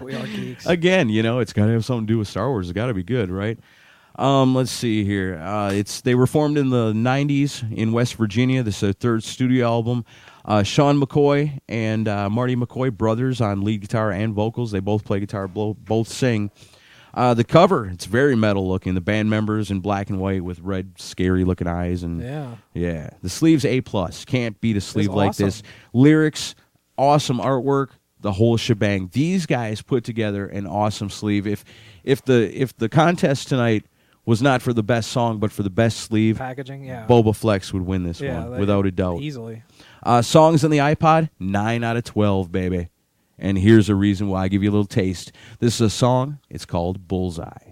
We 0.02 0.16
are 0.16 0.26
geeks. 0.26 0.66
Again, 0.66 1.10
you 1.10 1.22
know, 1.22 1.40
it's 1.40 1.54
got 1.54 1.68
to 1.68 1.74
have 1.74 1.86
something 1.86 2.08
to 2.08 2.14
do 2.14 2.18
with 2.18 2.28
Star 2.28 2.50
Wars. 2.50 2.68
It's 2.70 2.76
got 2.76 2.88
to 2.88 2.94
be 2.94 3.04
good, 3.04 3.30
right? 3.30 3.60
Um, 4.16 4.56
let's 4.56 4.72
see 4.72 5.04
here. 5.06 5.38
Uh, 5.38 5.72
it's 5.72 6.02
they 6.02 6.16
were 6.16 6.28
formed 6.28 6.58
in 6.58 6.70
the 6.70 6.92
'90s 6.92 7.72
in 7.72 7.92
West 7.92 8.16
Virginia. 8.16 8.64
This 8.64 8.78
is 8.78 8.82
their 8.82 8.94
third 8.94 9.24
studio 9.24 9.68
album. 9.68 10.04
Uh, 10.44 10.64
Sean 10.64 11.00
McCoy 11.00 11.60
and 11.70 12.08
uh, 12.08 12.30
Marty 12.30 12.56
McCoy, 12.56 12.92
brothers 12.92 13.42
on 13.42 13.62
lead 13.62 13.82
guitar 13.82 14.12
and 14.12 14.34
vocals. 14.34 14.72
They 14.72 14.80
both 14.80 15.06
play 15.06 15.20
guitar, 15.20 15.48
both 15.48 16.08
sing. 16.08 16.50
Uh, 17.14 17.34
the 17.34 17.44
cover, 17.44 17.86
it's 17.88 18.06
very 18.06 18.36
metal 18.36 18.68
looking. 18.68 18.94
The 18.94 19.02
band 19.02 19.30
members 19.30 19.70
in 19.70 19.80
black 19.82 20.10
and 20.10 20.20
white 20.20 20.44
with 20.44 20.60
red, 20.60 20.94
scary 20.98 21.44
looking 21.44 21.68
eyes, 21.68 22.04
and 22.04 22.22
Yeah. 22.22 22.56
yeah. 22.74 23.10
The 23.22 23.30
sleeve's 23.30 23.66
A 23.66 23.82
plus. 23.82 24.24
Can't 24.26 24.60
beat 24.62 24.78
a 24.78 24.82
sleeve 24.82 25.14
like 25.14 25.30
awesome. 25.30 25.46
this. 25.48 25.64
Lyrics, 25.94 26.56
awesome 26.98 27.40
artwork, 27.40 27.90
the 28.22 28.32
whole 28.34 28.56
shebang. 28.58 29.10
These 29.12 29.46
guys 29.46 29.82
put 29.82 30.04
together 30.04 30.46
an 30.48 30.66
awesome 30.68 31.10
sleeve. 31.10 31.46
If 31.48 31.66
if 32.04 32.24
the 32.24 32.50
if 32.60 32.76
the 32.78 32.88
contest 32.90 33.50
tonight 33.50 33.86
was 34.26 34.42
not 34.42 34.62
for 34.62 34.72
the 34.72 34.84
best 34.84 35.12
song 35.12 35.40
but 35.40 35.52
for 35.52 35.64
the 35.64 35.70
best 35.70 35.98
sleeve, 36.02 36.38
Packaging, 36.38 36.86
yeah. 36.86 37.06
Bobaflex 37.08 37.74
would 37.74 37.82
win 37.82 38.04
this 38.04 38.22
yeah, 38.22 38.46
one 38.48 38.60
without 38.60 38.86
a 38.86 38.92
doubt. 38.92 39.20
Easily. 39.22 39.64
Uh, 40.04 40.22
songs 40.22 40.64
on 40.64 40.72
the 40.72 40.78
iPod, 40.78 41.30
nine 41.40 41.84
out 41.84 41.98
of 41.98 42.04
twelve, 42.04 42.52
baby. 42.52 42.90
And 43.42 43.58
here's 43.58 43.90
a 43.90 43.96
reason 43.96 44.28
why 44.28 44.44
I 44.44 44.48
give 44.48 44.64
you 44.64 44.70
a 44.70 44.72
little 44.72 44.86
taste. 44.86 45.32
This 45.60 45.76
is 45.76 45.82
a 45.82 45.90
song. 45.90 46.38
It's 46.50 46.66
called 46.66 47.08
Bullseye. 47.08 47.72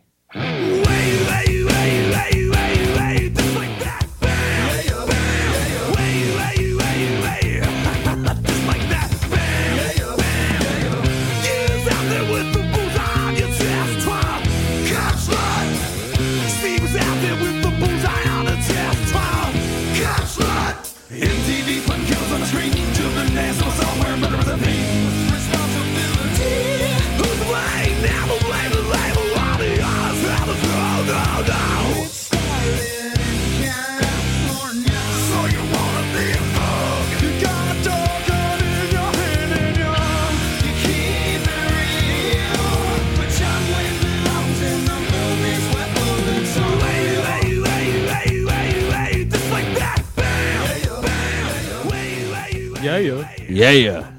Yeah. 53.50 53.72
Yeah, 53.72 54.02
yeah. 54.02 54.12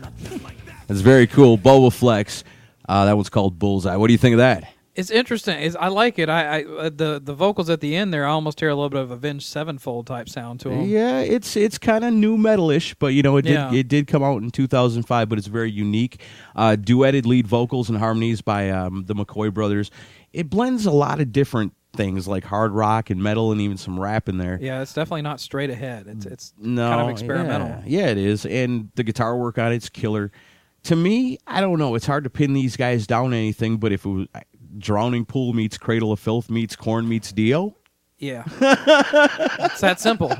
That's 0.86 1.00
very 1.00 1.26
cool. 1.26 1.56
Bobaflex. 1.56 2.42
Uh, 2.88 3.04
that 3.04 3.12
one's 3.14 3.30
called 3.30 3.58
Bullseye. 3.58 3.96
What 3.96 4.08
do 4.08 4.12
you 4.12 4.18
think 4.18 4.32
of 4.34 4.38
that? 4.38 4.64
It's 4.96 5.10
interesting. 5.10 5.56
It's, 5.60 5.76
I 5.76 5.86
like 5.86 6.18
it. 6.18 6.28
I, 6.28 6.58
I 6.60 6.64
uh, 6.64 6.90
the 6.92 7.20
the 7.24 7.32
vocals 7.32 7.70
at 7.70 7.80
the 7.80 7.94
end 7.94 8.12
there. 8.12 8.26
I 8.26 8.30
almost 8.30 8.58
hear 8.58 8.68
a 8.70 8.74
little 8.74 8.90
bit 8.90 9.00
of 9.00 9.12
Avenged 9.12 9.46
Sevenfold 9.46 10.08
type 10.08 10.28
sound 10.28 10.58
to 10.60 10.68
them. 10.68 10.82
Yeah, 10.82 11.20
it's 11.20 11.56
it's 11.56 11.78
kind 11.78 12.04
of 12.04 12.12
new 12.12 12.36
metalish, 12.36 12.96
but 12.98 13.08
you 13.14 13.22
know 13.22 13.36
it 13.36 13.42
did 13.42 13.52
Yeah. 13.52 13.72
it 13.72 13.86
did 13.86 14.08
come 14.08 14.24
out 14.24 14.42
in 14.42 14.50
2005, 14.50 15.28
but 15.28 15.38
it's 15.38 15.46
very 15.46 15.70
unique. 15.70 16.20
Uh, 16.56 16.76
duetted 16.78 17.24
lead 17.24 17.46
vocals 17.46 17.88
and 17.88 17.98
harmonies 17.98 18.42
by 18.42 18.68
um, 18.70 19.04
the 19.06 19.14
McCoy 19.14 19.54
brothers. 19.54 19.92
It 20.32 20.50
blends 20.50 20.86
a 20.86 20.90
lot 20.92 21.20
of 21.20 21.30
different 21.32 21.72
things 21.92 22.28
like 22.28 22.44
hard 22.44 22.72
rock 22.72 23.10
and 23.10 23.22
metal 23.22 23.52
and 23.52 23.60
even 23.60 23.76
some 23.76 23.98
rap 23.98 24.28
in 24.28 24.38
there. 24.38 24.58
Yeah, 24.60 24.82
it's 24.82 24.92
definitely 24.94 25.22
not 25.22 25.40
straight 25.40 25.70
ahead. 25.70 26.06
It's 26.06 26.26
it's 26.26 26.54
No, 26.58 26.88
kind 26.88 27.00
of 27.02 27.08
experimental. 27.10 27.68
Yeah, 27.68 27.82
yeah, 27.86 28.06
it 28.08 28.18
is, 28.18 28.46
and 28.46 28.90
the 28.94 29.02
guitar 29.02 29.36
work 29.36 29.58
on 29.58 29.72
it's 29.72 29.88
killer. 29.88 30.30
To 30.84 30.96
me, 30.96 31.38
I 31.46 31.60
don't 31.60 31.78
know. 31.78 31.94
It's 31.94 32.06
hard 32.06 32.24
to 32.24 32.30
pin 32.30 32.52
these 32.54 32.76
guys 32.76 33.06
down 33.06 33.34
anything, 33.34 33.76
but 33.78 33.92
if 33.92 34.04
it 34.06 34.08
was 34.08 34.26
Drowning 34.78 35.24
Pool 35.24 35.52
meets 35.52 35.76
Cradle 35.76 36.12
of 36.12 36.20
Filth 36.20 36.48
meets 36.48 36.76
Korn 36.76 37.08
meets 37.08 37.32
Dio, 37.32 37.76
Yeah, 38.18 38.44
it's 38.60 39.80
that 39.80 39.96
simple. 40.00 40.32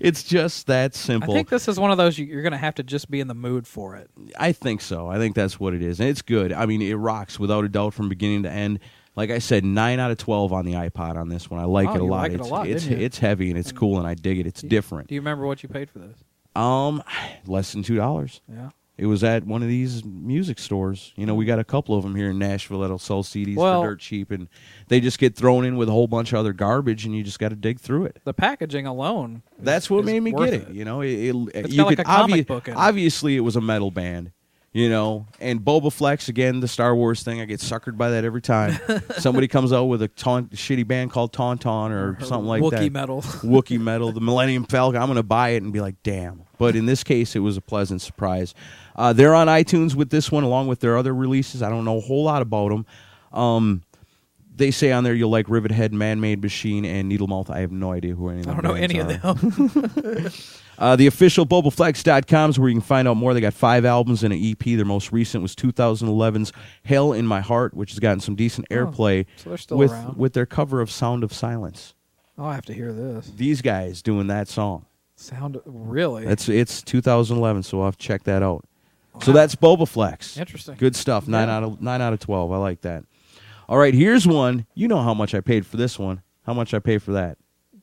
it's 0.00 0.22
just 0.22 0.66
that 0.68 0.94
simple. 0.94 1.32
I 1.34 1.36
think 1.36 1.48
this 1.48 1.68
is 1.68 1.78
one 1.78 1.90
of 1.90 1.96
those 1.98 2.18
you're 2.18 2.42
going 2.42 2.52
to 2.52 2.58
have 2.58 2.76
to 2.76 2.82
just 2.82 3.10
be 3.10 3.20
in 3.20 3.28
the 3.28 3.34
mood 3.34 3.66
for 3.66 3.96
it. 3.96 4.10
I 4.38 4.52
think 4.52 4.80
so. 4.80 5.08
I 5.08 5.18
think 5.18 5.34
that's 5.34 5.58
what 5.60 5.74
it 5.74 5.82
is, 5.82 6.00
and 6.00 6.08
it's 6.08 6.22
good. 6.22 6.52
I 6.52 6.66
mean, 6.66 6.80
it 6.80 6.94
rocks 6.94 7.38
without 7.38 7.64
a 7.64 7.68
doubt 7.68 7.92
from 7.94 8.08
beginning 8.08 8.44
to 8.44 8.50
end. 8.50 8.78
Like 9.16 9.30
I 9.30 9.38
said, 9.38 9.64
nine 9.64 10.00
out 10.00 10.10
of 10.10 10.18
twelve 10.18 10.52
on 10.52 10.64
the 10.64 10.72
iPod 10.72 11.16
on 11.16 11.28
this 11.28 11.48
one. 11.50 11.60
I 11.60 11.64
like 11.64 11.88
Oh, 11.88 11.94
it 11.94 12.00
a 12.00 12.04
lot. 12.04 12.22
like 12.22 12.32
it 12.32 12.40
a 12.40 12.42
it's 12.42 12.50
lot, 12.50 12.66
it's 12.66 12.86
you? 12.86 12.96
it's 12.96 13.18
heavy 13.18 13.50
and 13.50 13.58
it's 13.58 13.70
cool 13.72 13.98
and 13.98 14.06
I 14.06 14.14
dig 14.14 14.38
it. 14.40 14.46
It's 14.46 14.60
different. 14.62 15.08
Do 15.08 15.14
you 15.14 15.20
remember 15.20 15.46
what 15.46 15.62
you 15.62 15.68
paid 15.68 15.88
for 15.90 16.00
this? 16.00 16.16
Um, 16.56 17.02
less 17.46 17.72
than 17.72 17.82
two 17.82 17.96
dollars. 17.96 18.40
Yeah. 18.52 18.70
It 18.96 19.06
was 19.06 19.24
at 19.24 19.44
one 19.44 19.60
of 19.60 19.66
these 19.66 20.04
music 20.04 20.60
stores. 20.60 21.12
You 21.16 21.26
know, 21.26 21.34
we 21.34 21.44
got 21.46 21.58
a 21.58 21.64
couple 21.64 21.96
of 21.96 22.04
them 22.04 22.14
here 22.14 22.30
in 22.30 22.38
Nashville 22.38 22.78
that'll 22.78 23.00
sell 23.00 23.24
CDs 23.24 23.56
Well- 23.56 23.82
for 23.82 23.88
dirt 23.90 23.98
cheap, 24.00 24.30
and 24.30 24.46
they 24.86 25.00
just 25.00 25.18
get 25.18 25.34
thrown 25.34 25.64
in 25.64 25.76
with 25.76 25.88
a 25.88 25.92
whole 25.92 26.06
bunch 26.06 26.32
of 26.32 26.38
other 26.38 26.52
garbage, 26.52 27.04
and 27.04 27.12
you 27.12 27.24
just 27.24 27.40
got 27.40 27.48
to 27.48 27.56
dig 27.56 27.80
through 27.80 28.04
it. 28.04 28.20
The 28.24 28.32
packaging 28.32 28.86
alone. 28.86 29.42
is- 29.58 29.64
That's 29.64 29.90
what 29.90 30.04
made 30.04 30.20
me 30.20 30.30
get 30.30 30.54
it. 30.54 30.70
You 30.70 30.84
know, 30.84 31.00
it, 31.00 31.08
it, 31.10 31.36
It's 31.54 31.72
you 31.74 31.82
like 31.82 31.96
could 31.96 32.00
a 32.00 32.04
comic 32.04 32.44
obvi- 32.44 32.46
book 32.46 32.68
it. 32.68 32.76
obviously 32.76 33.36
it 33.36 33.40
was 33.40 33.56
a 33.56 33.60
metal 33.60 33.90
band. 33.90 34.30
You 34.74 34.88
know, 34.88 35.28
and 35.38 35.60
Bobaflex 35.60 36.28
again, 36.28 36.58
the 36.58 36.66
Star 36.66 36.96
Wars 36.96 37.22
thing. 37.22 37.40
I 37.40 37.44
get 37.44 37.60
suckered 37.60 37.96
by 37.96 38.10
that 38.10 38.24
every 38.24 38.42
time. 38.42 38.76
Somebody 39.18 39.46
comes 39.46 39.72
out 39.72 39.84
with 39.84 40.02
a 40.02 40.08
taunt, 40.08 40.50
shitty 40.50 40.84
band 40.84 41.12
called 41.12 41.32
Tauntaun 41.32 41.92
or 41.92 42.18
something 42.24 42.48
like 42.48 42.60
Wookiee 42.60 42.70
that. 42.70 42.80
Wookie 42.80 42.92
Metal. 42.92 43.22
Wookiee 43.22 43.78
metal, 43.78 44.10
the 44.10 44.20
Millennium 44.20 44.64
Falcon. 44.64 45.00
I'm 45.00 45.06
going 45.06 45.14
to 45.14 45.22
buy 45.22 45.50
it 45.50 45.62
and 45.62 45.72
be 45.72 45.80
like, 45.80 45.94
damn. 46.02 46.42
But 46.58 46.74
in 46.74 46.86
this 46.86 47.04
case, 47.04 47.36
it 47.36 47.38
was 47.38 47.56
a 47.56 47.60
pleasant 47.60 48.00
surprise. 48.02 48.52
Uh, 48.96 49.12
they're 49.12 49.34
on 49.34 49.46
iTunes 49.46 49.94
with 49.94 50.10
this 50.10 50.32
one, 50.32 50.42
along 50.42 50.66
with 50.66 50.80
their 50.80 50.98
other 50.98 51.14
releases. 51.14 51.62
I 51.62 51.68
don't 51.70 51.84
know 51.84 51.98
a 51.98 52.00
whole 52.00 52.24
lot 52.24 52.42
about 52.42 52.70
them. 52.70 52.84
Um, 53.32 53.82
they 54.56 54.70
say 54.70 54.92
on 54.92 55.04
there 55.04 55.14
you'll 55.14 55.30
like 55.30 55.48
Rivet 55.48 55.70
Head, 55.72 55.92
Man 55.92 56.20
Made 56.20 56.42
Machine, 56.42 56.84
and 56.84 57.10
Needlemouth. 57.10 57.50
I 57.50 57.60
have 57.60 57.72
no 57.72 57.92
idea 57.92 58.14
who 58.14 58.28
any 58.28 58.40
of 58.40 58.46
them 58.46 58.54
are. 58.54 58.58
I 58.58 58.62
don't 58.62 58.70
know 58.74 58.82
any 58.82 59.00
are. 59.00 59.28
of 59.30 59.40
them. 59.40 60.30
Uh, 60.76 60.96
the 60.96 61.06
official 61.06 61.46
BobaFlex.com 61.46 62.50
is 62.50 62.58
where 62.58 62.68
you 62.68 62.74
can 62.74 62.80
find 62.82 63.06
out 63.06 63.16
more. 63.16 63.32
They 63.32 63.40
got 63.40 63.54
five 63.54 63.84
albums 63.84 64.24
and 64.24 64.34
an 64.34 64.40
EP. 64.44 64.58
Their 64.58 64.84
most 64.84 65.12
recent 65.12 65.40
was 65.40 65.54
2011's 65.54 66.52
Hell 66.84 67.12
in 67.12 67.28
My 67.28 67.40
Heart, 67.40 67.74
which 67.74 67.90
has 67.92 68.00
gotten 68.00 68.18
some 68.18 68.34
decent 68.34 68.68
airplay 68.70 69.24
Oh, 69.24 69.30
so 69.36 69.48
they're 69.50 69.58
still 69.58 69.76
with, 69.78 69.92
around. 69.92 70.16
with 70.16 70.32
their 70.32 70.46
cover 70.46 70.80
of 70.80 70.90
Sound 70.90 71.22
of 71.22 71.32
Silence. 71.32 71.94
oh, 72.36 72.46
I 72.46 72.56
have 72.56 72.64
to 72.66 72.74
hear 72.74 72.92
this. 72.92 73.30
These 73.36 73.62
guys 73.62 74.02
doing 74.02 74.26
that 74.26 74.48
song. 74.48 74.86
Sound 75.14 75.60
really? 75.64 76.24
That's 76.24 76.48
It's 76.48 76.82
2011, 76.82 77.62
so 77.62 77.78
I'll 77.78 77.84
have 77.84 77.96
to 77.96 78.04
check 78.04 78.24
that 78.24 78.42
out. 78.42 78.64
So 79.22 79.30
that's 79.30 79.54
Bobaflex. 79.54 80.36
Interesting. 80.36 80.74
Good 80.76 80.96
stuff. 80.96 81.28
Nine 81.28 81.46
Yeah. 81.46 81.56
out 81.58 81.62
of 81.62 81.80
nine 81.80 82.02
out 82.02 82.12
of 82.14 82.18
twelve. 82.18 82.50
I 82.50 82.56
like 82.56 82.80
that. 82.80 83.04
All 83.68 83.78
right, 83.78 83.94
here's 83.94 84.26
one. 84.26 84.66
You 84.74 84.88
know 84.88 85.02
how 85.02 85.14
much 85.14 85.34
I 85.34 85.40
paid 85.40 85.66
for 85.66 85.76
this 85.76 85.98
one. 85.98 86.22
How 86.42 86.52
much 86.54 86.74
I 86.74 86.78
paid 86.78 87.02
for 87.02 87.12
that? 87.12 87.38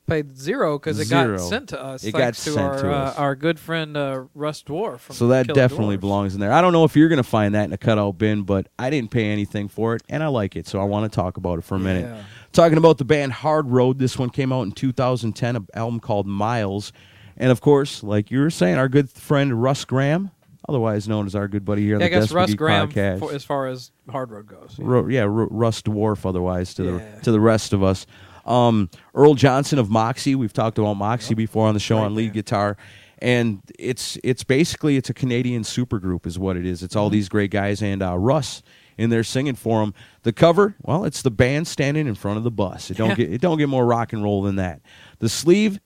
paid 0.06 0.36
zero 0.36 0.78
because 0.78 0.98
it 0.98 1.04
Zero. 1.06 1.38
got 1.38 1.48
sent 1.48 1.68
to 1.70 1.80
us. 1.80 2.02
It 2.04 2.12
thanks 2.12 2.18
got 2.18 2.34
to 2.34 2.50
sent 2.56 2.58
our 2.58 2.82
to 2.82 2.90
uh, 2.92 3.14
our 3.16 3.36
good 3.36 3.58
friend 3.58 3.96
uh, 3.96 4.24
Russ 4.34 4.62
Dwarf. 4.62 4.98
From 5.00 5.14
So 5.14 5.28
that 5.28 5.46
Killer 5.46 5.54
definitely 5.54 5.96
Dwarfs. 5.96 6.00
belongs 6.00 6.34
in 6.34 6.40
there. 6.40 6.52
I 6.52 6.60
don't 6.60 6.72
know 6.72 6.84
if 6.84 6.96
you're 6.96 7.08
going 7.08 7.18
to 7.18 7.22
find 7.22 7.54
that 7.54 7.64
in 7.64 7.72
a 7.72 7.78
cutout 7.78 8.18
bin, 8.18 8.42
but 8.42 8.66
I 8.78 8.90
didn't 8.90 9.10
pay 9.10 9.26
anything 9.30 9.68
for 9.68 9.94
it, 9.94 10.02
and 10.08 10.22
I 10.22 10.26
like 10.26 10.56
it, 10.56 10.66
so 10.66 10.80
I 10.80 10.84
want 10.84 11.10
to 11.10 11.14
talk 11.14 11.36
about 11.36 11.58
it 11.60 11.62
for 11.64 11.76
a 11.76 11.78
minute. 11.78 12.06
Yeah. 12.06 12.22
Talking 12.52 12.78
about 12.78 12.98
the 12.98 13.04
band 13.04 13.32
Hard 13.32 13.70
Road, 13.70 13.98
this 13.98 14.18
one 14.18 14.28
came 14.30 14.52
out 14.52 14.62
in 14.62 14.72
2010, 14.72 15.56
an 15.56 15.66
album 15.74 16.00
called 16.00 16.26
Miles, 16.26 16.92
and 17.36 17.50
of 17.50 17.60
course, 17.60 18.02
like 18.02 18.30
you 18.30 18.40
were 18.40 18.50
saying, 18.50 18.76
our 18.78 18.88
good 18.88 19.08
friend 19.08 19.62
Russ 19.62 19.84
Graham, 19.84 20.30
otherwise 20.68 21.08
known 21.08 21.26
as 21.26 21.34
our 21.34 21.48
good 21.48 21.64
buddy 21.64 21.82
here 21.82 21.96
on 21.96 22.00
Yeah, 22.00 22.06
I 22.06 22.10
guess 22.10 22.32
Russ 22.32 22.54
Graham, 22.54 22.88
podcast. 22.90 23.18
for, 23.20 23.32
as 23.32 23.44
far 23.44 23.66
as 23.66 23.90
Hard 24.10 24.30
Road 24.30 24.46
goes. 24.46 24.76
yeah. 24.78 24.84
Ru- 24.86 25.08
yeah, 25.08 25.22
Ru- 25.22 25.48
Russ 25.50 25.82
Dwarf, 25.82 26.26
otherwise 26.26 26.74
to 26.74 26.84
Yeah. 26.84 26.90
the 27.16 27.20
to 27.22 27.32
the 27.32 27.40
rest 27.40 27.72
of 27.72 27.82
us. 27.82 28.06
Um, 28.44 28.90
Earl 29.14 29.34
Johnson 29.34 29.78
of 29.78 29.88
Moxy. 29.90 30.34
We've 30.34 30.52
talked 30.52 30.78
about 30.78 30.94
Moxy 30.94 31.34
before 31.34 31.68
on 31.68 31.74
the 31.74 31.80
show 31.80 31.96
Great 31.96 32.04
on 32.06 32.14
lead 32.14 32.24
band. 32.26 32.34
guitar, 32.34 32.76
and 33.20 33.60
it's 33.78 34.18
it's 34.24 34.42
basically 34.44 34.96
it's 34.96 35.08
a 35.10 35.14
Canadian 35.14 35.62
supergroup 35.62 36.26
is 36.26 36.38
what 36.38 36.56
it 36.56 36.66
is. 36.66 36.82
It's 36.82 36.96
all 36.96 37.06
Mm-hmm. 37.06 37.12
these 37.12 37.28
great 37.28 37.50
guys 37.50 37.82
and 37.82 38.02
uh, 38.02 38.16
Russ 38.18 38.62
in 38.98 39.10
there 39.10 39.24
singing 39.24 39.54
for 39.54 39.80
them. 39.80 39.94
The 40.22 40.32
cover, 40.32 40.74
well, 40.82 41.04
it's 41.04 41.22
the 41.22 41.30
band 41.30 41.66
standing 41.68 42.06
in 42.06 42.14
front 42.14 42.36
of 42.38 42.44
the 42.44 42.50
bus. 42.50 42.90
It 42.90 42.96
don't 42.96 43.16
get 43.16 43.32
it 43.32 43.40
don't 43.40 43.58
get 43.58 43.68
more 43.68 43.86
rock 43.86 44.12
and 44.12 44.22
roll 44.24 44.42
than 44.42 44.56
that. 44.56 44.80
The 45.20 45.28
sleeve. 45.28 45.78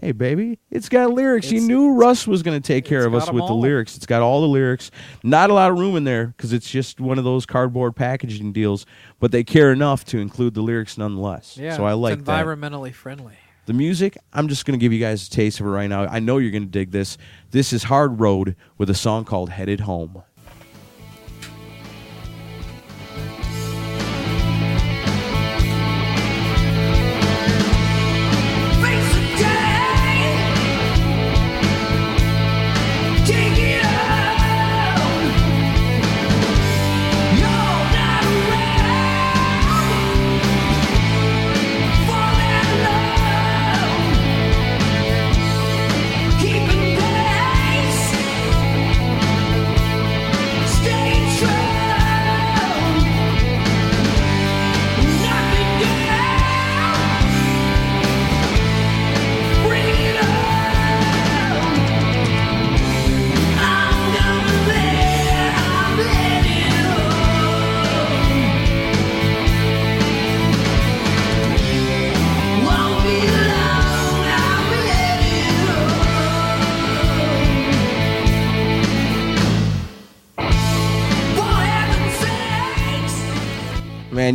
Hey 0.00 0.12
baby, 0.12 0.58
it's 0.70 0.88
got 0.88 1.12
lyrics. 1.12 1.50
you 1.50 1.58
It's- 1.58 1.68
knew 1.68 1.92
Russ 1.92 2.26
was 2.26 2.42
going 2.42 2.60
to 2.60 2.66
take 2.66 2.84
care 2.84 3.04
of 3.04 3.14
us 3.14 3.30
with 3.30 3.46
the 3.46 3.52
lyrics. 3.54 3.96
It's 3.96 4.06
got 4.06 4.22
all 4.22 4.40
the 4.40 4.48
lyrics. 4.48 4.90
Not 5.22 5.50
a 5.50 5.54
lot 5.54 5.70
of 5.70 5.78
room 5.78 5.96
in 5.96 6.04
there 6.04 6.28
because 6.28 6.52
it's 6.52 6.68
just 6.68 6.98
one 6.98 7.18
of 7.18 7.24
those 7.24 7.44
cardboard 7.46 7.94
packaging 7.94 8.52
deals. 8.52 8.86
But 9.20 9.32
they 9.32 9.44
care 9.44 9.70
enough 9.70 10.04
to 10.06 10.18
include 10.18 10.54
the 10.54 10.62
lyrics 10.62 10.96
nonetheless. 10.96 11.56
Yeah, 11.60 11.76
so 11.76 11.84
I 11.84 11.92
like 11.92 12.18
it's 12.18 12.24
that. 12.26 12.44
environmentally 12.46 12.92
friendly. 12.94 13.34
The 13.66 13.74
music, 13.74 14.16
I'm 14.32 14.48
just 14.48 14.64
going 14.64 14.76
to 14.78 14.82
give 14.82 14.92
you 14.92 14.98
guys 14.98 15.28
a 15.28 15.30
taste 15.30 15.60
of 15.60 15.66
it 15.66 15.70
right 15.70 15.86
now. 15.88 16.04
I 16.06 16.18
know 16.18 16.38
you're 16.38 16.50
going 16.50 16.64
to 16.64 16.68
dig 16.68 16.90
this. 16.90 17.16
This 17.52 17.72
is 17.72 17.84
Hard 17.84 18.18
Road 18.18 18.56
with 18.78 18.90
a 18.90 18.94
song 18.94 19.24
called 19.24 19.50
Headed 19.50 19.80
Home. 19.80 20.22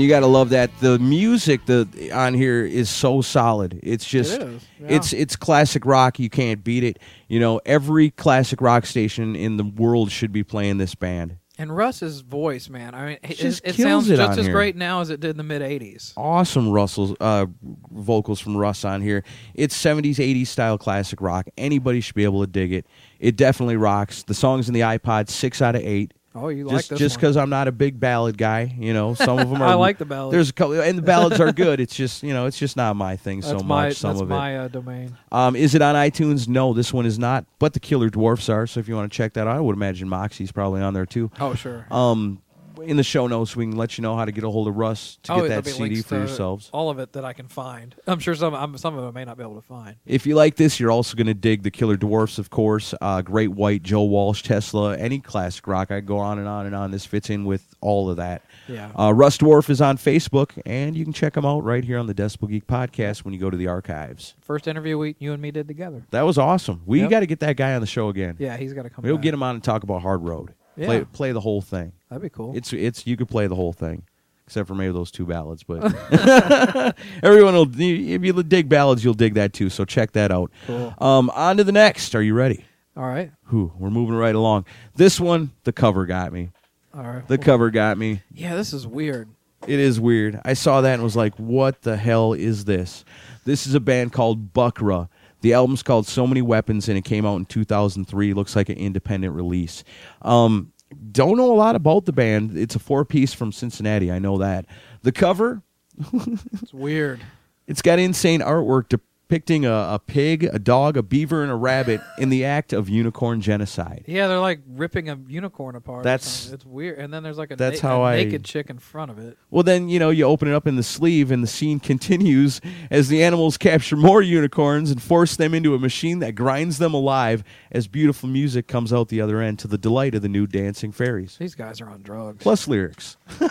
You 0.01 0.09
got 0.09 0.21
to 0.21 0.27
love 0.27 0.49
that. 0.49 0.71
The 0.79 0.99
music 0.99 1.65
the 1.65 2.11
on 2.13 2.33
here 2.33 2.65
is 2.65 2.89
so 2.89 3.21
solid. 3.21 3.79
It's 3.83 4.05
just 4.05 4.39
yeah. 4.39 4.47
it's 4.87 5.13
it's 5.13 5.35
classic 5.35 5.85
rock. 5.85 6.19
You 6.19 6.29
can't 6.29 6.63
beat 6.63 6.83
it. 6.83 6.99
You 7.27 7.39
know, 7.39 7.59
every 7.65 8.11
classic 8.11 8.61
rock 8.61 8.85
station 8.85 9.35
in 9.35 9.57
the 9.57 9.63
world 9.63 10.11
should 10.11 10.31
be 10.31 10.43
playing 10.43 10.77
this 10.77 10.95
band. 10.95 11.37
And 11.59 11.75
Russ's 11.75 12.21
voice, 12.21 12.69
man. 12.69 12.93
I 12.93 13.05
mean, 13.05 13.17
it, 13.23 13.41
it 13.41 13.61
kills 13.61 13.75
sounds 13.77 14.09
it 14.11 14.17
just 14.17 14.37
as 14.37 14.45
here. 14.45 14.53
great 14.53 14.75
now 14.75 15.01
as 15.01 15.09
it 15.09 15.19
did 15.19 15.31
in 15.31 15.37
the 15.37 15.43
mid 15.43 15.63
'80s. 15.63 16.13
awesome 16.15 16.69
Russell's 16.69 17.15
uh, 17.19 17.47
vocals 17.91 18.39
from 18.39 18.55
Russ 18.55 18.85
on 18.85 19.01
here. 19.01 19.23
It's 19.55 19.75
70s, 19.75 20.17
80s 20.17 20.47
style 20.47 20.77
classic 20.77 21.19
rock. 21.19 21.47
Anybody 21.57 21.99
should 21.99 22.13
be 22.13 22.25
able 22.25 22.41
to 22.41 22.47
dig 22.47 22.71
it. 22.71 22.85
It 23.19 23.37
definitely 23.37 23.75
rocks. 23.75 24.21
The 24.21 24.35
songs 24.35 24.67
in 24.67 24.75
the 24.75 24.81
iPod, 24.81 25.29
six 25.29 25.59
out 25.59 25.75
of 25.75 25.81
eight. 25.81 26.13
Oh, 26.37 26.49
you 26.49 26.63
just 26.63 26.73
like 26.73 26.85
this 26.87 26.99
just 26.99 27.15
because 27.15 27.35
I'm 27.37 27.49
not 27.49 27.67
a 27.67 27.71
big 27.71 27.99
ballad 27.99 28.37
guy, 28.37 28.73
you 28.77 28.93
know, 28.93 29.13
some 29.13 29.39
of 29.39 29.49
them 29.51 29.61
are. 29.61 29.67
I 29.67 29.73
like 29.73 29.97
the 29.97 30.05
ballads. 30.05 30.33
There's 30.33 30.49
a 30.49 30.53
couple, 30.53 30.79
and 30.81 30.97
the 30.97 31.01
ballads 31.13 31.39
are 31.39 31.51
good. 31.51 31.79
It's 31.79 31.95
just 31.95 32.23
you 32.23 32.33
know, 32.33 32.45
it's 32.45 32.57
just 32.57 32.77
not 32.77 32.95
my 32.95 33.15
thing 33.15 33.41
That's 33.41 33.51
so 33.51 33.59
my 33.59 33.87
much. 33.87 33.97
Some 33.97 34.11
that's 34.11 34.21
of 34.21 34.29
it. 34.29 34.33
my 34.33 34.57
uh, 34.57 34.67
domain. 34.67 35.17
Um, 35.31 35.55
is 35.55 35.75
it 35.75 35.81
on 35.81 35.95
iTunes? 35.95 36.47
No, 36.47 36.73
this 36.73 36.93
one 36.93 37.05
is 37.05 37.17
not. 37.17 37.45
But 37.59 37.73
the 37.73 37.79
Killer 37.79 38.09
Dwarfs 38.09 38.49
are. 38.49 38.67
So 38.67 38.79
if 38.79 38.87
you 38.87 38.95
want 38.95 39.11
to 39.11 39.15
check 39.15 39.33
that 39.33 39.47
out, 39.47 39.55
I 39.55 39.59
would 39.59 39.75
imagine 39.75 40.07
Moxy's 40.09 40.51
probably 40.51 40.81
on 40.81 40.93
there 40.93 41.05
too. 41.05 41.31
Oh, 41.39 41.53
sure. 41.55 41.85
Um, 41.91 42.41
in 42.83 42.97
the 42.97 43.03
show 43.03 43.27
notes, 43.27 43.55
we 43.55 43.65
can 43.65 43.75
let 43.75 43.97
you 43.97 44.01
know 44.01 44.15
how 44.15 44.25
to 44.25 44.31
get 44.31 44.43
a 44.43 44.49
hold 44.49 44.67
of 44.67 44.75
Russ 44.75 45.17
to 45.23 45.33
oh, 45.33 45.41
get 45.41 45.49
that 45.63 45.65
CD 45.69 46.01
for 46.01 46.15
yourselves. 46.17 46.69
All 46.73 46.89
of 46.89 46.99
it 46.99 47.13
that 47.13 47.25
I 47.25 47.33
can 47.33 47.47
find. 47.47 47.95
I'm 48.05 48.19
sure 48.19 48.35
some 48.35 48.53
I'm, 48.53 48.77
some 48.77 48.95
of 48.95 49.01
them 49.01 49.09
I 49.09 49.19
may 49.19 49.25
not 49.25 49.37
be 49.37 49.43
able 49.43 49.55
to 49.55 49.67
find. 49.67 49.95
If 50.05 50.25
you 50.25 50.35
like 50.35 50.55
this, 50.55 50.79
you're 50.79 50.91
also 50.91 51.15
going 51.15 51.27
to 51.27 51.33
dig 51.33 51.63
the 51.63 51.71
Killer 51.71 51.97
Dwarfs, 51.97 52.37
of 52.37 52.49
course. 52.49 52.93
Uh, 53.01 53.21
Great 53.21 53.49
White, 53.51 53.83
Joe 53.83 54.03
Walsh, 54.03 54.43
Tesla, 54.43 54.97
any 54.97 55.19
classic 55.19 55.65
rock. 55.67 55.91
I 55.91 55.99
go 55.99 56.17
on 56.17 56.39
and 56.39 56.47
on 56.47 56.65
and 56.65 56.75
on. 56.75 56.91
This 56.91 57.05
fits 57.05 57.29
in 57.29 57.45
with 57.45 57.75
all 57.81 58.09
of 58.09 58.17
that. 58.17 58.43
Yeah. 58.67 58.91
Uh, 58.97 59.13
Russ 59.13 59.37
Dwarf 59.37 59.69
is 59.69 59.81
on 59.81 59.97
Facebook, 59.97 60.59
and 60.65 60.95
you 60.95 61.03
can 61.03 61.13
check 61.13 61.35
him 61.35 61.45
out 61.45 61.63
right 61.63 61.83
here 61.83 61.97
on 61.97 62.07
the 62.07 62.13
Decibel 62.13 62.49
Geek 62.49 62.67
podcast 62.67 63.23
when 63.23 63.33
you 63.33 63.39
go 63.39 63.49
to 63.49 63.57
the 63.57 63.67
archives. 63.67 64.35
First 64.41 64.67
interview 64.67 64.97
we 64.97 65.15
you 65.19 65.33
and 65.33 65.41
me 65.41 65.51
did 65.51 65.67
together. 65.67 66.05
That 66.11 66.23
was 66.23 66.37
awesome. 66.37 66.81
We 66.85 67.01
Yep. 67.01 67.09
got 67.09 67.19
to 67.21 67.25
get 67.25 67.39
that 67.41 67.57
guy 67.57 67.73
on 67.75 67.81
the 67.81 67.87
show 67.87 68.09
again. 68.09 68.35
Yeah, 68.39 68.57
he's 68.57 68.73
got 68.73 68.83
to 68.83 68.89
come. 68.89 69.03
We'll 69.03 69.15
back. 69.15 69.23
get 69.23 69.33
him 69.33 69.43
on 69.43 69.55
and 69.55 69.63
talk 69.63 69.83
about 69.83 70.01
Hard 70.01 70.23
Road. 70.23 70.53
Play, 70.77 70.99
Yeah. 70.99 71.03
play 71.11 71.31
the 71.31 71.41
whole 71.41 71.61
thing. 71.61 71.91
That'd 72.09 72.21
be 72.21 72.29
cool. 72.29 72.55
It's 72.55 72.71
it's 72.71 73.05
you 73.07 73.17
could 73.17 73.27
play 73.27 73.47
the 73.47 73.55
whole 73.55 73.73
thing, 73.73 74.03
except 74.45 74.67
for 74.67 74.75
maybe 74.75 74.93
those 74.93 75.11
two 75.11 75.25
ballads. 75.25 75.63
But 75.63 75.83
everyone 77.23 77.53
will. 77.55 77.69
If 77.73 78.23
you 78.23 78.43
dig 78.43 78.69
ballads, 78.69 79.03
you'll 79.03 79.13
dig 79.13 79.33
that 79.35 79.53
too. 79.53 79.69
So 79.69 79.85
check 79.85 80.11
that 80.13 80.31
out. 80.31 80.51
Cool. 80.65 80.93
Um, 80.99 81.29
on 81.31 81.57
to 81.57 81.63
the 81.63 81.71
next. 81.71 82.15
Are 82.15 82.21
you 82.21 82.33
ready? 82.33 82.63
all 82.95 83.03
right. 83.07 83.31
Whew, 83.49 83.71
we're 83.77 83.91
moving 83.91 84.15
right 84.15 84.33
along. 84.33 84.65
This 84.95 85.19
one, 85.19 85.51
the 85.65 85.71
cover 85.71 86.05
got 86.07 86.33
me. 86.33 86.49
All 86.95 87.03
right. 87.03 87.27
The 87.27 87.37
Well, 87.37 87.45
cover 87.45 87.69
got 87.69 87.97
me. 87.97 88.23
Yeah, 88.33 88.55
this 88.55 88.73
is 88.73 88.87
weird. 88.87 89.29
It 89.67 89.79
is 89.79 89.99
weird. 89.99 90.39
I 90.45 90.53
saw 90.53 90.81
that 90.81 90.93
and 90.95 91.03
was 91.03 91.15
like, 91.15 91.35
"What 91.37 91.81
the 91.81 91.97
hell 91.97 92.33
is 92.33 92.65
this?" 92.65 93.03
This 93.45 93.65
is 93.67 93.73
a 93.75 93.79
band 93.79 94.13
called 94.13 94.51
Buckra. 94.53 95.09
The 95.41 95.53
album's 95.53 95.83
called 95.83 96.07
So 96.07 96.25
Many 96.25 96.41
Weapons, 96.41 96.89
and 96.89 96.97
it 96.97 97.03
came 97.05 97.25
out 97.25 97.35
in 97.37 97.45
2003. 97.45 98.33
Looks 98.33 98.55
like 98.55 98.69
an 98.69 98.77
independent 98.77 99.33
release. 99.33 99.83
Um, 100.21 100.71
don't 101.11 101.37
know 101.37 101.51
a 101.51 101.55
lot 101.55 101.75
about 101.75 102.05
the 102.05 102.13
band. 102.13 102.57
It's 102.57 102.75
a 102.75 102.79
four 102.79 103.05
piece 103.05 103.33
from 103.33 103.51
Cincinnati. 103.51 104.11
I 104.11 104.19
know 104.19 104.37
that. 104.39 104.65
The 105.03 105.11
cover, 105.11 105.61
It's 106.13 106.73
weird. 106.73 107.21
it's 107.67 107.81
got 107.81 107.99
insane 107.99 108.39
artwork 108.41 108.89
depicting 109.27 109.65
a, 109.65 109.71
a 109.71 109.99
pig, 110.05 110.45
a 110.53 110.57
dog, 110.57 110.95
a 110.95 111.03
beaver, 111.03 111.43
and 111.43 111.51
a 111.51 111.55
rabbit 111.55 111.99
in 112.17 112.29
the 112.29 112.45
act 112.45 112.71
of 112.71 112.87
unicorn 112.87 113.41
genocide. 113.41 114.05
Yeah, 114.07 114.27
they're 114.29 114.39
like 114.39 114.61
ripping 114.69 115.09
a 115.09 115.19
unicorn 115.27 115.75
apart. 115.75 116.03
That's- 116.05 116.49
it's 116.53 116.65
weird. 116.65 116.97
And 116.97 117.13
then 117.13 117.23
there's 117.23 117.37
like 117.37 117.51
a, 117.51 117.57
that's 117.57 117.83
na- 117.83 117.89
how 117.89 118.01
a 118.03 118.05
I- 118.05 118.15
naked 118.23 118.45
chick 118.45 118.69
in 118.69 118.79
front 118.79 119.11
of 119.11 119.19
it. 119.19 119.37
Well, 119.51 119.63
then, 119.63 119.89
you 119.89 119.99
know, 119.99 120.11
you 120.11 120.23
open 120.23 120.47
it 120.47 120.53
up 120.53 120.65
in 120.65 120.77
the 120.77 120.83
sleeve, 120.83 121.29
and 121.29 121.43
the 121.43 121.47
scene 121.47 121.81
continues 121.81 122.61
as 122.89 123.09
the 123.09 123.21
animals 123.21 123.57
capture 123.57 123.97
more 123.97 124.21
unicorns 124.21 124.91
and 124.91 125.01
force 125.01 125.35
them 125.35 125.53
into 125.53 125.75
a 125.75 125.79
machine 125.79 126.19
that 126.19 126.33
grinds 126.35 126.77
them 126.77 126.93
alive 126.93 127.43
as 127.69 127.87
beautiful 127.87 128.29
music 128.29 128.67
comes 128.67 128.93
out 128.93 129.09
the 129.09 129.19
other 129.19 129.41
end 129.41 129.59
to 129.59 129.67
the 129.67 129.77
delight 129.77 130.15
of 130.15 130.21
the 130.21 130.29
new 130.29 130.47
dancing 130.47 130.93
fairies. 130.93 131.35
These 131.37 131.55
guys 131.55 131.81
are 131.81 131.89
on 131.89 132.01
drugs. 132.01 132.41
Plus 132.41 132.65
lyrics. 132.65 133.17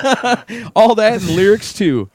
All 0.74 0.94
that 0.94 1.20
and 1.20 1.28
lyrics, 1.36 1.74
too. 1.74 2.08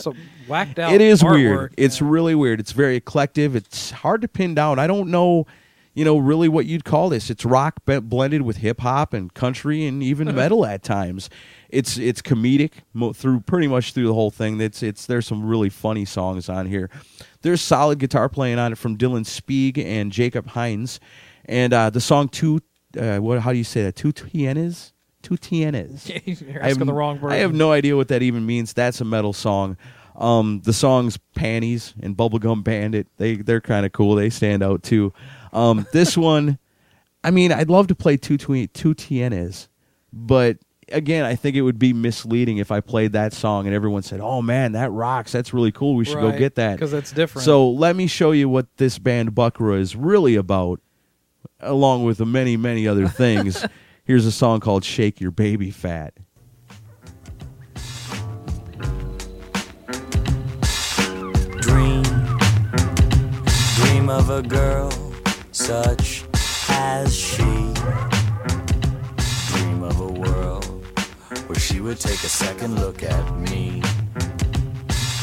So 0.00 0.14
whacked 0.48 0.78
out. 0.78 0.92
It 0.92 1.00
is 1.00 1.22
artwork. 1.22 1.32
weird. 1.32 1.74
It's 1.76 2.00
really 2.02 2.34
weird. 2.34 2.60
It's 2.60 2.72
very 2.72 2.96
eclectic. 2.96 3.54
It's 3.54 3.90
hard 3.90 4.22
to 4.22 4.28
pin 4.28 4.54
down. 4.54 4.78
I 4.78 4.86
don't 4.86 5.08
know, 5.10 5.46
you 5.94 6.04
know, 6.04 6.18
really 6.18 6.48
what 6.48 6.66
you'd 6.66 6.84
call 6.84 7.08
this. 7.08 7.30
It's 7.30 7.44
rock 7.44 7.84
blended 7.84 8.42
with 8.42 8.58
hip 8.58 8.80
hop 8.80 9.12
and 9.12 9.32
country 9.34 9.86
and 9.86 10.02
even 10.02 10.34
metal 10.34 10.64
at 10.66 10.82
times. 10.82 11.30
It's 11.68 11.98
it's 11.98 12.22
comedic 12.22 12.72
mo- 12.92 13.12
through 13.12 13.40
pretty 13.40 13.66
much 13.68 13.92
through 13.92 14.06
the 14.06 14.14
whole 14.14 14.30
thing. 14.30 14.60
It's 14.60 14.82
it's 14.82 15.06
there's 15.06 15.26
some 15.26 15.44
really 15.44 15.70
funny 15.70 16.04
songs 16.04 16.48
on 16.48 16.66
here. 16.66 16.88
There's 17.42 17.60
solid 17.60 17.98
guitar 17.98 18.28
playing 18.28 18.58
on 18.58 18.72
it 18.72 18.78
from 18.78 18.96
Dylan 18.96 19.26
Spieg 19.26 19.78
and 19.78 20.10
Jacob 20.12 20.46
Hines, 20.48 21.00
and 21.44 21.72
uh, 21.72 21.90
the 21.90 22.00
song 22.00 22.28
two. 22.28 22.60
Uh, 22.98 23.18
what? 23.18 23.40
How 23.40 23.50
do 23.52 23.58
you 23.58 23.64
say 23.64 23.82
that? 23.82 23.96
Two 23.96 24.12
tienes. 24.12 24.92
Two 25.24 25.36
tienes. 25.36 26.08
You're 26.26 26.62
I 26.62 26.68
have, 26.68 26.78
the 26.78 26.92
wrong 26.92 27.18
I 27.24 27.36
have 27.36 27.54
no 27.54 27.72
idea 27.72 27.96
what 27.96 28.08
that 28.08 28.20
even 28.22 28.44
means. 28.44 28.74
That's 28.74 29.00
a 29.00 29.06
metal 29.06 29.32
song. 29.32 29.78
Um, 30.16 30.60
the 30.64 30.74
songs 30.74 31.18
"Panties" 31.34 31.94
and 32.00 32.14
"Bubblegum 32.14 32.62
Bandit" 32.62 33.08
they 33.16 33.36
they're 33.36 33.62
kind 33.62 33.86
of 33.86 33.92
cool. 33.92 34.14
They 34.14 34.28
stand 34.28 34.62
out 34.62 34.82
too. 34.82 35.14
Um, 35.52 35.86
this 35.92 36.16
one, 36.16 36.58
I 37.24 37.30
mean, 37.30 37.52
I'd 37.52 37.70
love 37.70 37.86
to 37.86 37.94
play 37.94 38.18
two 38.18 38.36
tienes, 38.36 39.68
but 40.12 40.58
again, 40.92 41.24
I 41.24 41.36
think 41.36 41.56
it 41.56 41.62
would 41.62 41.78
be 41.78 41.94
misleading 41.94 42.58
if 42.58 42.70
I 42.70 42.80
played 42.80 43.12
that 43.12 43.32
song 43.32 43.66
and 43.66 43.74
everyone 43.74 44.02
said, 44.02 44.20
"Oh 44.20 44.42
man, 44.42 44.72
that 44.72 44.92
rocks! 44.92 45.32
That's 45.32 45.54
really 45.54 45.72
cool. 45.72 45.94
We 45.94 46.04
should 46.04 46.20
go 46.20 46.36
get 46.36 46.56
that." 46.56 46.74
Because 46.74 46.92
that's 46.92 47.12
different. 47.12 47.46
So 47.46 47.70
let 47.70 47.96
me 47.96 48.06
show 48.06 48.32
you 48.32 48.50
what 48.50 48.66
this 48.76 48.98
band 48.98 49.32
Buckra 49.32 49.78
is 49.78 49.96
really 49.96 50.36
about, 50.36 50.80
along 51.60 52.04
with 52.04 52.18
the 52.18 52.26
many 52.26 52.58
many 52.58 52.86
other 52.86 53.08
things. 53.08 53.64
Here's 54.06 54.26
a 54.26 54.32
song 54.32 54.60
called 54.60 54.84
"Shake 54.84 55.18
Your 55.18 55.30
Baby 55.30 55.70
Fat." 55.70 56.12
Dream, 61.62 62.02
dream 63.76 64.10
of 64.10 64.28
a 64.28 64.42
girl 64.46 64.92
such 65.52 66.24
as 66.68 67.16
she. 67.16 67.42
Dream 69.48 69.82
of 69.82 69.98
a 69.98 70.12
world 70.12 70.66
where 71.46 71.58
she 71.58 71.80
would 71.80 71.98
take 71.98 72.22
a 72.24 72.28
second 72.28 72.78
look 72.78 73.02
at 73.02 73.38
me. 73.38 73.82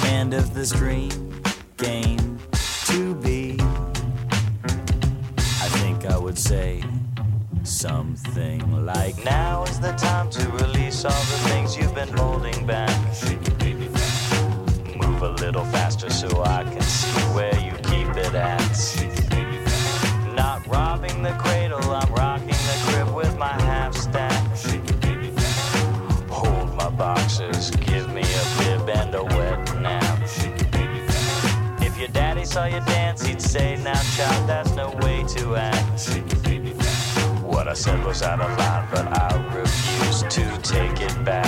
And 0.06 0.34
if 0.34 0.56
this 0.56 0.72
dream 0.72 1.44
came 1.78 2.40
to 2.86 3.14
be, 3.14 3.41
something 7.82 8.86
like 8.86 9.26
Now 9.26 9.64
is 9.64 9.80
the 9.80 9.94
time 9.94 10.30
to 10.30 10.48
release 10.50 11.04
all 11.04 11.12
the 11.12 11.40
things 11.50 11.76
you've 11.76 11.96
been 11.96 12.16
holding 12.16 12.68
back. 12.68 12.96
Move 14.96 15.24
a 15.24 15.32
little 15.44 15.66
faster 15.66 16.12
so 16.12 16.44
I 16.44 16.64
can 16.64 16.82
see 16.82 17.22
where 17.34 17.56
you 17.60 17.72
keep 17.90 18.08
it 18.24 18.36
at. 18.36 18.62
Not 20.36 20.68
robbing 20.68 21.24
the 21.24 21.32
cradle, 21.40 21.82
I'm 21.90 22.14
rocking 22.14 22.50
the 22.50 22.78
crib 22.86 23.16
with 23.16 23.36
my 23.40 23.56
half 23.64 23.96
stack. 23.96 24.44
Hold 26.30 26.76
my 26.76 26.90
boxes, 26.92 27.72
give 27.72 28.14
me 28.14 28.22
a 28.22 28.46
bib 28.60 28.90
and 28.90 29.16
a 29.16 29.24
wet 29.24 29.82
nap. 29.82 30.20
If 31.82 31.98
your 31.98 32.10
daddy 32.10 32.46
saw 32.46 32.66
you 32.66 32.80
dance, 32.82 33.26
he'd 33.26 33.42
say, 33.42 33.76
Now, 33.84 34.00
child, 34.16 34.48
that's 34.48 34.72
no 34.76 34.92
way 35.02 35.24
to 35.30 35.56
act. 35.56 36.31
What 37.72 37.78
I 37.78 37.82
said 37.84 38.06
was 38.06 38.22
out 38.22 38.42
of 38.42 38.58
line, 38.58 38.88
but 38.92 39.08
I 39.18 39.58
refuse 39.58 40.24
to 40.24 40.60
take 40.62 41.00
it 41.00 41.24
back. 41.24 41.48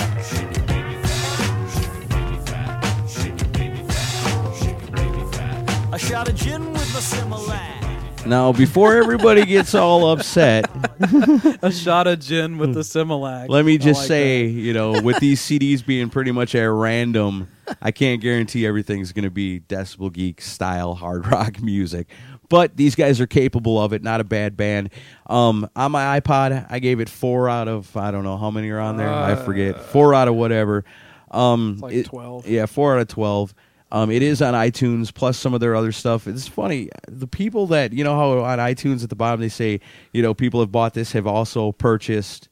A 5.92 5.98
shot 5.98 6.30
of 6.30 6.34
gin 6.34 6.72
with 6.72 6.92
the 6.94 7.00
Similac. 7.00 8.24
Now, 8.24 8.54
before 8.54 8.94
everybody 8.94 9.44
gets 9.44 9.74
all 9.74 10.10
upset, 10.12 10.70
a 11.62 11.70
shot 11.70 12.06
of 12.06 12.20
gin 12.20 12.56
with 12.56 12.72
the 12.72 12.80
Similac. 12.80 13.50
let 13.50 13.66
me 13.66 13.76
just 13.76 14.00
like 14.00 14.08
say, 14.08 14.46
that. 14.46 14.50
you 14.50 14.72
know, 14.72 15.02
with 15.02 15.18
these 15.18 15.42
CDs 15.42 15.84
being 15.84 16.08
pretty 16.08 16.32
much 16.32 16.54
at 16.54 16.70
random, 16.70 17.48
I 17.82 17.90
can't 17.90 18.22
guarantee 18.22 18.66
everything's 18.66 19.12
going 19.12 19.24
to 19.24 19.30
be 19.30 19.60
Decibel 19.60 20.10
Geek 20.10 20.40
style 20.40 20.94
hard 20.94 21.26
rock 21.26 21.60
music. 21.62 22.08
But 22.54 22.76
these 22.76 22.94
guys 22.94 23.20
are 23.20 23.26
capable 23.26 23.82
of 23.82 23.92
it. 23.92 24.04
Not 24.04 24.20
a 24.20 24.24
bad 24.24 24.56
band. 24.56 24.90
Um, 25.26 25.68
on 25.74 25.90
my 25.90 26.20
iPod, 26.20 26.68
I 26.70 26.78
gave 26.78 27.00
it 27.00 27.08
four 27.08 27.48
out 27.48 27.66
of 27.66 27.96
I 27.96 28.12
don't 28.12 28.22
know 28.22 28.36
how 28.36 28.52
many 28.52 28.70
are 28.70 28.78
on 28.78 28.96
there. 28.96 29.12
I 29.12 29.34
forget. 29.34 29.80
Four 29.86 30.14
out 30.14 30.28
of 30.28 30.36
whatever. 30.36 30.84
Um, 31.32 31.78
like 31.80 31.94
it- 31.94 32.06
12. 32.06 32.46
Yeah, 32.46 32.66
four 32.66 32.94
out 32.94 33.00
of 33.00 33.08
twelve. 33.08 33.54
Um, 33.90 34.08
it 34.12 34.22
is 34.22 34.40
on 34.40 34.54
iTunes 34.54 35.12
plus 35.12 35.36
some 35.36 35.52
of 35.52 35.58
their 35.58 35.74
other 35.74 35.90
stuff. 35.90 36.28
It's 36.28 36.46
funny. 36.46 36.90
The 37.08 37.26
people 37.26 37.66
that 37.68 37.92
you 37.92 38.04
know 38.04 38.14
how 38.16 38.44
on 38.44 38.58
iTunes 38.60 39.02
at 39.02 39.08
the 39.10 39.16
bottom 39.16 39.40
they 39.40 39.48
say 39.48 39.80
you 40.12 40.22
know 40.22 40.32
people 40.32 40.60
have 40.60 40.70
bought 40.70 40.94
this 40.94 41.10
have 41.10 41.26
also 41.26 41.72
purchased. 41.72 42.48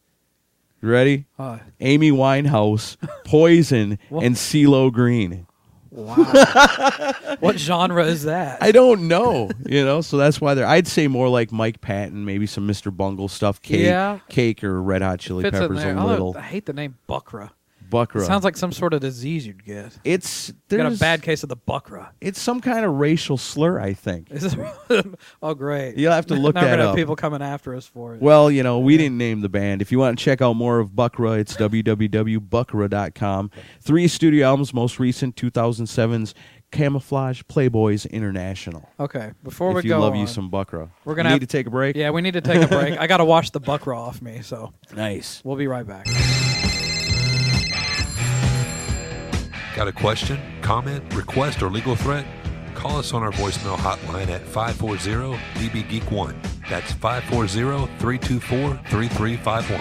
You 0.82 0.88
ready? 0.90 1.26
Uh, 1.38 1.58
Amy 1.78 2.10
Winehouse, 2.10 2.96
Poison, 3.24 4.00
and 4.10 4.34
CeeLo 4.34 4.92
Green. 4.92 5.46
Wow. 5.92 7.12
what 7.40 7.58
genre 7.58 8.04
is 8.04 8.24
that? 8.24 8.62
I 8.62 8.72
don't 8.72 9.06
know, 9.08 9.50
you 9.66 9.84
know, 9.84 10.00
so 10.00 10.16
that's 10.16 10.40
why 10.40 10.54
they're. 10.54 10.66
I'd 10.66 10.86
say 10.88 11.06
more 11.08 11.28
like 11.28 11.52
Mike 11.52 11.80
Patton, 11.80 12.24
maybe 12.24 12.46
some 12.46 12.66
Mr. 12.66 12.94
Bungle 12.96 13.28
stuff, 13.28 13.60
Cake, 13.62 13.80
Yeah. 13.86 14.18
Cake 14.28 14.64
or 14.64 14.82
Red 14.82 15.02
Hot 15.02 15.20
Chili 15.20 15.42
Fits 15.44 15.56
in 15.56 15.62
Peppers 15.62 15.78
there. 15.78 15.94
a 15.94 15.98
Although, 15.98 16.12
little. 16.12 16.36
I 16.36 16.42
hate 16.42 16.66
the 16.66 16.72
name 16.72 16.96
Buckra. 17.08 17.50
Buckra. 17.92 18.22
It 18.22 18.26
sounds 18.26 18.42
like 18.44 18.56
some 18.56 18.72
sort 18.72 18.94
of 18.94 19.00
disease 19.00 19.46
you'd 19.46 19.64
get. 19.64 19.98
it's 20.02 20.52
You 20.70 20.78
got 20.78 20.90
a 20.92 20.96
bad 20.96 21.22
case 21.22 21.42
of 21.42 21.48
the 21.50 21.56
Buckra. 21.56 22.08
It's 22.20 22.40
some 22.40 22.60
kind 22.60 22.84
of 22.84 22.94
racial 22.94 23.36
slur, 23.36 23.78
I 23.78 23.92
think. 23.92 24.30
Is 24.30 24.56
oh, 25.42 25.54
great. 25.54 25.96
You'll 25.96 26.12
have 26.12 26.26
to 26.26 26.34
look 26.34 26.54
now 26.56 26.62
we're 26.62 26.66
that 26.68 26.70
gonna 26.72 26.82
have 26.82 26.90
up. 26.92 26.96
people 26.96 27.14
coming 27.16 27.42
after 27.42 27.74
us 27.74 27.86
for 27.86 28.14
it. 28.14 28.22
Well, 28.22 28.50
you 28.50 28.62
know, 28.62 28.78
we 28.78 28.96
didn't 28.96 29.18
name 29.18 29.42
the 29.42 29.48
band. 29.48 29.82
If 29.82 29.92
you 29.92 29.98
want 29.98 30.18
to 30.18 30.24
check 30.24 30.40
out 30.40 30.54
more 30.54 30.78
of 30.78 30.90
Buckra, 30.90 31.38
it's 31.38 31.54
www.buckra.com. 31.56 33.50
Three 33.80 34.08
studio 34.08 34.46
albums, 34.48 34.72
most 34.74 34.98
recent 34.98 35.36
2007's 35.36 36.34
Camouflage 36.70 37.42
Playboys 37.42 38.10
International. 38.10 38.88
okay, 38.98 39.32
before 39.42 39.70
if 39.70 39.76
we 39.76 39.82
you 39.82 39.88
go 39.90 40.00
love 40.00 40.14
on, 40.14 40.20
you 40.20 40.26
some 40.26 40.50
Buckra. 40.50 40.88
we're 41.04 41.14
gonna 41.14 41.28
You 41.28 41.32
have- 41.34 41.40
need 41.42 41.46
to 41.48 41.52
take 41.58 41.66
a 41.66 41.70
break. 41.70 41.96
Yeah, 41.96 42.08
we 42.10 42.22
need 42.22 42.32
to 42.32 42.40
take 42.40 42.62
a 42.62 42.66
break. 42.66 42.98
I 42.98 43.06
got 43.06 43.18
to 43.18 43.26
wash 43.26 43.50
the 43.50 43.60
Buckra 43.60 43.94
off 43.94 44.22
me, 44.22 44.40
so 44.42 44.72
Nice. 44.96 45.42
we'll 45.44 45.56
be 45.56 45.66
right 45.66 45.86
back. 45.86 46.06
Got 49.74 49.88
a 49.88 49.92
question, 49.92 50.38
comment, 50.60 51.02
request, 51.14 51.62
or 51.62 51.70
legal 51.70 51.96
threat? 51.96 52.26
Call 52.74 52.98
us 52.98 53.14
on 53.14 53.22
our 53.22 53.32
voicemail 53.32 53.76
hotline 53.76 54.28
at 54.28 54.44
540-DB-GEEK1. 54.44 56.34
That's 56.68 56.92
540-324-3351. 56.92 59.80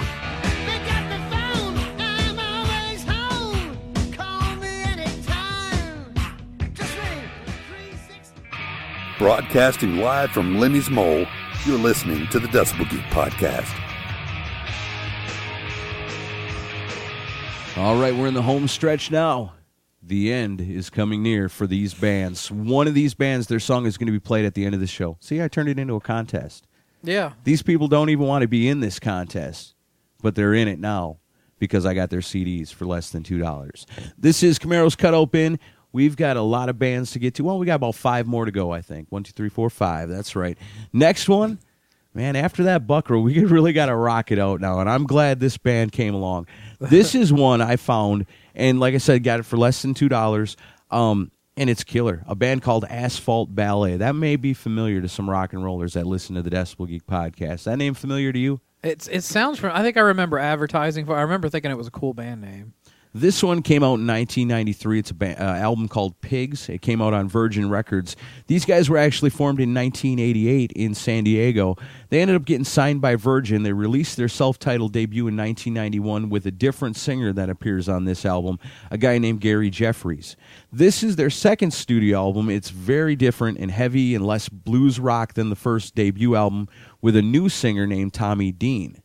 Broadcasting 9.18 9.98
live 9.98 10.32
from 10.32 10.58
Lemmy's 10.58 10.89
Mole, 10.89 11.28
you're 11.66 11.78
listening 11.78 12.28
to 12.30 12.39
the 12.39 12.48
Decibel 12.48 12.89
Geek 12.89 13.02
Podcast. 13.12 13.78
All 17.78 17.98
right, 17.98 18.16
we're 18.16 18.28
in 18.28 18.34
the 18.34 18.42
home 18.42 18.68
stretch 18.68 19.12
now. 19.12 19.54
The 20.12 20.34
end 20.34 20.59
is 20.59 20.89
coming 20.89 21.24
near 21.24 21.47
for 21.47 21.66
these 21.66 21.93
bands. 21.93 22.51
One 22.51 22.86
of 22.86 22.93
these 22.93 23.14
bands, 23.14 23.47
their 23.47 23.62
song 23.62 23.86
is 23.86 23.97
going 23.97 24.07
to 24.07 24.12
be 24.12 24.20
played 24.20 24.43
at 24.43 24.55
the 24.55 24.66
end 24.66 24.74
of 24.76 24.82
the 24.82 24.86
show. 24.88 25.16
See, 25.22 25.41
I 25.41 25.47
turned 25.47 25.70
it 25.70 25.80
into 25.80 25.95
a 25.95 26.01
contest. 26.01 26.68
Yeah, 27.01 27.32
These 27.45 27.62
people 27.64 27.88
don't 27.88 28.09
even 28.09 28.28
want 28.28 28.41
to 28.41 28.47
be 28.49 28.68
in 28.68 28.82
this 28.82 28.99
contest, 28.99 29.74
but 30.22 30.36
they're 30.36 30.53
in 30.53 30.68
it 30.68 30.80
now. 30.80 31.20
because 31.59 31.86
I 31.86 31.93
got 31.93 32.09
their 32.09 32.20
CDs 32.20 32.74
for 32.74 32.86
less 32.86 33.09
than 33.12 33.24
two 33.24 33.39
dollars. 33.39 33.86
This 34.18 34.43
is 34.43 34.59
Camaro's 34.59 34.95
Cutout 34.97 35.32
Bin. 35.32 35.57
We've 35.93 36.18
got 36.18 36.36
a 36.36 36.41
lot 36.41 36.68
of 36.68 36.78
bands 36.78 37.12
to 37.12 37.20
get 37.20 37.36
to. 37.36 37.43
Well, 37.45 37.57
we 37.57 37.66
got 37.66 37.76
about 37.76 37.95
five 37.95 38.28
more 38.28 38.43
to 38.43 38.51
go, 38.51 38.72
I 38.72 38.82
think. 38.82 39.07
One, 39.12 39.24
two, 39.24 39.32
three, 39.32 39.47
four, 39.49 39.70
five. 39.70 40.09
That's 40.09 40.36
right. 40.36 40.57
Next 40.91 41.30
one, 41.30 41.59
man. 42.14 42.36
After 42.36 42.64
that 42.64 42.86
Buckra, 42.86 43.24
we 43.24 43.39
really 43.45 43.72
got 43.74 43.86
to 43.86 43.95
rock 43.95 44.30
it 44.32 44.39
out 44.39 44.59
now, 44.59 44.80
and 44.82 44.89
I'm 44.89 45.05
glad 45.05 45.39
this 45.39 45.57
band 45.57 45.91
came 45.93 46.14
along. 46.14 46.47
This 46.82 47.16
is 47.16 47.32
one 47.32 47.62
I 47.62 47.78
found, 47.78 48.26
and 48.56 48.80
like 48.80 48.93
I 48.93 48.99
said, 48.99 49.24
got 49.24 49.39
it 49.39 49.43
for 49.43 49.58
less 49.58 49.82
than 49.82 49.93
two 49.93 50.10
dollars. 50.10 50.58
Um, 50.89 51.32
and 51.58 51.70
it's 51.70 51.84
killer. 51.84 52.24
A 52.28 52.36
band 52.36 52.62
called 52.62 52.86
Asphalt 52.89 53.54
Ballet. 53.54 53.97
That 53.97 54.16
may 54.16 54.36
be 54.36 54.54
familiar 54.54 55.02
to 55.02 55.10
some 55.10 55.30
rock 55.30 55.54
and 55.54 55.64
rollers 55.64 55.93
that 55.93 56.08
listen 56.08 56.36
to 56.36 56.41
the 56.41 56.49
Decibel 56.49 56.88
Geek 56.88 57.06
podcast. 57.06 57.66
That 57.66 57.78
name 57.78 57.93
familiar 57.93 58.32
to 58.32 58.39
you? 58.39 58.62
It's 58.84 59.08
it 59.08 59.24
sounds. 59.24 59.60
From, 59.60 59.72
I 59.74 59.84
think 59.84 59.97
I 59.97 60.02
remember 60.02 60.39
advertising 60.39 61.06
for. 61.06 61.16
I 61.16 61.22
remember 61.22 61.49
thinking 61.49 61.70
it 61.70 61.78
was 61.78 61.88
a 61.88 61.91
cool 61.91 62.14
band 62.14 62.41
name. 62.41 62.74
This 63.14 63.43
one 63.43 63.62
came 63.62 63.84
out 63.84 63.99
in 63.99 64.07
1993. 64.07 64.99
It's 64.99 65.12
an 65.12 65.22
uh, 65.22 65.59
album 65.59 65.89
called 65.89 66.22
Pigs. 66.22 66.70
It 66.70 66.82
came 66.82 67.01
out 67.01 67.14
on 67.14 67.28
Virgin 67.28 67.70
Records. 67.70 68.16
These 68.47 68.64
guys 68.64 68.89
were 68.89 68.97
actually 68.97 69.32
formed 69.32 69.59
in 69.59 69.74
1988 69.74 70.72
in 70.72 70.95
San 70.95 71.26
Diego. 71.26 71.76
They 72.07 72.22
ended 72.22 72.38
up 72.38 72.45
getting 72.45 72.64
signed 72.64 73.01
by 73.01 73.18
Virgin. 73.18 73.64
They 73.64 73.74
released 73.74 74.16
their 74.16 74.30
self-titled 74.30 74.93
debut 74.93 75.28
in 75.28 75.36
1991 75.36 76.30
with 76.30 76.45
a 76.45 76.51
different 76.51 76.95
singer 76.95 77.34
that 77.34 77.49
appears 77.49 77.89
on 77.89 78.05
this 78.05 78.26
album, 78.26 78.59
a 78.89 78.97
guy 78.97 79.18
named 79.18 79.41
Gary 79.41 79.70
Jeffries. 79.70 80.38
This 80.72 81.03
is 81.03 81.18
their 81.18 81.30
second 81.30 81.72
studio 81.72 82.18
album. 82.18 82.49
It's 82.49 82.70
very 82.70 83.18
different 83.18 83.57
and 83.57 83.72
heavy 83.72 84.16
and 84.16 84.26
less 84.26 84.47
blues 84.47 85.01
rock 85.01 85.34
than 85.34 85.49
the 85.49 85.57
first 85.57 85.95
debut 85.95 86.38
album 86.38 86.70
with 87.01 87.18
a 87.18 87.22
new 87.22 87.49
singer 87.49 87.86
named 87.86 88.14
Tommy 88.14 88.53
Dean. 88.53 89.01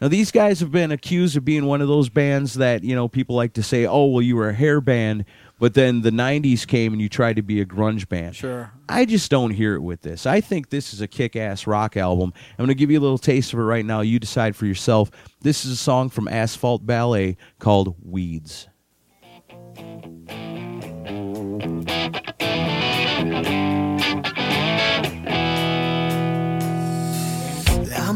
Now 0.00 0.08
these 0.08 0.30
guys 0.30 0.60
have 0.60 0.70
been 0.70 0.92
accused 0.92 1.36
of 1.36 1.44
being 1.44 1.64
one 1.64 1.80
of 1.80 1.88
those 1.88 2.08
bands 2.08 2.54
that 2.54 2.84
you 2.84 2.94
know 2.94 3.08
people 3.08 3.34
like 3.34 3.54
to 3.54 3.62
say, 3.62 3.86
"Oh, 3.86 4.06
well, 4.06 4.22
you 4.22 4.36
were 4.36 4.50
a 4.50 4.54
hair 4.54 4.80
band," 4.80 5.24
but 5.58 5.74
then 5.74 6.02
the 6.02 6.10
'90s 6.10 6.66
came 6.66 6.92
and 6.92 7.00
you 7.00 7.08
tried 7.08 7.36
to 7.36 7.42
be 7.42 7.60
a 7.60 7.66
grunge 7.66 8.08
band. 8.08 8.36
Sure. 8.36 8.72
I 8.88 9.06
just 9.06 9.30
don't 9.30 9.52
hear 9.52 9.74
it 9.74 9.80
with 9.80 10.02
this. 10.02 10.26
I 10.26 10.40
think 10.40 10.68
this 10.68 10.92
is 10.92 11.00
a 11.00 11.08
kick-ass 11.08 11.66
rock 11.66 11.96
album. 11.96 12.32
I'm 12.50 12.66
going 12.66 12.68
to 12.68 12.74
give 12.74 12.90
you 12.90 12.98
a 12.98 13.00
little 13.00 13.18
taste 13.18 13.52
of 13.52 13.58
it 13.58 13.62
right 13.62 13.84
now. 13.84 14.02
You 14.02 14.18
decide 14.18 14.54
for 14.54 14.66
yourself. 14.66 15.10
This 15.40 15.64
is 15.64 15.72
a 15.72 15.76
song 15.76 16.10
from 16.10 16.28
Asphalt 16.28 16.84
Ballet 16.86 17.36
called 17.58 17.96
"Weeds." 18.04 18.68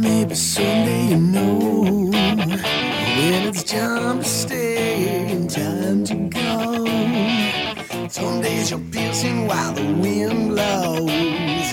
Maybe 0.00 0.34
someday 0.34 1.08
you 1.08 1.16
know 1.18 2.10
when 2.10 3.48
it's 3.48 3.62
time 3.62 4.18
to 4.20 4.24
stay 4.24 5.28
and 5.30 5.50
time 5.50 6.04
to 6.04 6.14
go. 6.14 8.08
Some 8.08 8.40
days 8.40 8.70
you're 8.70 8.80
piercing 8.92 9.46
while 9.46 9.72
the 9.72 9.84
wind 10.02 10.48
blows. 10.50 11.69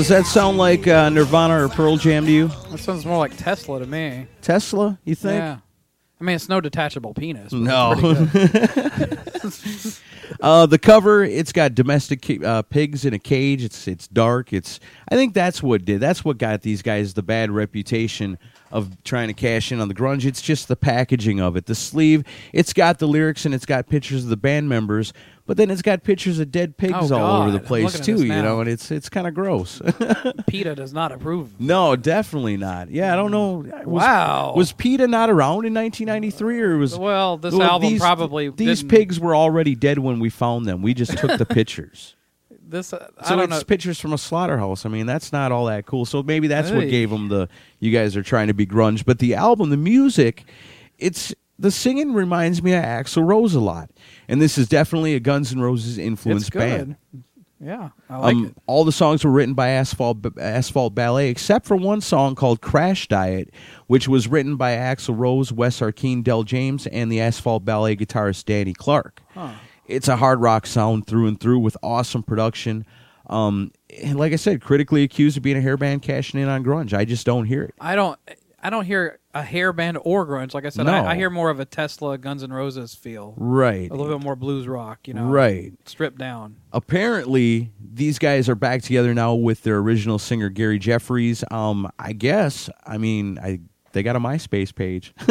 Does 0.00 0.08
that 0.08 0.24
sound 0.24 0.56
like 0.56 0.88
uh, 0.88 1.10
Nirvana 1.10 1.62
or 1.62 1.68
Pearl 1.68 1.98
Jam 1.98 2.24
to 2.24 2.32
you? 2.32 2.48
That 2.70 2.78
sounds 2.78 3.04
more 3.04 3.18
like 3.18 3.36
Tesla 3.36 3.80
to 3.80 3.86
me. 3.86 4.28
Tesla? 4.40 4.98
You 5.04 5.14
think? 5.14 5.40
Yeah. 5.40 5.58
I 6.18 6.24
mean, 6.24 6.36
it's 6.36 6.48
no 6.48 6.58
detachable 6.58 7.12
penis. 7.12 7.52
but 7.52 7.60
No. 7.60 8.26
Uh, 10.40 10.64
the 10.64 10.78
cover, 10.78 11.24
it's 11.24 11.50
got 11.52 11.74
domestic 11.74 12.42
uh, 12.44 12.62
pigs 12.62 13.04
in 13.04 13.12
a 13.12 13.18
cage. 13.18 13.64
It's 13.64 13.88
it's 13.88 14.06
dark. 14.06 14.52
It's 14.52 14.78
I 15.10 15.16
think 15.16 15.34
that's 15.34 15.60
what 15.60 15.84
did. 15.84 16.00
That's 16.00 16.24
what 16.24 16.38
got 16.38 16.62
these 16.62 16.82
guys 16.82 17.14
the 17.14 17.22
bad 17.22 17.50
reputation 17.50 18.38
of 18.70 19.02
trying 19.04 19.28
to 19.28 19.34
cash 19.34 19.72
in 19.72 19.80
on 19.80 19.88
the 19.88 19.94
grunge. 19.94 20.24
It's 20.24 20.40
just 20.42 20.68
the 20.68 20.76
packaging 20.76 21.40
of 21.40 21.56
it. 21.56 21.66
The 21.66 21.74
sleeve, 21.74 22.24
it's 22.52 22.72
got 22.72 22.98
the 22.98 23.08
lyrics 23.08 23.44
and 23.44 23.54
it's 23.54 23.66
got 23.66 23.88
pictures 23.88 24.24
of 24.24 24.30
the 24.30 24.36
band 24.36 24.68
members, 24.68 25.12
but 25.46 25.56
then 25.56 25.70
it's 25.70 25.82
got 25.82 26.04
pictures 26.04 26.38
of 26.38 26.52
dead 26.52 26.76
pigs 26.76 27.10
Oh, 27.10 27.16
all 27.18 27.42
over 27.42 27.50
the 27.50 27.58
place 27.58 27.98
too. 27.98 28.18
You 28.24 28.28
know, 28.42 28.60
and 28.60 28.70
it's 28.70 28.90
it's 28.92 29.08
kind 29.08 29.26
of 29.26 29.34
gross. 29.34 29.82
PETA 30.46 30.76
does 30.76 30.92
not 30.92 31.10
approve. 31.12 31.60
no, 31.60 31.96
definitely 31.96 32.56
not. 32.56 32.90
Yeah, 32.90 33.12
I 33.12 33.16
don't 33.16 33.30
know. 33.32 33.64
Was, 33.84 33.84
Wow. 33.86 34.52
was 34.56 34.72
PETA 34.72 35.08
not 35.08 35.30
around 35.30 35.66
in 35.66 35.74
1993 35.74 36.60
or 36.60 36.76
was 36.78 36.96
Well, 36.98 37.36
this 37.38 37.54
Well, 37.54 37.62
album 37.68 37.90
these- 37.90 38.00
probably 38.00 38.50
these 38.50 38.80
didn't- 38.82 38.90
pigs 38.96 39.18
were 39.18 39.34
already 39.34 39.74
dead 39.74 39.98
when 39.98 40.20
we 40.20 40.30
found 40.30 40.66
them. 40.66 40.82
We 40.82 40.94
just 40.94 41.18
took 41.18 41.36
the 41.38 41.46
pictures. 41.46 42.14
This 42.70 42.92
uh, 42.92 43.08
I 43.18 43.28
So 43.28 43.36
don't 43.36 43.44
it's 43.50 43.60
know. 43.60 43.64
pictures 43.64 43.98
from 44.00 44.12
a 44.12 44.18
slaughterhouse. 44.18 44.86
I 44.86 44.88
mean, 44.88 45.06
that's 45.06 45.32
not 45.32 45.50
all 45.52 45.66
that 45.66 45.86
cool. 45.86 46.04
So 46.06 46.22
maybe 46.22 46.46
that's 46.46 46.70
what 46.70 46.88
gave 46.88 47.10
them 47.10 47.28
the. 47.28 47.48
You 47.80 47.90
guys 47.92 48.16
are 48.16 48.22
trying 48.22 48.46
to 48.48 48.54
be 48.54 48.66
grunge, 48.66 49.04
but 49.04 49.18
the 49.18 49.34
album, 49.34 49.70
the 49.70 49.76
music, 49.76 50.44
it's 50.98 51.34
the 51.58 51.70
singing 51.70 52.12
reminds 52.14 52.62
me 52.62 52.72
of 52.74 52.82
Axl 52.84 53.26
Rose 53.26 53.54
a 53.54 53.60
lot, 53.60 53.90
and 54.28 54.40
this 54.40 54.56
is 54.56 54.68
definitely 54.68 55.14
a 55.14 55.20
Guns 55.20 55.52
N' 55.52 55.60
Roses 55.60 55.98
influenced 55.98 56.52
band. 56.52 56.96
Yeah, 57.62 57.90
I 58.08 58.16
like 58.16 58.34
Um, 58.36 58.46
it. 58.46 58.54
all 58.66 58.84
the 58.86 58.92
songs 58.92 59.22
were 59.22 59.30
written 59.30 59.52
by 59.52 59.68
Asphalt 59.68 60.24
Asphalt 60.38 60.94
Ballet, 60.94 61.28
except 61.28 61.66
for 61.66 61.76
one 61.76 62.00
song 62.00 62.34
called 62.34 62.62
"Crash 62.62 63.06
Diet," 63.08 63.50
which 63.86 64.08
was 64.08 64.28
written 64.28 64.56
by 64.56 64.72
Axl 64.72 65.14
Rose, 65.18 65.52
Wes 65.52 65.80
Arkeen, 65.80 66.22
Del 66.24 66.42
James, 66.44 66.86
and 66.86 67.12
the 67.12 67.20
Asphalt 67.20 67.66
Ballet 67.66 67.96
guitarist 67.96 68.46
Danny 68.46 68.72
Clark. 68.72 69.20
It's 69.90 70.08
a 70.08 70.16
hard 70.16 70.40
rock 70.40 70.66
sound 70.66 71.06
through 71.06 71.26
and 71.28 71.38
through 71.40 71.58
with 71.60 71.76
awesome 71.82 72.22
production. 72.22 72.84
Um, 73.28 73.72
and 74.02 74.18
like 74.18 74.32
I 74.32 74.36
said, 74.36 74.60
critically 74.60 75.02
accused 75.02 75.36
of 75.36 75.42
being 75.42 75.56
a 75.56 75.60
hair 75.60 75.76
band 75.76 76.02
cashing 76.02 76.40
in 76.40 76.48
on 76.48 76.64
grunge. 76.64 76.92
I 76.92 77.04
just 77.04 77.24
don't 77.26 77.44
hear 77.44 77.62
it. 77.62 77.74
I 77.80 77.94
don't. 77.94 78.18
I 78.62 78.68
don't 78.68 78.84
hear 78.84 79.18
a 79.32 79.42
hair 79.42 79.72
band 79.72 79.96
or 80.02 80.26
grunge. 80.26 80.52
Like 80.52 80.66
I 80.66 80.68
said, 80.68 80.84
No. 80.84 80.92
I, 80.92 81.12
I 81.12 81.16
hear 81.16 81.30
more 81.30 81.48
of 81.48 81.60
a 81.60 81.64
Tesla, 81.64 82.18
Guns 82.18 82.42
N' 82.42 82.52
Roses 82.52 82.94
feel. 82.94 83.32
Right. 83.38 83.90
A 83.90 83.94
little 83.94 84.14
bit 84.18 84.22
more 84.22 84.36
blues 84.36 84.68
rock. 84.68 85.08
You 85.08 85.14
know. 85.14 85.24
Right. 85.24 85.72
Stripped 85.86 86.18
down. 86.18 86.56
apparently 86.72 87.72
these 87.80 88.18
guys 88.18 88.48
are 88.48 88.54
back 88.54 88.82
together 88.82 89.14
now 89.14 89.34
with 89.34 89.62
their 89.62 89.78
original 89.78 90.18
singer 90.18 90.50
Gary 90.50 90.78
Jeffries. 90.78 91.42
Um, 91.50 91.90
I 91.98 92.12
guess. 92.12 92.68
I 92.84 92.98
mean, 92.98 93.38
I 93.38 93.60
they 93.92 94.02
got 94.02 94.16
a 94.16 94.20
MySpace 94.20 94.74
page. 94.74 95.12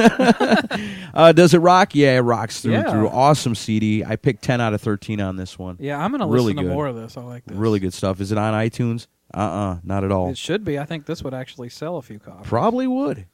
uh, 1.13 1.31
does 1.31 1.53
it 1.53 1.59
rock? 1.59 1.95
Yeah, 1.95 2.17
it 2.17 2.21
rocks 2.21 2.61
through 2.61 2.73
Yeah. 2.73 2.91
through. 2.91 3.09
Awesome 3.09 3.55
CD. 3.55 4.03
I 4.03 4.15
picked 4.15 4.43
ten 4.43 4.61
out 4.61 4.73
of 4.73 4.81
thirteen 4.81 5.21
on 5.21 5.35
this 5.35 5.57
one. 5.57 5.77
Yeah, 5.79 5.97
I'm 6.03 6.11
gonna 6.11 6.27
Really 6.27 6.53
listen 6.53 6.57
to 6.57 6.63
good. 6.63 6.73
more 6.73 6.87
of 6.87 6.95
this. 6.95 7.17
I 7.17 7.21
like 7.21 7.45
this. 7.45 7.55
Really 7.57 7.79
good 7.79 7.93
stuff. 7.93 8.19
Is 8.21 8.31
it 8.31 8.37
on 8.37 8.53
iTunes? 8.53 9.07
Uh 9.33 9.37
uh 9.39 9.77
not 9.83 10.03
at 10.03 10.11
all. 10.11 10.29
It 10.29 10.37
should 10.37 10.63
be. 10.63 10.79
I 10.79 10.85
think 10.85 11.05
this 11.05 11.23
would 11.23 11.33
actually 11.33 11.69
sell 11.69 11.97
a 11.97 12.01
few 12.01 12.19
copies. 12.19 12.47
Probably 12.47 12.87
would. 12.87 13.25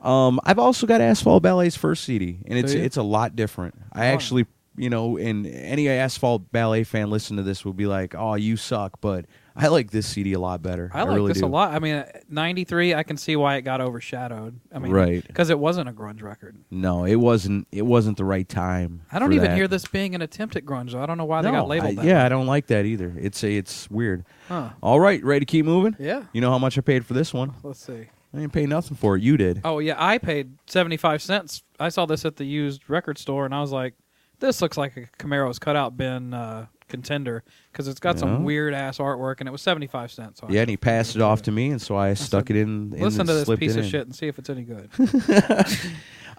Um, 0.00 0.38
I've 0.44 0.58
also 0.60 0.86
got 0.86 1.00
Asphalt 1.00 1.42
Ballet's 1.42 1.76
first 1.76 2.04
CD, 2.04 2.38
and 2.46 2.58
it's 2.58 2.72
it's 2.72 2.96
a 2.96 3.02
lot 3.02 3.34
different. 3.34 3.74
I 3.92 4.06
actually, 4.06 4.46
you 4.76 4.90
know, 4.90 5.16
and 5.16 5.44
any 5.46 5.88
Asphalt 5.88 6.52
Ballet 6.52 6.84
fan 6.84 7.10
listen 7.10 7.36
to 7.36 7.42
this 7.42 7.64
will 7.64 7.72
be 7.72 7.86
like, 7.86 8.14
"Oh, 8.16 8.34
you 8.36 8.56
suck," 8.56 9.00
but 9.00 9.24
I 9.58 9.68
like 9.68 9.90
this 9.90 10.06
CD 10.06 10.32
a 10.34 10.38
lot 10.40 10.62
better. 10.62 10.90
I 10.94 11.02
like 11.02 11.16
really 11.16 11.32
this 11.32 11.40
do. 11.40 11.46
a 11.46 11.48
lot. 11.48 11.72
I 11.74 11.78
mean, 11.80 12.04
'93. 12.28 12.94
I 12.94 13.02
can 13.02 13.16
see 13.16 13.34
why 13.36 13.56
it 13.56 13.62
got 13.62 13.80
overshadowed. 13.80 14.60
I 14.72 14.78
mean, 14.78 14.92
Right. 14.92 15.26
Because 15.26 15.50
it 15.50 15.58
wasn't 15.58 15.88
a 15.88 15.92
grunge 15.92 16.22
record. 16.22 16.56
No, 16.70 17.04
it 17.04 17.16
wasn't. 17.16 17.66
It 17.72 17.84
wasn't 17.84 18.16
the 18.16 18.24
right 18.24 18.48
time. 18.48 19.02
I 19.12 19.18
don't 19.18 19.28
for 19.30 19.34
even 19.34 19.50
that. 19.50 19.56
hear 19.56 19.68
this 19.68 19.86
being 19.86 20.14
an 20.14 20.22
attempt 20.22 20.56
at 20.56 20.64
grunge. 20.64 20.92
though. 20.92 21.02
I 21.02 21.06
don't 21.06 21.18
know 21.18 21.24
why 21.24 21.42
they 21.42 21.50
No, 21.50 21.60
got 21.60 21.68
labeled 21.68 21.98
I- 21.98 22.02
that. 22.02 22.04
yeah. 22.04 22.24
I 22.24 22.28
don't 22.28 22.46
like 22.46 22.68
that 22.68 22.84
either. 22.86 23.12
It's 23.18 23.42
a, 23.42 23.50
it's 23.52 23.90
weird. 23.90 24.24
Huh. 24.48 24.70
All 24.82 25.00
right, 25.00 25.22
ready 25.24 25.40
to 25.44 25.50
keep 25.50 25.64
moving? 25.66 25.96
Yeah. 25.98 26.22
You 26.32 26.40
know 26.40 26.50
how 26.50 26.58
much 26.58 26.78
I 26.78 26.80
paid 26.80 27.04
for 27.04 27.14
this 27.14 27.34
one? 27.34 27.52
Let's 27.62 27.84
see. 27.84 28.06
I 28.34 28.38
didn't 28.38 28.52
pay 28.52 28.66
nothing 28.66 28.96
for 28.96 29.16
it. 29.16 29.22
You 29.22 29.36
did. 29.36 29.62
Oh 29.64 29.78
yeah, 29.78 29.94
I 29.98 30.18
paid 30.18 30.58
seventy 30.66 30.96
five 30.98 31.22
cents. 31.22 31.62
I 31.80 31.88
saw 31.88 32.06
this 32.06 32.24
at 32.24 32.36
the 32.36 32.44
used 32.44 32.88
record 32.88 33.18
store, 33.18 33.44
and 33.46 33.54
I 33.54 33.60
was 33.60 33.72
like, 33.72 33.94
This 34.38 34.60
looks 34.62 34.76
like 34.76 34.96
a 34.96 35.06
Camaro's 35.18 35.58
cutout 35.58 35.96
bin 35.96 36.34
uh, 36.34 36.66
contender 36.88 37.44
because 37.72 37.86
it's 37.88 38.00
got 38.00 38.16
Yeah. 38.16 38.20
some 38.20 38.44
weird 38.44 38.74
ass 38.74 38.98
artwork, 38.98 39.36
and 39.40 39.48
it 39.48 39.52
was 39.52 39.62
seventy 39.62 39.86
five 39.86 40.10
cents. 40.10 40.40
So 40.40 40.46
I 40.48 40.52
Yeah, 40.52 40.60
and 40.62 40.70
he 40.70 40.76
passed 40.76 41.14
it 41.16 41.22
off 41.22 41.42
to 41.42 41.52
me, 41.52 41.70
and 41.70 41.80
so 41.80 41.96
I 41.96 42.14
stuck 42.14 42.50
it 42.50 42.56
in. 42.56 42.92
in 42.94 43.00
Listen 43.02 43.26
to 43.26 43.34
this 43.34 43.48
piece 43.58 43.76
of 43.76 43.84
in. 43.84 43.90
shit 43.90 44.02
and 44.06 44.14
see 44.14 44.26
if 44.28 44.38
it's 44.38 44.50
any 44.50 44.62
good. 44.64 44.90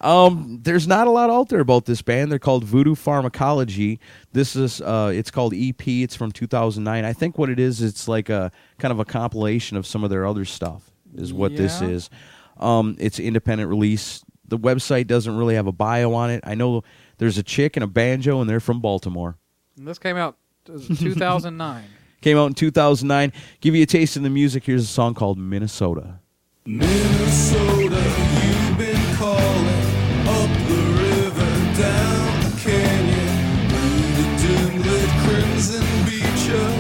Um, 0.02 0.60
there's 0.64 0.88
not 0.88 1.08
a 1.08 1.12
lot 1.12 1.30
out 1.30 1.50
there 1.50 1.60
about 1.60 1.84
this 1.86 2.02
band. 2.02 2.32
They're 2.32 2.40
called 2.40 2.64
Voodoo 2.64 2.96
Pharmacology. 2.96 4.00
This 4.32 4.56
is 4.56 4.80
uh, 4.80 5.12
it's 5.14 5.30
called 5.30 5.54
EP. 5.54 5.86
It's 5.86 6.16
from 6.16 6.32
2009. 6.32 7.04
I 7.04 7.12
think 7.12 7.38
what 7.38 7.50
it 7.50 7.60
is, 7.60 7.82
it's 7.82 8.08
like 8.08 8.30
a 8.30 8.50
kind 8.78 8.94
of 8.94 9.00
a 9.00 9.06
compilation 9.06 9.76
of 9.76 9.86
some 9.86 10.06
of 10.06 10.10
their 10.10 10.26
other 10.26 10.46
stuff. 10.46 10.90
Is 11.16 11.34
what 11.34 11.56
this 11.58 11.82
is. 11.82 12.10
Um, 12.58 12.96
it's 13.00 13.20
independent 13.20 13.70
release. 13.70 14.24
The 14.48 14.58
website 14.58 15.08
doesn't 15.08 15.36
really 15.36 15.56
have 15.56 15.68
a 15.68 15.72
bio 15.72 16.14
on 16.14 16.30
it. 16.30 16.44
I 16.46 16.56
know 16.56 16.84
there's 17.18 17.38
a 17.38 17.44
chick 17.44 17.76
and 17.76 17.84
a 17.84 17.88
banjo, 17.88 18.40
and 18.42 18.50
they're 18.50 18.60
from 18.60 18.80
Baltimore. 18.80 19.36
And 19.80 19.88
this 19.88 19.98
came 19.98 20.18
out 20.18 20.36
two 20.66 21.16
thousand 21.16 21.56
nine. 21.56 21.86
Came 22.22 22.38
out 22.38 22.48
in 22.48 22.54
2009. 22.54 23.32
Give 23.62 23.76
you 23.76 23.84
a 23.84 23.86
taste 23.86 24.18
of 24.18 24.24
the 24.24 24.30
music. 24.30 24.66
Here's 24.66 24.84
a 24.84 24.88
song 24.88 25.14
called 25.14 25.38
Minnesota. 25.38 26.20
Minnesota, 26.66 27.96
you've 27.96 28.78
been 28.78 29.16
calling 29.16 29.86
up 30.28 30.52
the 30.68 30.84
river, 31.00 31.50
down 31.80 32.44
the 32.44 32.52
canyon, 32.60 33.70
through 33.70 34.04
the 34.20 34.28
dim-lit 34.44 35.10
crimson 35.24 35.88
beach 36.04 36.50
of 36.60 36.76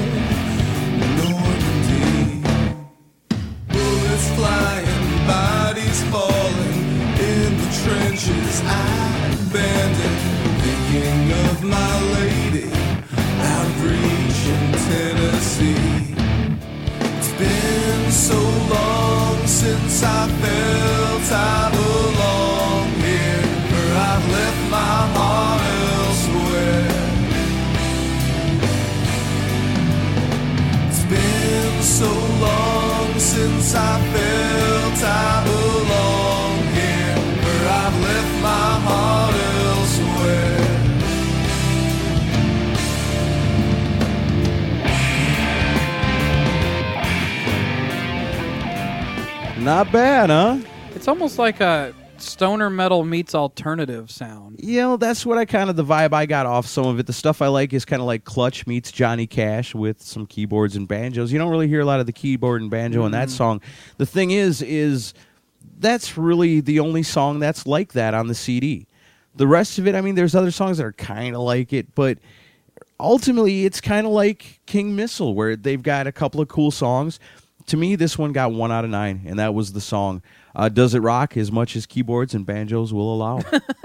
Normandy. 1.24 2.44
Bullets 3.70 4.30
flying, 4.36 5.26
bodies 5.26 6.04
falling 6.12 6.84
in 7.16 7.58
the 7.64 7.70
trenches 7.82 8.60
I 8.66 9.40
abandoned. 9.48 10.20
Thinking 10.60 11.32
of 11.48 11.64
my 11.64 12.19
so 18.30 18.42
long 18.76 19.48
since 19.48 20.04
I 20.04 20.28
felt 20.42 21.32
I 21.32 21.72
belong 21.80 22.88
here, 23.08 23.46
or 23.78 23.88
I've 24.10 24.26
left 24.38 24.64
my 24.78 24.98
heart 25.16 25.62
elsewhere. 25.90 26.90
It's 30.90 31.04
been 31.14 31.76
so 31.82 32.12
long 32.46 33.10
since 33.18 33.74
I 33.74 33.94
felt 34.14 34.79
Not 49.70 49.92
bad, 49.92 50.32
huh? 50.32 50.58
It's 50.96 51.08
almost 51.08 51.38
like 51.38 51.60
a 51.62 51.94
stoner 52.18 52.72
metal 52.72 53.06
meets 53.06 53.36
alternative 53.36 54.10
sound. 54.10 54.60
You 54.64 54.82
know, 54.82 54.98
that's 54.98 55.28
what 55.28 55.38
I 55.38 55.46
kind 55.46 55.70
of 55.70 55.76
the 55.76 55.86
vibe 55.86 56.12
I 56.12 56.26
got 56.26 56.48
off 56.48 56.66
some 56.66 56.88
of 56.88 56.98
it. 56.98 57.06
The 57.06 57.14
stuff 57.14 57.40
I 57.40 57.50
like 57.50 57.72
is 57.72 57.86
kind 57.86 58.02
of 58.02 58.08
like 58.08 58.24
Clutch 58.24 58.66
meets 58.66 58.92
Johnny 58.92 59.28
Cash 59.28 59.76
with 59.76 60.02
some 60.02 60.26
keyboards 60.26 60.76
and 60.76 60.88
banjos. 60.88 61.32
You 61.32 61.38
don't 61.38 61.52
really 61.52 61.68
hear 61.68 61.82
a 61.82 61.86
lot 61.86 62.00
of 62.00 62.08
the 62.08 62.12
keyboard 62.12 62.64
and 62.64 62.72
banjo 62.72 63.06
in 63.06 63.12
that 63.12 63.28
mm-hmm. 63.28 63.38
song. 63.38 63.62
The 63.98 64.08
thing 64.08 64.32
is, 64.32 64.64
is 64.64 65.14
that's 65.78 66.18
really 66.18 66.62
the 66.62 66.80
only 66.80 67.04
song 67.04 67.38
that's 67.38 67.68
like 67.68 67.94
that 67.94 68.16
on 68.16 68.26
the 68.26 68.34
CD. 68.34 68.88
The 69.36 69.46
rest 69.46 69.78
of 69.78 69.86
it, 69.86 69.94
I 69.94 70.02
mean, 70.02 70.16
there's 70.16 70.34
other 70.34 70.50
songs 70.50 70.80
that 70.80 70.86
are 70.88 70.94
kind 70.94 71.36
of 71.36 71.44
like 71.44 71.74
it, 71.74 71.94
but 71.94 72.18
ultimately 73.00 73.66
it's 73.66 73.82
kind 73.82 74.06
of 74.06 74.14
like 74.14 74.62
King 74.66 74.96
Missile, 74.96 75.34
where 75.34 75.56
they've 75.56 75.84
got 75.84 76.08
a 76.08 76.12
couple 76.12 76.42
of 76.42 76.48
cool 76.48 76.72
songs. 76.72 77.20
To 77.70 77.78
me, 77.78 77.96
this 77.96 78.18
one 78.18 78.32
got 78.32 78.52
one 78.52 78.72
out 78.72 78.84
of 78.84 78.90
nine, 78.90 79.22
and 79.28 79.38
that 79.38 79.54
was 79.54 79.74
the 79.74 79.82
song. 79.82 80.24
Uh, 80.56 80.68
Does 80.70 80.94
it 80.94 81.00
rock 81.00 81.38
as 81.38 81.52
much 81.52 81.76
as 81.76 81.86
keyboards 81.86 82.34
and 82.34 82.46
banjos 82.46 82.94
will 82.94 83.14
allow? 83.14 83.38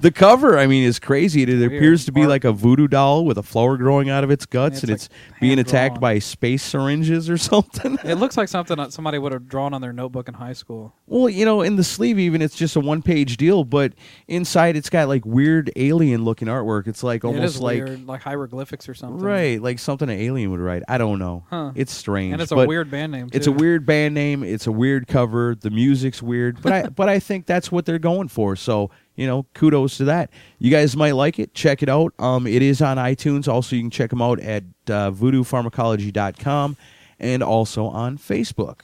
the 0.00 0.12
cover, 0.14 0.58
I 0.58 0.66
mean, 0.66 0.84
is 0.84 0.98
crazy. 0.98 1.42
It, 1.42 1.48
Weird. 1.48 1.72
appears 1.72 2.04
to 2.06 2.12
be 2.12 2.26
like 2.26 2.44
a 2.44 2.52
voodoo 2.52 2.88
doll 2.88 3.24
with 3.24 3.38
a 3.38 3.42
flower 3.42 3.76
growing 3.76 4.08
out 4.10 4.24
of 4.24 4.30
its 4.30 4.46
guts, 4.46 4.76
It's 4.76 4.82
and 4.84 4.90
like 4.90 4.96
it's 4.96 5.08
being 5.40 5.58
attacked 5.58 6.00
by 6.00 6.18
space 6.18 6.62
syringes 6.62 7.28
or 7.28 7.38
something. 7.38 7.98
It 8.04 8.16
looks 8.16 8.36
like 8.36 8.48
something 8.48 8.76
that 8.76 8.92
somebody 8.92 9.18
would 9.18 9.32
have 9.32 9.48
drawn 9.48 9.74
on 9.74 9.80
their 9.80 9.92
notebook 9.92 10.28
in 10.28 10.34
high 10.34 10.52
school. 10.52 10.94
Well, 11.06 11.28
you 11.28 11.44
know, 11.44 11.62
in 11.62 11.76
the 11.76 11.84
sleeve, 11.84 12.18
even 12.18 12.42
it's 12.42 12.56
just 12.56 12.76
a 12.76 12.80
one-page 12.80 13.36
deal, 13.36 13.64
but 13.64 13.92
inside 14.28 14.76
it's 14.76 14.90
got 14.90 15.08
like 15.08 15.24
weird 15.24 15.70
alien-looking 15.76 16.48
artwork. 16.48 16.86
It's 16.86 17.02
like 17.02 17.24
it 17.24 17.26
almost 17.26 17.56
is 17.56 17.60
like 17.60 17.84
weird, 17.84 18.06
like 18.06 18.22
hieroglyphics 18.22 18.88
or 18.88 18.94
something. 18.94 19.20
right, 19.24 19.60
like 19.60 19.78
something 19.78 20.08
an 20.08 20.18
alien 20.18 20.50
would 20.50 20.60
write. 20.60 20.82
I 20.88 20.98
don't 20.98 21.18
know. 21.18 21.44
Huh. 21.50 21.72
It's 21.74 21.92
strange, 21.92 22.32
And 22.32 22.42
it's 22.42 22.52
a 22.52 22.56
but 22.56 22.68
weird 22.68 22.90
band 22.90 23.12
name. 23.12 23.28
It's 23.32 23.46
a 23.46 23.50
too. 23.50 23.56
weird 23.56 23.86
band 23.86 24.14
name. 24.14 24.42
It's 24.42 24.66
a 24.66 24.72
weird 24.72 25.06
cover. 25.16 25.54
The 25.54 25.70
music's 25.70 26.22
weird, 26.22 26.60
but 26.62 26.72
I 26.72 26.82
but 26.88 27.08
I 27.08 27.18
think 27.18 27.46
that's 27.46 27.72
what 27.72 27.86
they're 27.86 27.98
going 27.98 28.28
for. 28.28 28.56
So 28.56 28.90
you 29.14 29.26
know, 29.26 29.46
kudos 29.54 29.96
to 29.96 30.04
that. 30.04 30.30
You 30.58 30.70
guys 30.70 30.94
might 30.96 31.12
like 31.12 31.38
it. 31.38 31.54
Check 31.54 31.82
it 31.82 31.88
out. 31.88 32.12
Um, 32.18 32.46
it 32.46 32.62
is 32.62 32.82
on 32.82 32.98
iTunes. 32.98 33.48
Also, 33.48 33.74
you 33.76 33.82
can 33.82 33.90
check 33.90 34.10
them 34.10 34.20
out 34.20 34.38
at 34.40 34.62
uh, 34.88 35.10
voodooPharmacology.com 35.10 36.76
and 37.18 37.42
also 37.42 37.86
on 37.86 38.18
Facebook. 38.18 38.80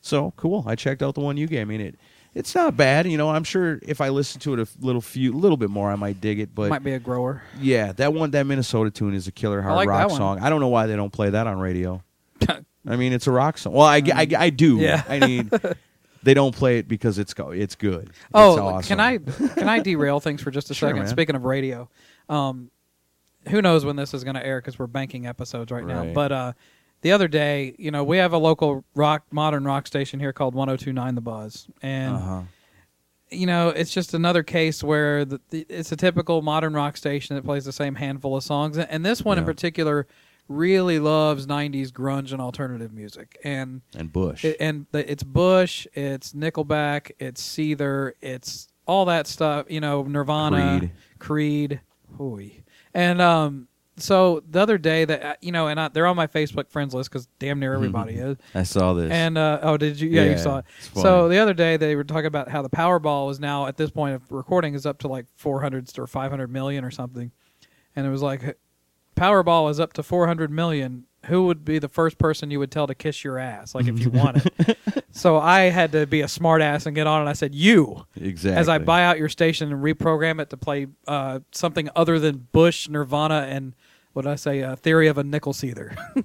So 0.00 0.32
cool. 0.36 0.64
I 0.66 0.74
checked 0.74 1.02
out 1.02 1.14
the 1.14 1.20
one 1.20 1.36
you 1.36 1.46
gave 1.46 1.68
me. 1.68 1.76
And 1.76 1.84
it 1.84 1.98
it's 2.34 2.54
not 2.54 2.76
bad. 2.76 3.06
You 3.06 3.16
know, 3.16 3.30
I'm 3.30 3.44
sure 3.44 3.78
if 3.82 4.00
I 4.00 4.08
listen 4.08 4.40
to 4.42 4.54
it 4.54 4.60
a 4.60 4.66
little 4.84 5.00
few, 5.00 5.32
little 5.32 5.56
bit 5.56 5.70
more, 5.70 5.90
I 5.90 5.96
might 5.96 6.20
dig 6.20 6.40
it. 6.40 6.54
But 6.54 6.70
Might 6.70 6.84
be 6.84 6.92
a 6.92 6.98
grower. 6.98 7.42
yeah, 7.60 7.92
that 7.92 8.12
one, 8.12 8.30
that 8.32 8.46
Minnesota 8.46 8.90
tune 8.90 9.14
is 9.14 9.26
a 9.26 9.32
killer 9.32 9.62
hard 9.62 9.76
like 9.76 9.88
rock 9.88 10.10
song. 10.10 10.38
I 10.40 10.50
don't 10.50 10.60
know 10.60 10.68
why 10.68 10.86
they 10.86 10.96
don't 10.96 11.12
play 11.12 11.30
that 11.30 11.46
on 11.46 11.58
radio. 11.58 12.02
I 12.88 12.96
mean, 12.96 13.12
it's 13.12 13.26
a 13.26 13.30
rock 13.32 13.58
song. 13.58 13.72
Well, 13.74 13.86
I, 13.86 14.02
I, 14.12 14.26
I 14.36 14.50
do. 14.50 14.78
Yeah. 14.78 15.02
I 15.08 15.18
mean, 15.20 15.50
they 16.24 16.34
don't 16.34 16.54
play 16.54 16.78
it 16.78 16.88
because 16.88 17.18
it's 17.18 17.32
go. 17.34 17.50
It's 17.50 17.74
good. 17.74 18.08
It's 18.10 18.18
Oh, 18.34 18.58
awesome. 18.58 18.88
can 18.88 19.00
I 19.00 19.18
can 19.18 19.68
I 19.68 19.78
derail 19.80 20.18
things 20.20 20.42
for 20.42 20.50
just 20.50 20.70
a 20.70 20.74
Sure, 20.74 20.88
second? 20.88 21.02
man. 21.02 21.08
Speaking 21.08 21.36
of 21.36 21.44
radio, 21.44 21.88
um, 22.28 22.70
who 23.48 23.62
knows 23.62 23.84
when 23.84 23.96
this 23.96 24.14
is 24.14 24.24
going 24.24 24.34
to 24.36 24.44
air 24.44 24.60
because 24.60 24.78
we're 24.78 24.86
banking 24.86 25.26
episodes 25.26 25.70
right, 25.72 25.84
now. 25.86 26.12
But 26.12 26.32
uh, 26.32 26.52
the 27.02 27.12
other 27.12 27.26
day, 27.28 27.74
you 27.78 27.90
know, 27.90 28.04
we 28.04 28.18
have 28.18 28.32
a 28.32 28.38
local 28.38 28.84
rock, 28.94 29.24
modern 29.32 29.64
rock 29.64 29.86
station 29.86 30.20
here 30.20 30.32
called 30.32 30.54
102.9 30.54 31.14
The 31.16 31.20
Buzz, 31.20 31.66
and 31.82 32.14
Uh-huh. 32.16 32.42
you 33.30 33.46
know, 33.46 33.70
it's 33.70 33.92
just 33.92 34.14
another 34.14 34.42
case 34.44 34.84
where 34.84 35.24
the, 35.24 35.40
the, 35.50 35.66
it's 35.68 35.90
a 35.90 35.96
typical 35.96 36.42
modern 36.42 36.74
rock 36.74 36.96
station 36.96 37.34
that 37.36 37.44
plays 37.44 37.64
the 37.64 37.72
same 37.72 37.96
handful 37.96 38.36
of 38.36 38.44
songs, 38.44 38.76
and, 38.76 38.88
and 38.90 39.04
this 39.04 39.22
one 39.24 39.38
in 39.38 39.44
particular 39.44 40.06
really 40.48 40.98
loves 40.98 41.46
90s 41.46 41.90
grunge 41.90 42.32
and 42.32 42.40
alternative 42.40 42.92
music, 42.92 43.38
and 43.44 43.82
And 43.94 44.12
Bush. 44.12 44.44
it, 44.44 44.56
and 44.60 44.86
the, 44.92 45.10
it's 45.10 45.22
Bush, 45.22 45.86
it's 45.94 46.32
Nickelback, 46.32 47.12
it's 47.18 47.42
Seether, 47.42 48.12
it's 48.20 48.68
all 48.86 49.04
that 49.06 49.26
stuff. 49.26 49.66
You 49.68 49.80
know, 49.80 50.02
Nirvana, 50.02 50.78
Creed. 50.78 50.90
Creed, 51.18 51.80
hooey. 52.18 52.64
and 52.94 53.20
um. 53.20 53.68
So 53.98 54.42
the 54.48 54.58
other 54.60 54.78
day 54.78 55.04
that 55.04 55.22
uh, 55.22 55.34
you 55.42 55.52
know, 55.52 55.68
and 55.68 55.78
I, 55.78 55.88
they're 55.88 56.06
on 56.06 56.16
my 56.16 56.26
Facebook 56.26 56.70
friends 56.70 56.94
list 56.94 57.10
because 57.10 57.28
damn 57.38 57.60
near 57.60 57.74
everybody 57.74 58.14
is. 58.16 58.38
I 58.54 58.62
saw 58.62 58.94
this. 58.94 59.12
And 59.12 59.36
uh, 59.36 59.60
oh, 59.62 59.76
did 59.76 60.00
you? 60.00 60.08
Yeah, 60.08 60.24
Yeah, 60.24 60.30
you 60.30 60.38
saw 60.38 60.58
it. 60.58 60.64
So 60.94 61.28
the 61.28 61.38
other 61.38 61.52
day 61.52 61.76
they 61.76 61.94
were 61.94 62.02
talking 62.02 62.26
about 62.26 62.48
how 62.48 62.62
the 62.62 62.70
Powerball 62.70 63.30
is 63.30 63.38
now 63.38 63.66
at 63.66 63.76
this 63.76 63.90
point 63.90 64.14
of 64.14 64.32
recording 64.32 64.72
is 64.72 64.86
up 64.86 64.98
to 65.00 65.08
like 65.08 65.26
400 65.36 65.98
or 65.98 66.06
500 66.06 66.50
million 66.50 66.86
or 66.86 66.90
something, 66.90 67.30
and 67.94 68.06
it 68.06 68.10
was 68.10 68.22
like 68.22 68.58
Powerball 69.16 69.70
is 69.70 69.78
up 69.78 69.92
to 69.94 70.02
400 70.02 70.50
million. 70.50 71.04
Who 71.26 71.46
would 71.46 71.64
be 71.64 71.78
the 71.78 71.88
first 71.88 72.18
person 72.18 72.50
you 72.50 72.58
would 72.58 72.72
tell 72.72 72.88
to 72.88 72.96
kiss 72.96 73.22
your 73.22 73.38
ass, 73.38 73.76
like 73.76 73.86
if 73.86 74.00
you 74.00 74.10
won 74.12 74.42
it? 74.44 74.78
so 75.12 75.38
I 75.38 75.62
had 75.62 75.92
to 75.92 76.04
be 76.04 76.20
a 76.20 76.26
smart 76.26 76.62
ass 76.62 76.84
and 76.84 76.96
get 76.96 77.06
on, 77.06 77.20
and 77.20 77.28
I 77.28 77.32
said, 77.34 77.54
"You." 77.54 78.06
exactly. 78.16 78.58
As 78.58 78.68
I 78.68 78.78
buy 78.78 79.04
out 79.04 79.18
your 79.18 79.28
station 79.28 79.72
and 79.72 79.82
reprogram 79.84 80.40
it 80.40 80.50
to 80.50 80.56
play 80.56 80.88
uh, 81.06 81.38
something 81.52 81.88
other 81.94 82.18
than 82.18 82.48
Bush, 82.50 82.88
Nirvana, 82.88 83.46
and 83.48 83.74
what 84.14 84.22
did 84.22 84.32
I 84.32 84.34
say? 84.34 84.64
Uh, 84.64 84.74
Theory 84.74 85.06
of 85.06 85.16
a 85.16 85.22
Nickel 85.22 85.52
Seether. 85.52 85.96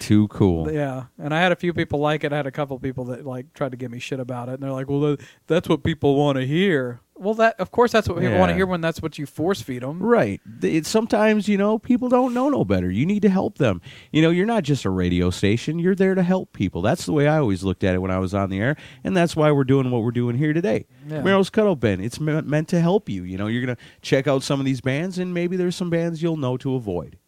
Too 0.00 0.26
cool. 0.26 0.72
Yeah, 0.72 1.04
and 1.18 1.32
I 1.32 1.40
had 1.40 1.52
a 1.52 1.56
few 1.56 1.72
people 1.72 2.00
like 2.00 2.24
it. 2.24 2.32
I 2.32 2.36
had 2.36 2.48
a 2.48 2.50
couple 2.50 2.76
people 2.80 3.04
that 3.06 3.24
like 3.24 3.52
tried 3.54 3.70
to 3.70 3.76
give 3.76 3.92
me 3.92 4.00
shit 4.00 4.18
about 4.18 4.48
it, 4.48 4.54
and 4.54 4.62
they're 4.64 4.72
like, 4.72 4.90
"Well, 4.90 5.00
that, 5.00 5.20
that's 5.46 5.68
what 5.68 5.84
people 5.84 6.16
want 6.16 6.38
to 6.38 6.44
hear." 6.44 6.98
Well, 7.14 7.34
that 7.34 7.60
of 7.60 7.70
course 7.70 7.92
that's 7.92 8.08
what 8.08 8.18
people 8.18 8.38
want 8.38 8.50
to 8.50 8.54
hear 8.56 8.66
when 8.66 8.80
that's 8.80 9.00
what 9.00 9.16
you 9.16 9.26
force 9.26 9.62
feed 9.62 9.82
them. 9.82 10.02
Right. 10.02 10.40
It's 10.62 10.88
sometimes, 10.88 11.46
you 11.46 11.56
know, 11.56 11.78
people 11.78 12.08
don't 12.08 12.34
know 12.34 12.48
no 12.48 12.64
better. 12.64 12.90
You 12.90 13.06
need 13.06 13.22
to 13.22 13.28
help 13.28 13.58
them. 13.58 13.80
You 14.10 14.22
know, 14.22 14.30
you're 14.30 14.46
not 14.46 14.64
just 14.64 14.84
a 14.84 14.90
radio 14.90 15.30
station, 15.30 15.78
you're 15.78 15.94
there 15.94 16.14
to 16.16 16.22
help 16.22 16.52
people. 16.52 16.82
That's 16.82 17.06
the 17.06 17.12
way 17.12 17.28
I 17.28 17.38
always 17.38 17.62
looked 17.62 17.84
at 17.84 17.94
it 17.94 17.98
when 17.98 18.10
I 18.10 18.18
was 18.18 18.34
on 18.34 18.50
the 18.50 18.58
air, 18.58 18.76
and 19.04 19.16
that's 19.16 19.36
why 19.36 19.52
we're 19.52 19.62
doing 19.64 19.90
what 19.92 20.02
we're 20.02 20.10
doing 20.10 20.36
here 20.36 20.52
today. 20.52 20.86
Yeah. 21.06 21.18
Camaro's 21.18 21.50
Cutout 21.50 21.78
Bin, 21.78 22.00
it's 22.00 22.18
me- 22.18 22.40
meant 22.40 22.66
to 22.68 22.80
help 22.80 23.08
you. 23.08 23.22
You 23.22 23.38
know, 23.38 23.46
you're 23.46 23.64
going 23.64 23.76
to 23.76 23.82
check 24.00 24.26
out 24.26 24.42
some 24.42 24.58
of 24.58 24.66
these 24.66 24.80
bands, 24.80 25.18
and 25.18 25.32
maybe 25.32 25.56
there's 25.56 25.76
some 25.76 25.90
bands 25.90 26.22
you'll 26.22 26.36
know 26.38 26.56
to 26.56 26.74
avoid. 26.74 27.18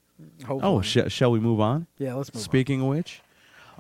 Oh, 0.49 0.81
sh- 0.81 0.99
shall 1.09 1.31
we 1.31 1.39
move 1.41 1.61
on? 1.61 1.87
yeah, 1.99 2.15
let's 2.15 2.33
move. 2.35 2.43
Speaking 2.43 2.81
of 2.81 2.89
which, 2.89 3.21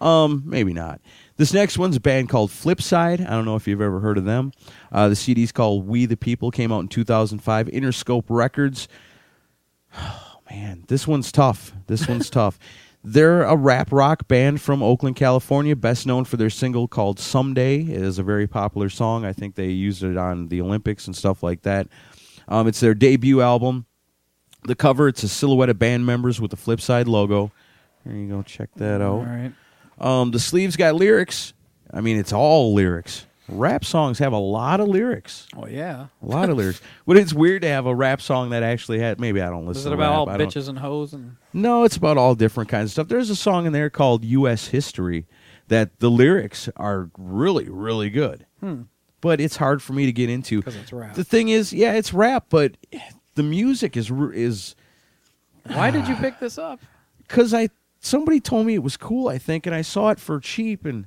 um, 0.00 0.42
maybe 0.46 0.72
not. 0.72 1.00
This 1.36 1.52
next 1.52 1.78
one's 1.78 1.96
a 1.96 2.00
band 2.00 2.28
called 2.28 2.50
Flipside. 2.50 3.20
I 3.20 3.30
don't 3.30 3.44
know 3.44 3.56
if 3.56 3.66
you've 3.66 3.80
ever 3.80 4.00
heard 4.00 4.18
of 4.18 4.24
them. 4.24 4.52
Uh, 4.92 5.08
the 5.08 5.16
CD's 5.16 5.50
called 5.50 5.86
We 5.86 6.06
the 6.06 6.16
People, 6.16 6.50
came 6.50 6.70
out 6.70 6.80
in 6.80 6.88
2005. 6.88 7.66
Interscope 7.66 8.24
Records. 8.28 8.86
Oh, 9.96 10.40
man, 10.48 10.84
this 10.86 11.08
one's 11.08 11.32
tough. 11.32 11.72
This 11.88 12.06
one's 12.08 12.30
tough. 12.30 12.58
They're 13.02 13.42
a 13.42 13.56
rap 13.56 13.92
rock 13.92 14.28
band 14.28 14.62
from 14.62 14.82
Oakland, 14.82 15.16
California, 15.16 15.76
best 15.76 16.06
known 16.06 16.24
for 16.24 16.36
their 16.36 16.48
single 16.50 16.88
called 16.88 17.18
Someday. 17.18 17.80
It 17.80 18.02
is 18.02 18.18
a 18.18 18.22
very 18.22 18.46
popular 18.46 18.88
song. 18.88 19.26
I 19.26 19.32
think 19.32 19.56
they 19.56 19.68
used 19.68 20.02
it 20.02 20.16
on 20.16 20.48
the 20.48 20.60
Olympics 20.62 21.06
and 21.06 21.14
stuff 21.14 21.42
like 21.42 21.62
that. 21.62 21.88
Um, 22.48 22.66
it's 22.68 22.80
their 22.80 22.94
debut 22.94 23.42
album. 23.42 23.86
The 24.62 24.74
cover, 24.74 25.08
it's 25.08 25.22
a 25.22 25.28
silhouette 25.28 25.68
of 25.68 25.78
band 25.78 26.06
members 26.06 26.40
with 26.40 26.50
the 26.50 26.56
Flipside 26.56 27.06
logo. 27.06 27.52
There 28.06 28.14
you 28.16 28.28
go. 28.28 28.42
Check 28.42 28.70
that 28.76 29.02
out. 29.02 29.18
All 29.18 29.24
right. 29.24 29.52
Um, 29.98 30.30
the 30.30 30.38
sleeves 30.40 30.76
got 30.76 30.94
lyrics. 30.94 31.52
I 31.92 32.00
mean, 32.00 32.16
it's 32.18 32.32
all 32.32 32.74
lyrics. 32.74 33.26
Rap 33.48 33.84
songs 33.84 34.18
have 34.20 34.32
a 34.32 34.38
lot 34.38 34.80
of 34.80 34.88
lyrics. 34.88 35.46
Oh 35.54 35.66
yeah. 35.66 36.06
A 36.22 36.26
lot 36.26 36.48
of 36.48 36.56
lyrics. 36.56 36.80
But 37.06 37.18
it's 37.18 37.34
weird 37.34 37.60
to 37.62 37.68
have 37.68 37.84
a 37.84 37.94
rap 37.94 38.22
song 38.22 38.50
that 38.50 38.62
actually 38.62 38.98
had. 39.00 39.20
Maybe 39.20 39.42
I 39.42 39.50
don't 39.50 39.66
listen. 39.66 39.80
Is 39.80 39.86
it 39.86 39.92
about 39.92 40.12
all 40.14 40.26
bitches 40.26 40.68
and 40.68 40.78
hoes 40.78 41.12
and? 41.12 41.36
No, 41.52 41.84
it's 41.84 41.96
about 41.96 42.16
all 42.16 42.34
different 42.34 42.70
kinds 42.70 42.86
of 42.88 42.92
stuff. 42.92 43.08
There's 43.08 43.28
a 43.28 43.36
song 43.36 43.66
in 43.66 43.72
there 43.74 43.90
called 43.90 44.24
U.S. 44.24 44.68
History 44.68 45.26
that 45.68 45.98
the 46.00 46.10
lyrics 46.10 46.70
are 46.76 47.10
really, 47.18 47.68
really 47.68 48.08
good. 48.08 48.46
Hmm. 48.60 48.82
But 49.20 49.40
it's 49.40 49.56
hard 49.56 49.82
for 49.82 49.92
me 49.92 50.06
to 50.06 50.12
get 50.12 50.30
into. 50.30 50.62
'Cause 50.62 50.76
it's 50.76 50.92
rap. 50.92 51.14
The 51.14 51.24
thing 51.24 51.48
is, 51.50 51.72
yeah, 51.72 51.92
it's 51.92 52.14
rap, 52.14 52.46
but 52.48 52.76
the 53.34 53.42
music 53.42 53.94
is 53.96 54.10
is 54.32 54.74
Why 55.66 55.90
did 55.90 56.08
you 56.08 56.16
pick 56.20 56.40
this 56.40 56.56
up? 56.56 56.80
because 57.28 57.52
I 57.52 57.68
somebody 58.04 58.40
told 58.40 58.66
me 58.66 58.74
it 58.74 58.82
was 58.82 58.96
cool, 58.96 59.28
I 59.28 59.38
think, 59.38 59.66
and 59.66 59.74
I 59.74 59.82
saw 59.82 60.10
it 60.10 60.20
for 60.20 60.38
cheap, 60.40 60.84
and 60.84 61.06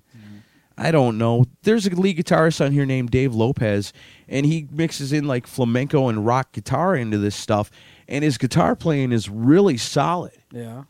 I 0.78 0.92
don't 0.92 1.18
know. 1.18 1.46
There's 1.64 1.88
a 1.88 1.90
lead 1.92 2.18
guitarist 2.18 2.64
on 2.64 2.72
here 2.72 2.86
named 2.86 3.12
Dave 3.12 3.34
Lopez, 3.34 3.94
and 4.28 4.46
he 4.46 4.68
mixes 4.72 5.14
in 5.14 5.26
like 5.26 5.48
flamenco 5.48 6.08
and 6.10 6.26
rock 6.26 6.52
guitar 6.52 6.96
into 6.96 7.18
this 7.18 7.36
stuff, 7.36 7.72
and 8.08 8.24
his 8.24 8.38
guitar 8.38 8.76
playing 8.76 9.12
is 9.12 9.30
really 9.30 9.78
solid. 9.78 10.34
Yeah. 10.52 10.84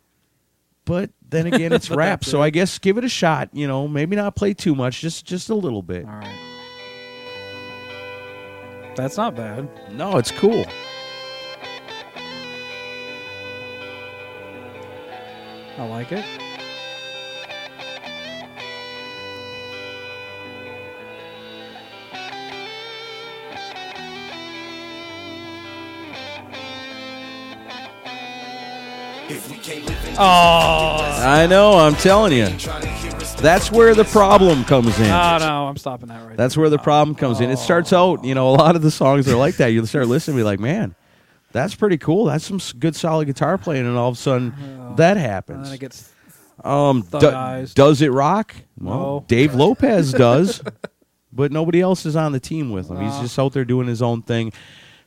But 0.86 1.12
then 1.22 1.48
again, 1.48 1.74
it's 1.74 1.90
rap, 1.92 2.24
so. 2.24 2.42
I 2.42 2.50
guess 2.50 2.80
give 2.80 2.98
it 2.98 3.04
a 3.04 3.10
shot. 3.10 3.50
You 3.54 3.68
know, 3.68 3.88
maybe 3.88 4.16
not 4.16 4.36
play 4.36 4.54
too 4.54 4.76
much, 4.76 5.02
just 5.02 5.26
just 5.26 5.50
a 5.50 5.56
little 5.56 5.82
bit. 5.82 6.06
All 6.06 6.12
right. 6.12 6.54
That's 8.96 9.18
not 9.18 9.36
bad. 9.36 9.70
No, 9.92 10.18
it's 10.18 10.32
cool. 10.32 10.66
I 15.78 15.86
like 15.86 16.12
it. 16.12 16.26
Oh. 30.20 30.98
I 31.20 31.46
know. 31.46 31.78
I'm 31.78 31.96
telling 31.96 32.34
you, 32.34 32.48
that's 33.40 33.72
where 33.72 33.94
the 33.94 34.06
problem 34.06 34.64
comes 34.64 34.98
in. 35.00 35.06
Oh 35.06 35.38
no, 35.40 35.68
I'm 35.68 35.78
stopping 35.78 36.08
that 36.10 36.26
right. 36.26 36.36
That's 36.36 36.58
where 36.58 36.70
the 36.70 36.80
problem 36.80 37.16
comes 37.16 37.40
in. 37.40 37.52
It 37.52 37.58
starts 37.58 37.94
out, 37.94 38.24
you 38.24 38.34
know, 38.34 38.50
a 38.50 38.56
lot 38.56 38.76
of 38.76 38.82
the 38.82 38.90
songs 38.90 39.28
are 39.28 39.36
like 39.36 39.58
that. 39.58 39.68
You 39.68 39.86
start 39.86 40.08
listening 40.08 40.38
and 40.38 40.40
be 40.40 40.44
like, 40.44 40.60
man, 40.60 40.96
that's 41.58 41.76
pretty 41.76 41.98
cool. 41.98 42.26
That's 42.26 42.46
some 42.46 42.60
good, 42.80 42.96
solid 42.96 43.26
guitar 43.26 43.58
playing, 43.58 43.86
and 43.86 43.98
all 43.98 44.10
of 44.10 44.16
a 44.16 44.20
sudden, 44.20 44.54
that 44.96 45.18
And 45.18 45.26
happens. 45.26 45.66
then 45.68 45.76
it 45.76 45.80
gets 45.80 46.10
Um, 46.64 47.04
do- 47.12 47.68
does 47.76 48.02
it 48.02 48.12
rock? 48.12 48.56
Well, 48.80 48.98
No. 48.98 49.26
Dave 49.28 49.54
Lopez 49.64 50.12
does, 50.14 50.62
but 51.34 51.52
nobody 51.52 51.82
else 51.82 52.06
is 52.06 52.16
on 52.16 52.32
the 52.32 52.40
team 52.40 52.72
with 52.72 52.90
him. 52.90 53.00
He's 53.02 53.20
just 53.20 53.38
out 53.38 53.54
there 53.54 53.66
doing 53.66 53.88
his 53.88 54.02
own 54.02 54.22
thing. 54.24 54.52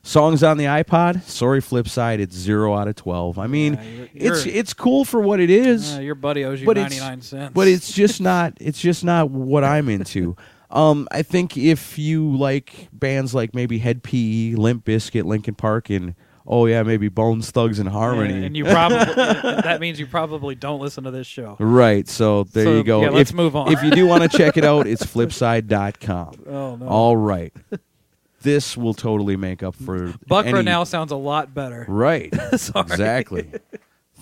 Songs 0.03 0.41
on 0.41 0.57
the 0.57 0.63
iPod. 0.65 1.21
Sorry, 1.23 1.61
Flipside. 1.61 2.17
It's 2.19 2.35
zero 2.35 2.73
out 2.75 2.87
of 2.87 2.95
twelve. 2.95 3.37
I 3.37 3.45
mean, 3.45 3.73
Yeah, 3.75 3.81
you're- 3.83 4.09
it's 4.15 4.45
you're- 4.47 4.57
it's 4.59 4.73
cool 4.73 5.05
for 5.05 5.19
what 5.19 5.39
it 5.39 5.49
is. 5.51 5.95
Uh, 5.97 5.99
your 5.99 6.15
buddy 6.15 6.43
owes 6.43 6.59
you 6.59 6.65
but 6.65 6.77
99 6.77 7.19
it's, 7.19 7.27
cents. 7.27 7.51
But 7.53 7.67
it's 7.67 7.93
just 7.93 8.19
not. 8.31 8.53
It's 8.59 8.79
just 8.81 9.03
not 9.03 9.29
what 9.29 9.63
I'm 9.63 9.89
into. 9.89 10.35
Um, 10.71 11.07
I 11.11 11.21
think 11.21 11.55
if 11.57 11.99
you 11.99 12.35
like 12.35 12.87
bands 12.93 13.35
like 13.35 13.53
maybe 13.53 13.77
Hed 13.77 14.01
PE, 14.03 14.55
Limp 14.55 14.85
Bizkit, 14.85 15.25
Linkin 15.25 15.53
Park, 15.53 15.89
and 15.91 16.15
oh 16.47 16.65
yeah, 16.65 16.83
maybe 16.83 17.07
Bones 17.09 17.51
Thugs 17.51 17.79
and 17.79 17.87
Harmony, 17.89 18.33
And, 18.33 18.45
and 18.45 18.57
you 18.57 18.65
probably 18.77 19.13
that 19.13 19.79
means 19.79 19.99
you 19.99 20.07
probably 20.07 20.55
don't 20.55 20.79
listen 20.79 21.03
to 21.05 21.11
this 21.11 21.27
show. 21.27 21.55
Right. 21.59 22.07
So 22.07 22.43
there 22.45 22.65
So, 22.65 22.73
you 22.77 22.83
go. 22.83 23.01
yeah, 23.03 23.09
let's 23.09 23.33
move 23.33 23.55
on. 23.55 23.71
if 23.71 23.81
you 23.83 23.91
do 23.91 24.05
want 24.07 24.29
to 24.29 24.29
check 24.37 24.57
it 24.57 24.65
out, 24.65 24.87
it's 24.87 25.03
flipside.com. 25.05 26.31
Oh, 26.47 26.75
no. 26.75 26.87
All 26.87 27.17
right. 27.17 27.53
This 28.41 28.75
will 28.75 28.93
totally 28.95 29.35
make 29.37 29.61
up 29.63 29.75
for 29.75 30.07
Buckra 30.29 30.45
any- 30.47 30.63
now 30.63 30.83
sounds 30.83 31.11
a 31.11 31.15
lot 31.15 31.53
better. 31.53 31.85
Right. 31.87 32.33
Exactly. 32.51 33.51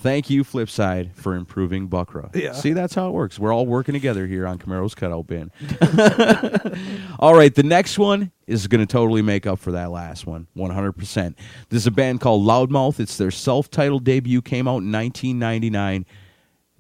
Thank 0.02 0.30
you, 0.30 0.46
Flipside, 0.46 1.14
for 1.14 1.36
improving 1.36 1.90
Buckra. 1.90 2.34
Yeah. 2.34 2.54
See, 2.54 2.72
that's 2.72 2.96
how 2.96 3.10
it 3.10 3.12
works. 3.12 3.38
We're 3.38 3.54
all 3.54 3.66
working 3.66 3.94
together 3.94 4.28
here 4.28 4.48
on 4.48 4.58
Camaro's 4.58 4.96
Cutout 4.96 5.28
Bin. 5.28 5.52
all 7.20 7.36
right, 7.36 7.54
the 7.54 7.64
next 7.64 8.00
one 8.00 8.32
is 8.48 8.68
going 8.68 8.80
to 8.80 8.92
totally 8.92 9.22
make 9.22 9.46
up 9.46 9.60
for 9.60 9.74
that 9.74 9.92
last 9.92 10.26
one, 10.26 10.48
100%. 10.56 11.36
This 11.70 11.82
is 11.82 11.88
a 11.88 11.92
band 11.92 12.22
called 12.22 12.46
Loudmouth. 12.46 13.00
It's 13.00 13.18
their 13.18 13.32
self 13.32 13.70
titled 13.70 14.06
debut, 14.06 14.42
came 14.42 14.68
out 14.68 14.82
in 14.84 14.92
1999. 14.92 16.06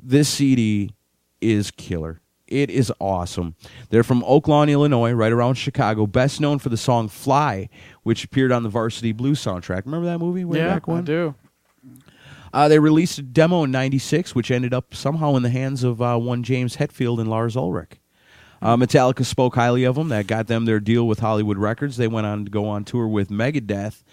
This 0.01 0.29
CD 0.29 0.93
is 1.41 1.71
killer. 1.71 2.21
It 2.47 2.69
is 2.71 2.91
awesome. 2.99 3.55
They're 3.89 4.03
from 4.03 4.23
Oak 4.23 4.47
Lawn, 4.47 4.69
Illinois, 4.69 5.11
right 5.11 5.31
around 5.31 5.55
Chicago. 5.55 6.07
Best 6.07 6.41
known 6.41 6.57
for 6.57 6.69
the 6.69 6.77
song 6.77 7.07
"Fly," 7.07 7.69
which 8.01 8.23
appeared 8.23 8.51
on 8.51 8.63
the 8.63 8.69
Varsity 8.69 9.11
Blues 9.11 9.43
soundtrack. 9.43 9.85
Remember 9.85 10.07
that 10.07 10.17
movie 10.17 10.45
way 10.45 10.57
yeah, 10.57 10.73
back 10.73 10.87
when? 10.87 10.99
I 10.99 11.01
do. 11.01 11.35
Uh, 12.53 12.67
they 12.67 12.79
released 12.79 13.17
a 13.19 13.21
demo 13.21 13.63
in 13.63 13.71
'96, 13.71 14.35
which 14.35 14.51
ended 14.51 14.73
up 14.73 14.93
somehow 14.95 15.35
in 15.35 15.43
the 15.43 15.49
hands 15.49 15.83
of 15.83 16.01
uh, 16.01 16.17
one 16.17 16.43
James 16.43 16.77
Hetfield 16.77 17.19
and 17.19 17.29
Lars 17.29 17.55
Ulrich. 17.55 17.99
Uh, 18.61 18.75
Metallica 18.75 19.23
spoke 19.23 19.55
highly 19.55 19.83
of 19.85 19.95
them. 19.95 20.09
That 20.09 20.27
got 20.27 20.47
them 20.47 20.65
their 20.65 20.79
deal 20.79 21.07
with 21.07 21.19
Hollywood 21.19 21.57
Records. 21.57 21.97
They 21.97 22.07
went 22.07 22.27
on 22.27 22.45
to 22.45 22.51
go 22.51 22.67
on 22.67 22.83
tour 22.83 23.07
with 23.07 23.29
Megadeth. 23.29 24.03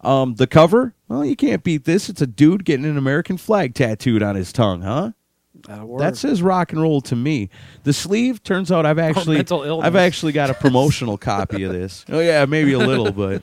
Um, 0.00 0.34
the 0.34 0.46
cover, 0.46 0.94
well, 1.08 1.24
you 1.24 1.36
can't 1.36 1.62
beat 1.64 1.84
this. 1.84 2.08
It's 2.08 2.20
a 2.20 2.26
dude 2.26 2.64
getting 2.64 2.84
an 2.84 2.98
American 2.98 3.36
flag 3.38 3.74
tattooed 3.74 4.22
on 4.22 4.34
his 4.36 4.52
tongue, 4.52 4.82
huh? 4.82 5.12
That 5.98 6.16
says 6.16 6.42
rock 6.42 6.72
and 6.72 6.82
roll 6.82 7.00
to 7.02 7.16
me. 7.16 7.48
The 7.84 7.92
sleeve 7.92 8.42
turns 8.42 8.70
out 8.72 8.84
I've 8.84 8.98
actually. 8.98 9.36
I've 9.86 9.96
actually 9.96 10.32
got 10.32 10.50
a 10.50 10.54
promotional 10.54 11.16
copy 11.16 11.62
of 11.62 11.72
this. 11.72 12.04
Oh 12.10 12.20
yeah, 12.20 12.44
maybe 12.44 12.72
a 12.72 12.78
little, 12.78 13.12
but 13.12 13.42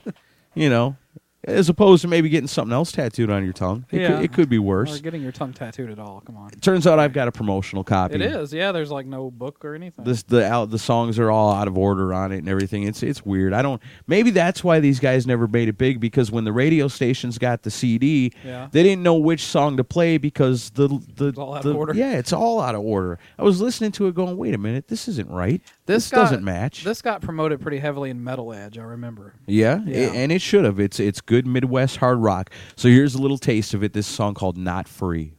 you 0.54 0.68
know, 0.68 0.96
as 1.44 1.68
opposed 1.68 2.02
to 2.02 2.08
maybe 2.08 2.28
getting 2.28 2.46
something 2.46 2.72
else 2.72 2.92
tattooed 2.92 3.28
on 3.30 3.42
your 3.42 3.52
tongue, 3.52 3.84
it, 3.90 4.00
yeah. 4.02 4.06
could, 4.08 4.24
it 4.24 4.32
could 4.32 4.48
be 4.48 4.58
Or 4.58 4.62
worse. 4.62 5.00
getting 5.00 5.22
your 5.22 5.32
tongue 5.32 5.52
tattooed 5.52 5.90
at 5.90 5.98
all. 5.98 6.22
Come 6.24 6.36
on. 6.36 6.50
Turns 6.50 6.86
out 6.86 6.98
I've 6.98 7.12
got 7.12 7.26
a 7.26 7.32
promotional 7.32 7.82
copy. 7.82 8.14
It 8.14 8.22
is. 8.22 8.52
Yeah, 8.52 8.70
there's 8.72 8.90
like 8.90 9.06
no 9.06 9.30
book 9.30 9.64
or 9.64 9.74
anything. 9.74 10.04
This 10.04 10.22
the 10.22 10.46
out 10.46 10.70
the 10.70 10.78
songs 10.78 11.18
are 11.18 11.30
all 11.30 11.52
out 11.52 11.66
of 11.66 11.76
order 11.76 12.14
on 12.14 12.30
it 12.32 12.38
and 12.38 12.48
everything. 12.48 12.84
It's 12.84 13.02
it's 13.02 13.24
weird. 13.26 13.52
I 13.52 13.62
don't. 13.62 13.82
Maybe 14.06 14.30
that's 14.30 14.62
why 14.62 14.78
these 14.80 15.00
guys 15.00 15.26
never 15.26 15.48
made 15.48 15.68
it 15.68 15.78
big 15.78 15.98
because 16.00 16.30
when 16.30 16.44
the 16.44 16.52
radio 16.52 16.86
stations 16.88 17.38
got 17.38 17.62
the 17.62 17.70
CD, 17.70 18.32
Yeah. 18.44 18.68
they 18.70 18.82
didn't 18.84 19.02
know 19.02 19.14
which 19.16 19.42
song 19.44 19.76
to 19.78 19.84
play 19.84 20.18
because 20.18 20.70
the 20.70 20.88
the, 21.16 21.32
all 21.36 21.54
out 21.56 21.62
the- 21.64 21.70
of 21.70 21.76
order. 21.76 21.94
Yeah, 21.94 22.12
it's 22.18 22.32
all 22.32 22.60
out 22.60 22.74
of 22.76 22.82
order. 22.82 23.18
I 23.38 23.42
was 23.42 23.60
listening 23.60 23.90
to 23.92 24.06
it, 24.06 24.14
going, 24.14 24.36
"Wait 24.36 24.54
a 24.54 24.58
minute, 24.58 24.86
this 24.88 25.08
isn't 25.08 25.28
right. 25.30 25.60
This 25.86 26.04
This, 26.04 26.10
got, 26.10 26.16
doesn't 26.22 26.44
match." 26.44 26.84
This 26.84 27.02
got 27.02 27.20
promoted 27.22 27.60
pretty 27.60 27.78
heavily 27.78 28.10
in 28.10 28.22
Metal 28.22 28.52
Edge. 28.52 28.78
I 28.78 28.82
remember. 28.82 29.34
yeah, 29.46 29.80
Yeah. 29.86 30.12
and 30.12 30.30
it 30.32 30.40
should 30.42 30.64
have. 30.64 30.78
It's 30.80 30.98
it's 31.00 31.20
good 31.20 31.46
Midwest 31.46 31.96
hard 31.96 32.18
rock. 32.18 32.50
So 32.76 32.88
here's 32.88 33.14
a 33.14 33.20
little 33.22 33.38
taste 33.38 33.74
of 33.74 33.82
it. 33.82 33.92
This 33.92 34.06
song 34.06 34.34
called 34.34 34.56
"Not 34.56 34.88
Free." 34.88 35.34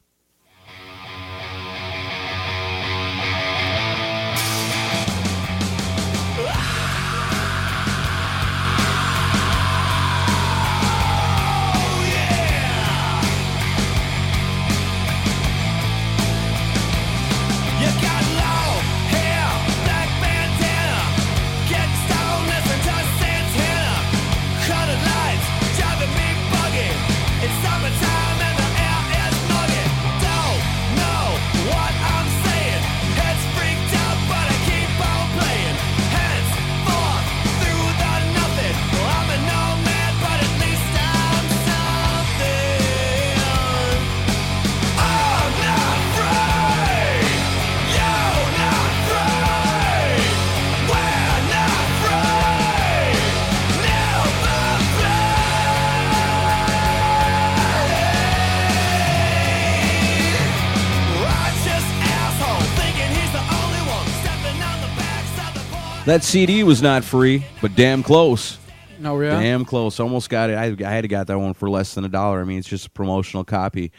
That 66.13 66.23
CD 66.23 66.61
was 66.63 66.79
not 66.79 67.03
free, 67.03 67.43
but 67.59 67.75
damn 67.75 68.03
close. 68.03 68.59
No, 68.99 69.19
yeah. 69.19 69.41
Damn 69.41 69.65
close. 69.65 69.99
Almost 69.99 70.29
got 70.29 70.51
it. 70.51 70.53
I, 70.53 70.65
I 70.87 70.91
had 70.91 71.01
to 71.01 71.07
got 71.07 71.25
that 71.25 71.39
one 71.39 71.55
for 71.55 71.71
less 71.71 71.95
than 71.95 72.05
a 72.05 72.07
dollar. 72.07 72.39
I 72.39 72.43
mean, 72.43 72.59
it's 72.59 72.67
just 72.67 72.85
a 72.85 72.89
promotional 72.91 73.43
copy. 73.43 73.91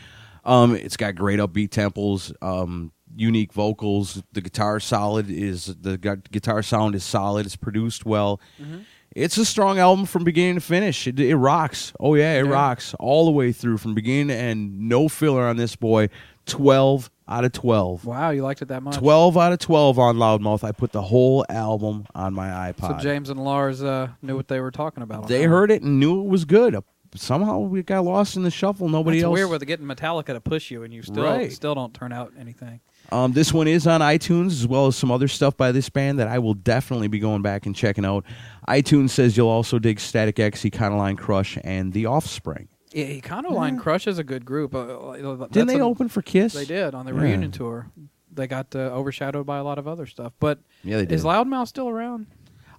Um, 0.44 0.76
it's 0.76 0.96
got 0.96 1.16
great 1.16 1.40
upbeat 1.40 1.70
tempos, 1.70 2.32
um, 2.40 2.92
unique 3.16 3.52
vocals. 3.52 4.22
The 4.32 4.42
guitar 4.42 4.78
solid 4.78 5.28
is 5.28 5.74
the 5.80 5.98
guitar 6.30 6.62
sound 6.62 6.94
is 6.94 7.02
solid. 7.02 7.46
It's 7.46 7.56
produced 7.56 8.06
well. 8.06 8.40
Mm-hmm. 8.62 8.82
It's 9.16 9.36
a 9.36 9.44
strong 9.44 9.80
album 9.80 10.06
from 10.06 10.22
beginning 10.22 10.54
to 10.54 10.60
finish. 10.60 11.08
It, 11.08 11.18
it 11.18 11.34
rocks. 11.34 11.92
Oh 11.98 12.14
yeah, 12.14 12.34
it 12.34 12.44
Yeah. 12.46 12.52
rocks 12.52 12.94
all 13.00 13.24
the 13.24 13.32
way 13.32 13.50
through 13.50 13.78
from 13.78 13.92
beginning 13.92 14.28
to 14.28 14.36
end. 14.36 14.78
No 14.88 15.08
filler 15.08 15.48
on 15.48 15.56
this 15.56 15.74
boy. 15.74 16.10
Twelve 16.46 17.10
out 17.28 17.44
of 17.44 17.52
twelve. 17.52 18.04
Wow, 18.04 18.30
you 18.30 18.42
liked 18.42 18.60
it 18.62 18.68
that 18.68 18.82
much. 18.82 18.96
12 18.96 19.36
out 19.38 19.52
of 19.52 19.58
12 19.58 19.98
on 19.98 20.16
Loudmouth. 20.16 20.62
I 20.64 20.72
put 20.72 20.92
the 20.92 21.02
whole 21.02 21.44
album 21.48 22.06
on 22.14 22.34
my 22.34 22.48
iPod. 22.72 22.98
So. 22.98 23.02
James 23.02 23.30
and 23.30 23.42
Lars 23.42 23.82
uh, 23.82 24.08
knew 24.22 24.36
what 24.36 24.48
they 24.48 24.60
were 24.60 24.70
talking 24.70 25.02
about. 25.02 25.28
they 25.28 25.44
heard 25.44 25.70
it 25.70 25.82
and 25.82 25.98
knew 25.98 26.20
it 26.20 26.26
was 26.28 26.44
good. 26.44 26.76
Somehow 27.16 27.60
we 27.60 27.82
got 27.84 28.04
lost 28.04 28.36
in 28.36 28.42
the 28.42 28.50
shuffle. 28.50 28.88
Nobody 28.88 29.18
That's 29.18 29.26
else. 29.26 29.34
weird 29.34 29.48
with 29.50 29.64
getting 29.66 29.86
Metallica 29.86 30.26
to 30.34 30.40
push 30.40 30.70
you, 30.72 30.82
and 30.82 30.92
you 30.92 31.00
still 31.02 31.22
Right. 31.22 31.52
still 31.52 31.74
don't 31.74 31.94
turn 31.94 32.12
out 32.12 32.32
anything. 32.38 32.80
Um, 33.12 33.32
this 33.32 33.52
one 33.54 33.68
is 33.68 33.86
on 33.86 34.00
iTunes 34.00 34.48
as 34.48 34.66
well 34.66 34.88
as 34.88 34.96
some 34.96 35.12
other 35.12 35.28
stuff 35.28 35.56
by 35.56 35.70
this 35.70 35.88
band 35.88 36.18
that 36.18 36.26
I 36.26 36.40
will 36.40 36.54
definitely 36.54 37.06
be 37.06 37.20
going 37.20 37.40
back 37.40 37.66
and 37.66 37.76
checking 37.76 38.04
out. 38.04 38.24
iTunes 38.66 39.10
says 39.10 39.36
you'll 39.36 39.48
also 39.48 39.78
dig 39.78 40.00
Static 40.00 40.40
X, 40.40 40.62
Econoline 40.62 41.16
Crush, 41.16 41.56
and 41.62 41.92
The 41.92 42.06
Offspring. 42.06 42.66
Yeah, 42.94 43.06
Econoline 43.06 43.78
Crush 43.78 44.06
is 44.06 44.18
a 44.18 44.24
good 44.24 44.44
group. 44.44 44.74
Uh, 44.74 44.78
uh, 45.10 45.46
Didn't 45.48 45.66
they 45.68 45.78
a- 45.80 45.84
open 45.84 46.08
for 46.08 46.22
Kiss? 46.22 46.52
They 46.54 46.64
did 46.64 46.94
on 46.94 47.06
the 47.06 47.12
Yeah. 47.12 47.20
reunion 47.22 47.50
tour. 47.50 47.88
They 48.32 48.46
got 48.46 48.74
uh, 48.74 48.78
overshadowed 48.78 49.46
by 49.46 49.58
a 49.58 49.64
lot 49.64 49.78
of 49.78 49.86
other 49.88 50.06
stuff. 50.06 50.32
But 50.40 50.60
Yeah, 50.82 51.02
they 51.02 51.14
is. 51.14 51.24
Loudmouth 51.24 51.68
still 51.68 51.88
around? 51.88 52.26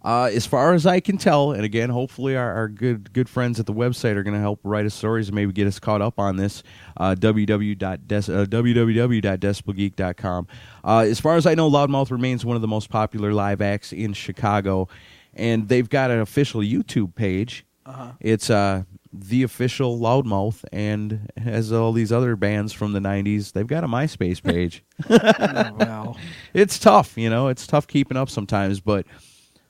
Uh, 0.03 0.29
as 0.33 0.45
far 0.45 0.73
as 0.75 0.85
I 0.85 0.99
can 0.99 1.17
tell, 1.17 1.51
and 1.51 1.65
again, 1.65 1.89
hopefully 1.89 2.37
our, 2.37 2.53
our 2.53 2.67
good 2.67 3.11
good 3.11 3.27
friends 3.27 3.59
at 3.59 3.65
the 3.65 3.73
website 3.73 4.15
are 4.15 4.21
going 4.23 4.35
to 4.35 4.39
help 4.39 4.59
write 4.63 4.85
us 4.85 4.93
stories 4.93 5.29
and 5.29 5.35
maybe 5.35 5.51
get 5.51 5.65
us 5.65 5.79
caught 5.79 6.01
up 6.01 6.19
on 6.19 6.35
this. 6.37 6.61
Uh, 6.95 7.15
www.des- 7.17 8.31
uh, 8.31 8.45
www.decibelgeek.com. 8.45 10.47
Uh, 10.83 10.97
as 10.99 11.19
far 11.19 11.37
as 11.37 11.47
I 11.47 11.55
know, 11.55 11.69
Loudmouth 11.69 12.11
remains 12.11 12.45
one 12.45 12.55
of 12.55 12.61
the 12.61 12.67
most 12.67 12.89
popular 12.89 13.33
live 13.33 13.61
acts 13.61 13.91
in 13.91 14.13
Chicago, 14.13 14.87
and 15.33 15.67
they've 15.69 15.89
got 15.89 16.11
an 16.11 16.19
official 16.19 16.61
YouTube 16.61 17.15
page. 17.15 17.65
Uh-huh. 17.85 18.11
It's 18.19 18.49
uh, 18.51 18.83
the 19.19 19.43
official 19.43 19.99
Loudmouth, 19.99 20.63
and 20.71 21.31
as 21.43 21.71
all 21.71 21.91
these 21.91 22.11
other 22.11 22.35
bands 22.35 22.73
from 22.73 22.93
the 22.93 22.99
'90s, 22.99 23.53
they've 23.53 23.67
got 23.67 23.83
a 23.83 23.87
MySpace 23.87 24.41
page. 24.43 24.83
oh, 25.09 25.75
wow. 25.79 26.15
it's 26.53 26.77
tough, 26.79 27.17
you 27.17 27.29
know. 27.29 27.47
It's 27.47 27.65
tough 27.67 27.87
keeping 27.87 28.17
up 28.17 28.29
sometimes, 28.29 28.79
but 28.79 29.05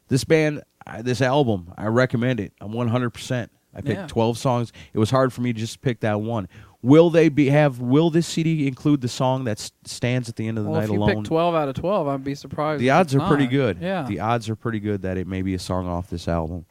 this 0.08 0.24
band, 0.24 0.64
this 1.02 1.22
album, 1.22 1.74
I 1.78 1.88
recommend 1.88 2.39
it. 2.39 2.54
I'm 2.62 2.72
100. 2.74 3.10
percent 3.12 3.52
I 3.74 3.82
picked 3.82 4.00
Yeah. 4.00 4.08
12 4.08 4.38
songs. 4.38 4.72
It 4.93 5.00
was 5.00 5.10
hard 5.10 5.34
for 5.34 5.41
me 5.41 5.52
to 5.52 5.60
just 5.60 5.82
pick 5.82 6.00
that 6.00 6.22
one. 6.22 6.48
Will 6.82 7.10
they 7.10 7.28
be 7.30 7.50
have? 7.50 7.82
Will 7.82 8.10
this 8.10 8.26
CD 8.28 8.68
include 8.68 9.02
the 9.02 9.08
song 9.10 9.43
that 9.46 9.60
stands 9.86 10.30
at 10.30 10.36
the 10.38 10.48
end 10.48 10.58
of 10.58 10.64
the 10.64 10.70
Well, 10.70 10.80
night 10.80 10.89
if 10.89 10.93
you 10.93 11.00
alone? 11.00 11.16
pick 11.24 11.26
12 11.26 11.56
out 11.56 11.68
of 11.68 11.76
12, 11.76 12.08
I'd 12.08 12.24
be 12.24 12.36
surprised. 12.36 12.80
the 12.82 12.91
odds 12.91 13.14
are 13.16 13.28
pretty 13.28 13.48
good. 13.48 13.80
Yeah. 13.82 14.04
The 14.08 14.20
odds 14.22 14.50
are 14.50 14.56
pretty 14.56 14.80
good 14.80 15.02
that 15.02 15.18
it 15.18 15.28
may 15.28 15.41
be 15.41 15.56
a 15.56 15.60
song 15.60 15.88
off 15.89 16.10
this 16.10 16.28
album. 16.28 16.66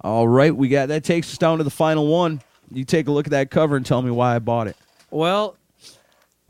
All 0.00 0.26
right. 0.28 0.54
We 0.54 0.68
got 0.68 0.88
that 0.88 1.04
takes 1.04 1.30
us 1.32 1.38
down 1.38 1.58
to 1.58 1.64
the 1.64 1.70
final 1.70 2.06
one. 2.06 2.40
You 2.70 2.84
take 2.84 3.06
a 3.08 3.12
look 3.12 3.26
at 3.26 3.30
that 3.32 3.50
cover 3.50 3.76
and 3.76 3.84
tell 3.84 4.00
me 4.02 4.10
why 4.10 4.34
I 4.34 4.38
bought 4.38 4.66
it. 4.66 4.76
Well, 5.10 5.56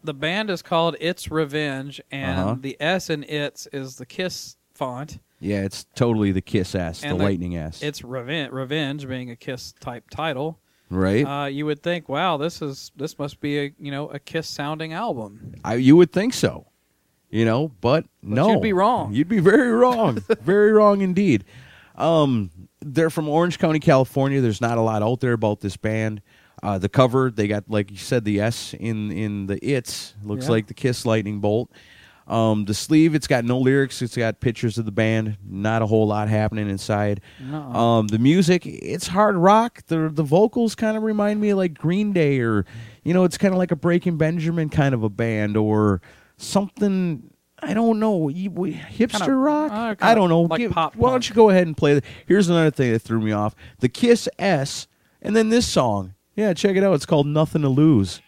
the 0.05 0.15
band 0.15 0.51
is 0.51 0.63
called 0.63 0.97
It's 1.01 1.31
Revenge, 1.31 2.01
and 2.11 2.39
Uh-huh. 2.41 2.57
the 2.61 2.77
S 2.81 3.11
in 3.11 3.25
It's 3.25 3.67
is 3.73 3.97
the 3.97 4.07
Kiss 4.07 4.57
font. 4.75 5.19
Yeah, 5.41 5.63
it's 5.63 5.85
totally 5.97 6.31
the 6.31 6.41
Kiss 6.41 6.75
ass, 6.77 7.01
the 7.01 7.09
and 7.09 7.19
lightning 7.19 7.57
ass. 7.57 7.83
It's 7.83 8.05
Revenge, 8.05 8.53
Revenge 8.53 9.09
being 9.09 9.31
a 9.31 9.37
Kiss 9.37 9.73
type 9.81 10.09
title. 10.11 10.59
right? 10.91 11.25
Uh, 11.27 11.47
you 11.47 11.67
would 11.67 11.83
think, 11.83 12.09
wow, 12.09 12.37
this 12.37 12.63
is 12.63 12.93
this 12.97 13.19
must 13.19 13.41
be 13.41 13.59
a 13.59 13.73
you 13.79 13.91
know 13.91 14.09
a 14.11 14.19
Kiss 14.21 14.47
sounding 14.49 14.93
album. 14.93 15.55
I, 15.65 15.75
you 15.75 15.97
would 15.97 16.13
think 16.13 16.35
so, 16.35 16.67
you 17.31 17.45
know, 17.45 17.73
but, 17.81 18.05
no, 18.23 18.51
you'd 18.53 18.63
be 18.63 18.73
wrong. 18.73 19.13
You'd 19.13 19.29
be 19.29 19.41
very 19.41 19.73
wrong, 19.73 20.23
very 20.43 20.71
wrong 20.73 21.01
indeed. 21.01 21.45
Um, 21.97 22.51
they're 22.85 23.11
from 23.11 23.29
Orange 23.29 23.59
County, 23.59 23.79
California. 23.81 24.41
There's 24.41 24.61
not 24.61 24.79
a 24.79 24.83
lot 24.83 25.03
out 25.03 25.21
there 25.21 25.33
about 25.33 25.61
this 25.61 25.77
band. 25.77 26.21
Uh, 26.63 26.79
the 26.79 26.89
cover, 26.89 27.31
they 27.31 27.49
got 27.49 27.65
like 27.69 27.91
you 27.91 27.97
said, 27.97 28.25
the 28.25 28.41
S 28.41 28.75
in 28.79 29.11
in 29.11 29.47
the 29.47 29.59
it's 29.67 30.15
looks 30.23 30.45
Yeah. 30.47 30.51
like 30.53 30.67
the 30.69 30.75
Kiss 30.75 31.05
lightning 31.07 31.41
bolt. 31.41 31.71
Um, 32.29 32.67
the 32.67 32.75
sleeve, 32.75 33.17
it's 33.17 33.27
got 33.27 33.45
no 33.45 33.59
lyrics. 33.59 34.01
It's 34.01 34.17
got 34.17 34.39
pictures 34.39 34.79
of 34.79 34.85
the 34.85 34.93
band. 34.93 35.39
Not 35.45 35.83
a 35.83 35.87
whole 35.87 36.07
lot 36.07 36.29
happening 36.29 36.71
inside. 36.71 37.21
Um, 37.53 38.07
the 38.07 38.19
music, 38.21 38.65
it's 38.65 39.09
hard 39.09 39.35
rock. 39.37 39.83
The 39.89 40.09
the 40.09 40.23
vocals 40.23 40.77
kind 40.77 40.97
of 40.97 41.03
remind 41.03 41.41
me 41.41 41.51
of 41.51 41.59
like 41.59 41.75
Green 41.75 42.13
Day, 42.13 42.39
or 42.39 42.65
you 43.03 43.13
know, 43.13 43.25
it's 43.25 43.37
kind 43.37 43.53
of 43.53 43.59
like 43.59 43.73
a 43.73 43.77
Breaking 43.77 44.17
Benjamin 44.19 44.69
kind 44.69 44.95
of 44.95 45.03
a 45.03 45.09
band, 45.11 45.57
or 45.57 46.01
something. 46.37 47.25
I 47.63 47.75
don't 47.75 48.01
know. 48.01 48.29
You, 48.29 48.51
we, 48.51 48.75
hipster 48.75 49.19
Kinda- 49.21 49.35
rock? 49.35 49.71
uh, 49.73 49.95
I 50.01 50.15
don't 50.15 50.29
know. 50.29 50.43
like 50.43 50.59
Give- 50.59 50.73
pop 50.73 50.97
why 50.97 51.11
don't 51.11 51.29
you 51.29 51.35
go 51.35 51.49
ahead 51.51 51.67
and 51.67 51.77
play? 51.77 51.95
The, 51.95 52.03
here's 52.27 52.49
another 52.49 52.71
thing 52.73 52.93
that 52.93 52.99
threw 53.01 53.21
me 53.21 53.33
off: 53.33 53.55
the 53.79 53.89
Kiss 53.89 54.29
S, 54.39 54.89
and 55.23 55.35
then 55.37 55.49
this 55.49 55.67
song. 55.67 56.15
Yeah, 56.35 56.55
check 56.55 56.77
it 56.77 56.83
out. 56.83 56.95
It's 56.95 57.07
called 57.07 57.27
"Nothing 57.27 57.63
to 57.63 57.69
Lose." 57.69 58.21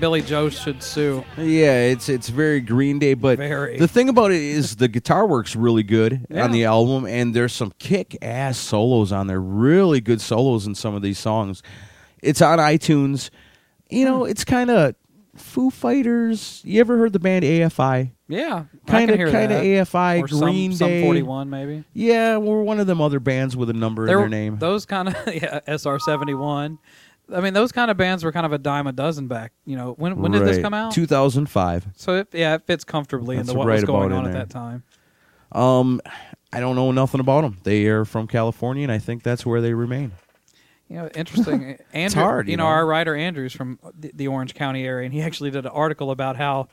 Billie 0.00 0.22
Joe 0.22 0.48
should 0.48 0.82
sue. 0.82 1.24
Yeah, 1.36 1.82
it's 1.82 2.08
it's 2.08 2.28
very 2.30 2.60
Green 2.60 2.98
Day, 2.98 3.14
but 3.14 3.38
Very. 3.38 3.76
the 3.78 3.86
thing 3.86 4.08
about 4.08 4.30
it 4.30 4.40
is 4.40 4.76
the 4.76 4.88
guitar 4.88 5.26
work's 5.26 5.54
really 5.54 5.82
good 5.82 6.26
Yeah. 6.30 6.44
on 6.44 6.52
the 6.52 6.64
album, 6.64 7.04
and 7.04 7.34
there's 7.34 7.52
some 7.52 7.72
kick 7.78 8.16
ass 8.22 8.56
solos 8.58 9.12
on 9.12 9.26
there. 9.26 9.40
Really 9.40 10.00
good 10.00 10.20
solos 10.20 10.66
in 10.66 10.74
some 10.74 10.94
of 10.94 11.02
these 11.02 11.18
songs. 11.18 11.62
It's 12.22 12.40
on 12.42 12.58
iTunes. 12.58 13.30
You 13.90 14.04
know, 14.04 14.24
it's 14.24 14.44
kind 14.44 14.70
of 14.70 14.94
Foo 15.36 15.70
Fighters. 15.70 16.62
You 16.64 16.80
ever 16.80 16.96
heard 16.98 17.12
the 17.12 17.18
band 17.20 17.44
AFI? 17.44 18.12
Yeah, 18.28 18.64
I 18.86 18.90
Kind 18.90 19.08
can 19.08 19.10
of, 19.10 19.16
hear 19.16 19.30
kind 19.32 19.50
of 19.52 19.58
that. 19.58 19.64
AFI, 19.64 20.22
or 20.22 20.28
some, 20.28 20.38
Green 20.40 20.72
some 20.72 20.88
Day. 20.88 21.02
41 21.02 21.50
maybe. 21.50 21.84
Yeah, 21.92 22.36
we're 22.36 22.62
one 22.62 22.78
of 22.78 22.86
them 22.86 23.00
other 23.00 23.18
bands 23.20 23.56
with 23.56 23.68
a 23.70 23.72
number 23.74 24.02
in 24.08 24.16
their 24.16 24.28
name. 24.28 24.58
Those 24.58 24.86
kind 24.86 25.08
of 25.08 25.16
yeah, 25.34 25.60
SR 25.66 25.98
seventy 25.98 26.34
one. 26.34 26.78
I 27.32 27.40
mean, 27.40 27.54
those 27.54 27.72
kind 27.72 27.90
of 27.90 27.96
bands 27.96 28.24
were 28.24 28.32
kind 28.32 28.46
of 28.46 28.52
a 28.52 28.58
dime 28.58 28.86
a 28.86 28.92
dozen 28.92 29.28
back. 29.28 29.52
You 29.66 29.76
know, 29.76 29.92
when 29.98 30.16
when 30.20 30.32
did 30.32 30.42
this 30.42 30.56
Right. 30.56 30.62
come 30.62 30.74
out? 30.74 30.92
2005. 30.92 31.86
So 31.96 32.16
it, 32.16 32.28
yeah, 32.32 32.54
it 32.54 32.66
fits 32.66 32.84
comfortably 32.84 33.36
That's 33.36 33.48
into 33.48 33.58
what 33.58 33.66
right 33.68 33.74
was 33.74 33.84
going 33.84 34.06
about 34.12 34.18
on 34.18 34.24
in 34.24 34.30
at 34.30 34.32
there. 34.32 34.42
that 34.46 34.50
time. 34.50 34.82
Um, 35.52 36.00
I 36.52 36.60
don't 36.60 36.76
know 36.76 36.90
nothing 36.92 37.20
about 37.20 37.42
them. 37.42 37.58
They 37.62 37.86
are 37.86 38.04
from 38.04 38.26
California, 38.26 38.82
and 38.82 38.92
I 38.92 38.98
think 38.98 39.22
that's 39.22 39.44
where 39.46 39.60
they 39.60 39.74
remain. 39.74 40.12
You 40.88 40.96
know, 40.96 41.08
interesting. 41.14 41.78
Andrew, 41.92 42.22
hard, 42.22 42.48
you 42.48 42.56
know. 42.56 42.66
our 42.66 42.84
writer 42.84 43.14
Andrews 43.14 43.52
from 43.52 43.78
the, 43.96 44.10
the 44.14 44.26
Orange 44.26 44.54
County 44.54 44.84
area, 44.84 45.04
and 45.04 45.14
he 45.14 45.22
actually 45.22 45.50
did 45.52 45.64
an 45.64 45.70
article 45.70 46.10
about 46.10 46.36
how 46.36 46.66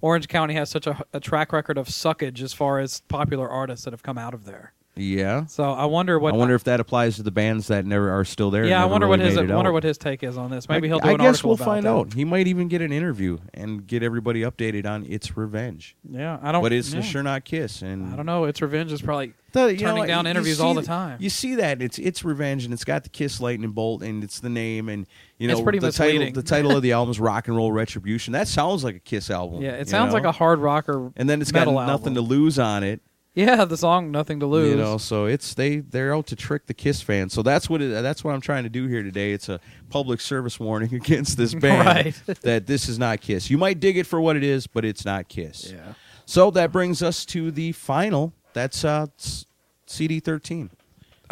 Orange 0.00 0.28
County 0.28 0.54
has 0.54 0.70
such 0.70 0.86
a, 0.86 1.02
a 1.12 1.18
track 1.18 1.52
record 1.52 1.76
of 1.78 1.88
suckage 1.88 2.40
as 2.42 2.52
far 2.52 2.78
as 2.78 3.00
popular 3.08 3.48
artists 3.50 3.84
that 3.84 3.92
have 3.92 4.02
come 4.04 4.18
out 4.18 4.34
of 4.34 4.44
there. 4.44 4.73
Yeah. 4.96 5.46
So 5.46 5.64
I 5.64 5.86
wonder 5.86 6.18
what. 6.18 6.34
I 6.34 6.36
wonder 6.36 6.54
if 6.54 6.64
that 6.64 6.78
applies 6.78 7.16
to 7.16 7.22
the 7.24 7.30
bands 7.32 7.66
that 7.66 7.84
never 7.84 8.10
are 8.10 8.24
still 8.24 8.50
there. 8.50 8.64
yeah, 8.64 8.80
I 8.82 8.86
wonder 8.86 9.06
really 9.06 9.18
what 9.18 9.26
his 9.26 9.36
it 9.36 9.48
wonder 9.50 9.70
out. 9.70 9.72
what 9.72 9.82
his 9.84 9.98
take 9.98 10.22
is 10.22 10.36
on 10.36 10.50
this. 10.50 10.68
Maybe 10.68 10.86
he'll 10.88 11.00
do 11.00 11.08
I 11.08 11.12
an 11.12 11.16
guess 11.18 11.26
article 11.26 11.48
we'll 11.50 11.56
find 11.56 11.84
that. 11.86 11.90
out. 11.90 12.12
He 12.14 12.24
might 12.24 12.46
even 12.46 12.68
get 12.68 12.80
an 12.80 12.92
interview 12.92 13.38
and 13.52 13.86
get 13.86 14.02
everybody 14.04 14.42
updated 14.42 14.86
on 14.86 15.04
its 15.06 15.36
revenge. 15.36 15.96
Yeah, 16.08 16.38
I 16.42 16.52
don't. 16.52 16.62
But 16.62 16.72
it's 16.72 16.94
yeah. 16.94 17.00
sure 17.00 17.22
not 17.24 17.44
Kiss. 17.44 17.82
And 17.82 18.12
I 18.12 18.16
don't 18.16 18.26
know. 18.26 18.44
It's 18.44 18.62
revenge 18.62 18.92
is 18.92 19.02
probably 19.02 19.32
The- 19.52 19.76
turning 19.76 20.02
know, 20.02 20.06
down 20.06 20.26
interviews 20.28 20.60
all 20.60 20.74
the 20.74 20.82
time. 20.82 21.18
You 21.20 21.30
see 21.30 21.56
that 21.56 21.82
it's 21.82 21.98
it's 21.98 22.24
revenge, 22.24 22.64
and 22.64 22.72
it's 22.72 22.84
got 22.84 23.02
the 23.02 23.08
Kiss 23.10 23.40
lightning 23.40 23.70
bolt, 23.72 24.02
and 24.02 24.22
it's 24.22 24.38
the 24.38 24.48
name, 24.48 24.88
and 24.88 25.06
you 25.38 25.48
know 25.48 25.54
It's 25.54 25.62
pretty 25.62 25.80
the 25.80 25.90
title. 25.90 26.12
misleading. 26.14 26.34
The 26.34 26.42
title 26.44 26.70
of 26.76 26.82
the 26.82 26.92
album 26.98 27.10
is 27.10 27.18
Rock 27.18 27.48
and 27.48 27.56
Roll 27.56 27.72
Retribution. 27.72 28.32
That 28.32 28.46
sounds 28.46 28.84
like 28.84 28.94
a 28.94 29.00
Kiss 29.00 29.28
album. 29.30 29.60
yeah, 29.60 29.72
it 29.72 29.88
sounds 29.88 30.12
like 30.12 30.24
a 30.24 30.32
hard 30.32 30.60
rocker. 30.60 31.10
And 31.16 31.28
then 31.28 31.40
it's 31.42 31.50
got 31.50 31.66
nothing 31.66 31.78
album. 31.88 32.14
to 32.14 32.20
lose 32.20 32.60
on 32.60 32.84
it. 32.84 33.00
Yeah, 33.34 33.64
the 33.64 33.76
song 33.76 34.12
"Nothing 34.12 34.38
to 34.40 34.46
Lose." 34.46 34.70
You 34.70 34.76
know, 34.76 34.96
so 34.96 35.26
it's 35.26 35.54
they 35.54 35.78
they're 35.78 36.14
out 36.14 36.26
to 36.28 36.36
trick 36.36 36.66
the 36.66 36.74
Kiss 36.74 37.02
fans. 37.02 37.32
So 37.32 37.42
that's 37.42 37.68
what 37.68 37.82
it, 37.82 37.90
that's 38.02 38.22
what 38.22 38.32
I'm 38.32 38.40
trying 38.40 38.62
to 38.62 38.68
do 38.68 38.86
here 38.86 39.02
today. 39.02 39.32
It's 39.32 39.48
a 39.48 39.58
public 39.90 40.20
service 40.20 40.60
warning 40.60 40.94
against 40.94 41.36
this 41.36 41.52
band 41.54 41.86
Right. 41.86 42.22
that 42.42 42.66
this 42.66 42.88
is 42.88 42.98
not 42.98 43.20
Kiss. 43.20 43.50
You 43.50 43.58
might 43.58 43.80
dig 43.80 43.98
it 43.98 44.06
for 44.06 44.20
what 44.20 44.36
it 44.36 44.44
is, 44.44 44.66
but 44.68 44.84
it's 44.84 45.04
not 45.04 45.28
Kiss. 45.28 45.72
Yeah. 45.72 45.94
So 46.26 46.50
that 46.52 46.70
brings 46.70 47.02
us 47.02 47.24
to 47.26 47.50
the 47.50 47.72
final. 47.72 48.32
That's 48.52 48.84
uh, 48.84 49.06
CD 49.86 50.20
13. 50.20 50.70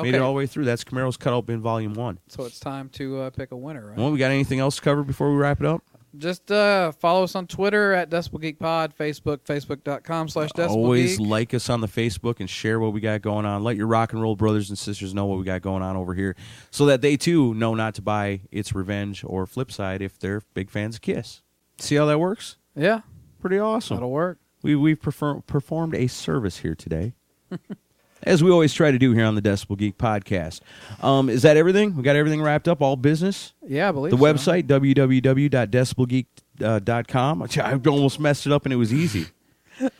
Made 0.00 0.14
it 0.14 0.20
all 0.20 0.32
the 0.32 0.36
way 0.36 0.46
through. 0.46 0.64
That's 0.64 0.82
Camaro's 0.82 1.16
Cutout 1.16 1.46
Bin 1.46 1.61
Volume 1.61 1.94
One. 1.94 2.18
So 2.26 2.44
it's 2.44 2.59
time 2.59 2.88
to 2.94 3.20
uh, 3.20 3.30
pick 3.30 3.53
a 3.53 3.57
winner, 3.57 3.86
right? 3.86 3.96
Well, 3.96 4.11
we 4.11 4.18
got 4.18 4.32
anything 4.32 4.59
else 4.59 4.76
to 4.76 4.82
cover 4.82 5.05
before 5.05 5.30
we 5.30 5.36
wrap 5.36 5.61
it 5.61 5.66
up? 5.66 5.84
Just 6.16 6.52
uh, 6.52 6.92
follow 6.92 7.24
us 7.24 7.34
on 7.34 7.46
Twitter 7.46 7.94
at 7.94 8.10
Decibel 8.10 8.40
Geek 8.40 8.58
Pod, 8.58 8.94
Facebook, 8.94 9.38
facebook.com 9.38 10.28
slash 10.28 10.50
Decibel 10.50 10.68
Always 10.70 11.18
like 11.18 11.54
us 11.54 11.70
on 11.70 11.80
the 11.80 11.86
Facebook 11.86 12.38
and 12.40 12.50
share 12.50 12.78
what 12.78 12.92
we 12.92 13.00
got 13.00 13.22
going 13.22 13.46
on. 13.46 13.64
Let 13.64 13.76
your 13.76 13.86
rock 13.86 14.12
and 14.12 14.20
roll 14.20 14.36
brothers 14.36 14.68
and 14.68 14.78
sisters 14.78 15.14
know 15.14 15.24
what 15.24 15.38
we 15.38 15.44
got 15.44 15.62
going 15.62 15.82
on 15.82 15.96
over 15.96 16.12
here 16.14 16.36
so 16.70 16.84
that 16.86 17.00
they 17.00 17.16
too 17.16 17.54
know 17.54 17.74
not 17.74 17.94
to 17.94 18.02
buy 18.02 18.42
It's 18.50 18.74
Revenge 18.74 19.24
or 19.26 19.46
Flipside 19.46 20.02
if 20.02 20.18
they're 20.18 20.42
big 20.52 20.68
fans 20.70 20.96
of 20.96 21.00
Kiss. 21.00 21.40
See 21.78 21.94
how 21.96 22.04
that 22.06 22.18
works? 22.18 22.56
Yeah, 22.76 23.00
Pretty 23.40 23.58
awesome. 23.58 23.96
that'll 23.96 24.10
work. 24.10 24.38
We, 24.62 24.76
we've 24.76 25.00
prefer- 25.00 25.40
performed 25.40 25.94
a 25.94 26.06
service 26.08 26.58
here 26.58 26.74
today. 26.74 27.14
As 28.24 28.42
we 28.42 28.50
always 28.50 28.72
try 28.72 28.90
to 28.92 28.98
do 28.98 29.12
here 29.12 29.24
on 29.24 29.34
the 29.34 29.42
Decibel 29.42 29.76
Geek 29.76 29.98
podcast. 29.98 30.60
Um, 31.02 31.28
is 31.28 31.42
that 31.42 31.56
everything? 31.56 31.96
We 31.96 32.02
got 32.02 32.14
everything 32.16 32.40
wrapped 32.42 32.68
up, 32.68 32.80
all 32.80 32.96
business? 32.96 33.52
Yeah, 33.66 33.88
I 33.88 33.92
believe 33.92 34.12
The 34.12 34.18
so. 34.18 34.22
website, 34.52 34.66
www.decibelgeek.com. 34.68 37.42
I 37.56 37.80
almost 37.90 38.20
messed 38.20 38.46
it 38.46 38.52
up 38.52 38.64
and 38.64 38.72
it 38.72 38.76
was 38.76 38.92
easy. 38.92 39.26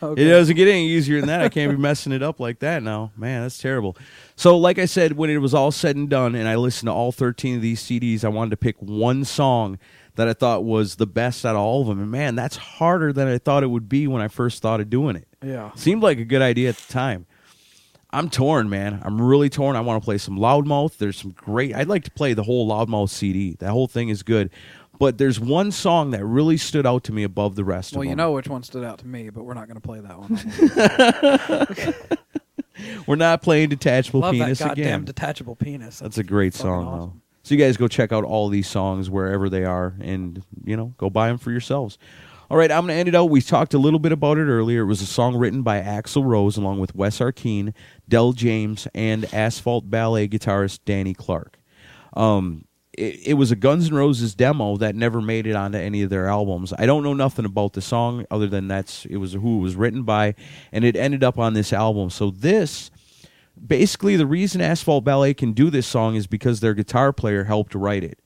Okay. 0.01 0.21
It 0.21 0.29
doesn't 0.29 0.55
get 0.55 0.69
any 0.69 0.87
easier 0.87 1.19
than 1.19 1.27
that. 1.27 1.41
I 1.41 1.49
can't 1.49 1.69
be 1.71 1.77
messing 1.81 2.13
it 2.13 2.23
up 2.23 2.39
like 2.39 2.59
that 2.59 2.81
now. 2.83 3.11
Man, 3.17 3.41
that's 3.41 3.57
terrible. 3.57 3.97
So, 4.37 4.57
like 4.57 4.79
I 4.79 4.85
said, 4.85 5.17
when 5.17 5.29
it 5.29 5.39
was 5.39 5.53
all 5.53 5.71
said 5.71 5.97
and 5.97 6.09
done, 6.09 6.35
and 6.35 6.47
I 6.47 6.55
listened 6.55 6.87
to 6.87 6.93
all 6.93 7.11
13 7.11 7.57
of 7.57 7.61
these 7.61 7.83
CDs, 7.83 8.23
I 8.23 8.29
wanted 8.29 8.51
to 8.51 8.57
pick 8.57 8.77
one 8.79 9.25
song 9.25 9.77
that 10.15 10.29
I 10.29 10.33
thought 10.33 10.63
was 10.63 10.95
the 10.97 11.07
best 11.07 11.43
out 11.45 11.55
of 11.55 11.61
all 11.61 11.81
of 11.81 11.87
them. 11.87 11.99
And 11.99 12.09
man, 12.11 12.35
that's 12.35 12.55
harder 12.55 13.11
than 13.11 13.27
I 13.27 13.37
thought 13.39 13.63
it 13.63 13.71
would 13.71 13.89
be 13.89 14.07
when 14.07 14.21
I 14.21 14.27
first 14.29 14.61
thought 14.61 14.79
of 14.79 14.89
doing 14.89 15.17
it. 15.17 15.27
Yeah. 15.43 15.71
Seemed 15.73 16.01
like 16.03 16.17
a 16.19 16.23
good 16.23 16.41
idea 16.43 16.69
at 16.69 16.77
the 16.77 16.93
time. 16.93 17.25
I'm 18.13 18.29
torn, 18.29 18.69
man. 18.69 19.01
I'm 19.03 19.19
really 19.21 19.49
torn. 19.49 19.75
I 19.75 19.81
want 19.81 20.01
to 20.01 20.05
play 20.05 20.17
some 20.19 20.37
Loudmouth. 20.37 20.97
There's 20.97 21.17
some 21.17 21.31
great. 21.31 21.75
I'd 21.75 21.87
like 21.87 22.03
to 22.05 22.11
play 22.11 22.33
the 22.33 22.43
whole 22.43 22.69
Loudmouth 22.69 23.09
CD. 23.09 23.55
That 23.59 23.71
whole 23.71 23.87
thing 23.87 24.09
is 24.09 24.21
good. 24.23 24.51
But 24.99 25.17
there's 25.17 25.39
one 25.39 25.71
song 25.71 26.11
that 26.11 26.23
really 26.23 26.55
stood 26.57 26.85
out 26.85 27.03
to 27.05 27.11
me 27.11 27.23
above 27.23 27.55
the 27.55 27.63
rest 27.63 27.95
Well, 27.95 28.03
you 28.03 28.11
them. 28.11 28.17
know 28.19 28.31
which 28.33 28.47
one 28.47 28.61
stood 28.61 28.83
out 28.85 28.99
to 28.99 29.07
me, 29.07 29.31
but 29.31 29.43
we're 29.43 29.55
not 29.55 29.67
going 29.67 29.75
to 29.75 29.81
play 29.81 29.99
that 29.99 30.19
one. 30.19 32.07
We're 33.07 33.15
not 33.15 33.41
playing 33.41 33.69
Detachable 33.69 34.21
Love 34.21 34.33
Penis 34.33 34.59
that 34.59 34.69
goddamn 34.69 34.85
again. 34.85 35.05
detachable 35.05 35.55
penis. 35.55 35.99
That's 35.99 36.17
a 36.17 36.23
great 36.23 36.53
song, 36.53 36.85
awesome. 36.87 36.99
though. 36.99 37.13
So 37.43 37.55
you 37.55 37.59
guys 37.63 37.77
go 37.77 37.87
check 37.87 38.11
out 38.11 38.23
all 38.23 38.49
these 38.49 38.67
songs 38.67 39.09
wherever 39.09 39.47
they 39.49 39.63
are, 39.63 39.93
and 40.01 40.43
you 40.63 40.75
know, 40.75 40.93
go 40.97 41.09
buy 41.09 41.27
them 41.27 41.37
for 41.37 41.51
yourselves. 41.51 41.97
All 42.49 42.57
right, 42.57 42.71
I'm 42.71 42.81
going 42.85 42.89
to 42.95 42.99
end 42.99 43.09
it 43.09 43.15
out. 43.15 43.25
We 43.29 43.41
talked 43.41 43.73
a 43.73 43.77
little 43.77 43.99
bit 43.99 44.11
about 44.11 44.37
it 44.37 44.43
earlier. 44.45 44.81
It 44.81 44.85
was 44.85 45.01
a 45.01 45.05
song 45.05 45.35
written 45.35 45.61
by 45.61 45.81
Axl 45.81 46.23
Rose 46.25 46.57
along 46.57 46.79
with 46.79 46.95
Wes 46.95 47.19
Arkeen, 47.19 47.73
Del 48.07 48.33
James, 48.33 48.87
and 48.93 49.31
Asphalt 49.33 49.89
Ballet 49.89 50.27
guitarist 50.27 50.79
Danny 50.85 51.13
Clark. 51.13 51.59
Um, 52.15 52.65
it, 52.93 53.27
it 53.27 53.33
was 53.33 53.51
a 53.51 53.55
Guns 53.55 53.89
N' 53.89 53.95
Roses 53.95 54.35
demo 54.35 54.77
that 54.77 54.95
never 54.95 55.21
made 55.21 55.47
it 55.47 55.55
onto 55.55 55.77
any 55.77 56.03
of 56.03 56.09
their 56.09 56.27
albums. 56.27 56.73
I 56.77 56.85
don't 56.85 57.03
know 57.03 57.13
nothing 57.13 57.45
about 57.45 57.73
the 57.73 57.81
song 57.81 58.25
other 58.29 58.47
than 58.47 58.67
that's 58.67 59.05
it 59.05 59.17
was 59.17 59.33
who 59.33 59.59
it 59.59 59.61
was 59.61 59.75
written 59.75 60.03
by, 60.03 60.35
and 60.71 60.83
it 60.83 60.95
ended 60.95 61.23
up 61.23 61.39
on 61.39 61.53
this 61.53 61.73
album. 61.73 62.09
So 62.09 62.29
this 62.29 62.91
basically 63.65 64.15
the 64.15 64.25
reason 64.25 64.61
Asphalt 64.61 65.03
Ballet 65.03 65.33
can 65.33 65.53
do 65.53 65.69
this 65.69 65.85
song 65.87 66.15
is 66.15 66.27
because 66.27 66.59
their 66.59 66.73
guitar 66.73 67.13
player 67.13 67.43
helped 67.43 67.75
write 67.75 68.03
it. 68.03 68.19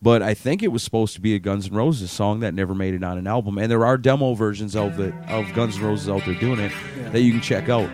But 0.00 0.22
I 0.22 0.34
think 0.34 0.62
it 0.62 0.68
was 0.68 0.82
supposed 0.82 1.14
to 1.14 1.20
be 1.20 1.34
a 1.34 1.38
Guns 1.38 1.68
N' 1.68 1.74
Roses 1.74 2.10
song 2.10 2.40
that 2.40 2.54
never 2.54 2.74
made 2.74 2.94
it 2.94 3.04
on 3.04 3.18
an 3.18 3.26
album, 3.26 3.58
and 3.58 3.70
there 3.70 3.84
are 3.84 3.96
demo 3.98 4.34
versions 4.34 4.74
of 4.74 4.98
it 4.98 5.14
of 5.28 5.52
Guns 5.54 5.76
N' 5.76 5.84
Roses 5.84 6.08
out 6.08 6.24
there 6.24 6.34
doing 6.34 6.58
it 6.58 6.72
that 7.12 7.20
you 7.20 7.32
can 7.32 7.40
check 7.40 7.68
out. 7.68 7.90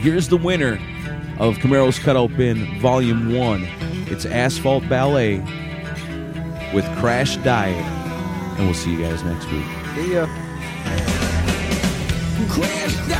Here's 0.00 0.28
the 0.28 0.38
winner 0.38 0.80
of 1.38 1.58
Camaro's 1.58 1.98
Cutout 1.98 2.34
Bin 2.34 2.80
Volume 2.80 3.36
One. 3.36 3.68
It's 4.06 4.24
Asphalt 4.24 4.88
Ballet 4.88 5.40
with 6.72 6.86
Crash 6.96 7.36
Diet, 7.36 7.76
and 8.56 8.64
we'll 8.64 8.72
see 8.72 8.92
you 8.92 9.02
guys 9.02 9.22
next 9.24 9.44
week. 9.52 9.66
See 9.94 10.14
ya. 10.14 10.24
Crash 12.48 12.96
dying, 13.08 13.19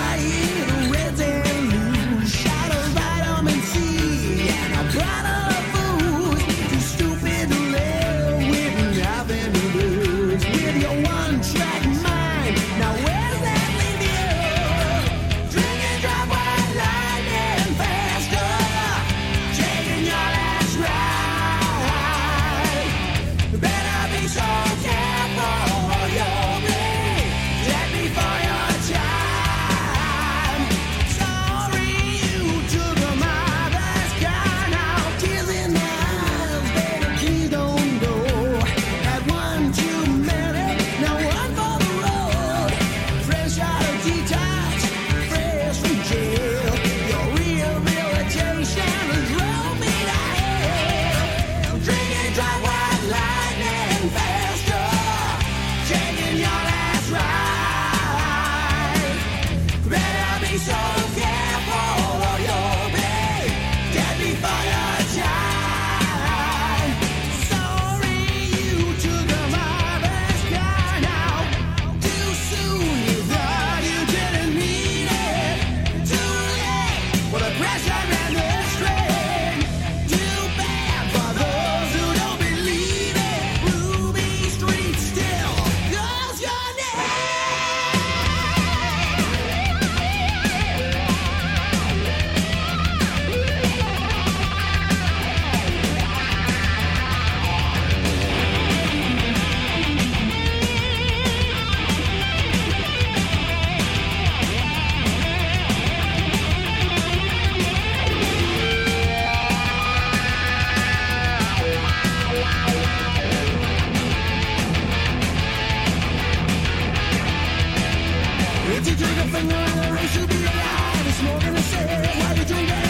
Drink 118.71 119.03
a 119.03 119.27
finger 119.27 119.57
in 119.57 119.81
the 119.81 119.93
race, 119.93 120.17
you'll 120.17 120.29
be 120.29 120.45
alive. 120.45 121.07
It's 121.09 121.23
more 121.23 121.41
than 121.41 121.57
a 121.57 121.61
sip 121.61 121.89
while 122.21 122.37
you 122.37 122.45
drink 122.45 122.90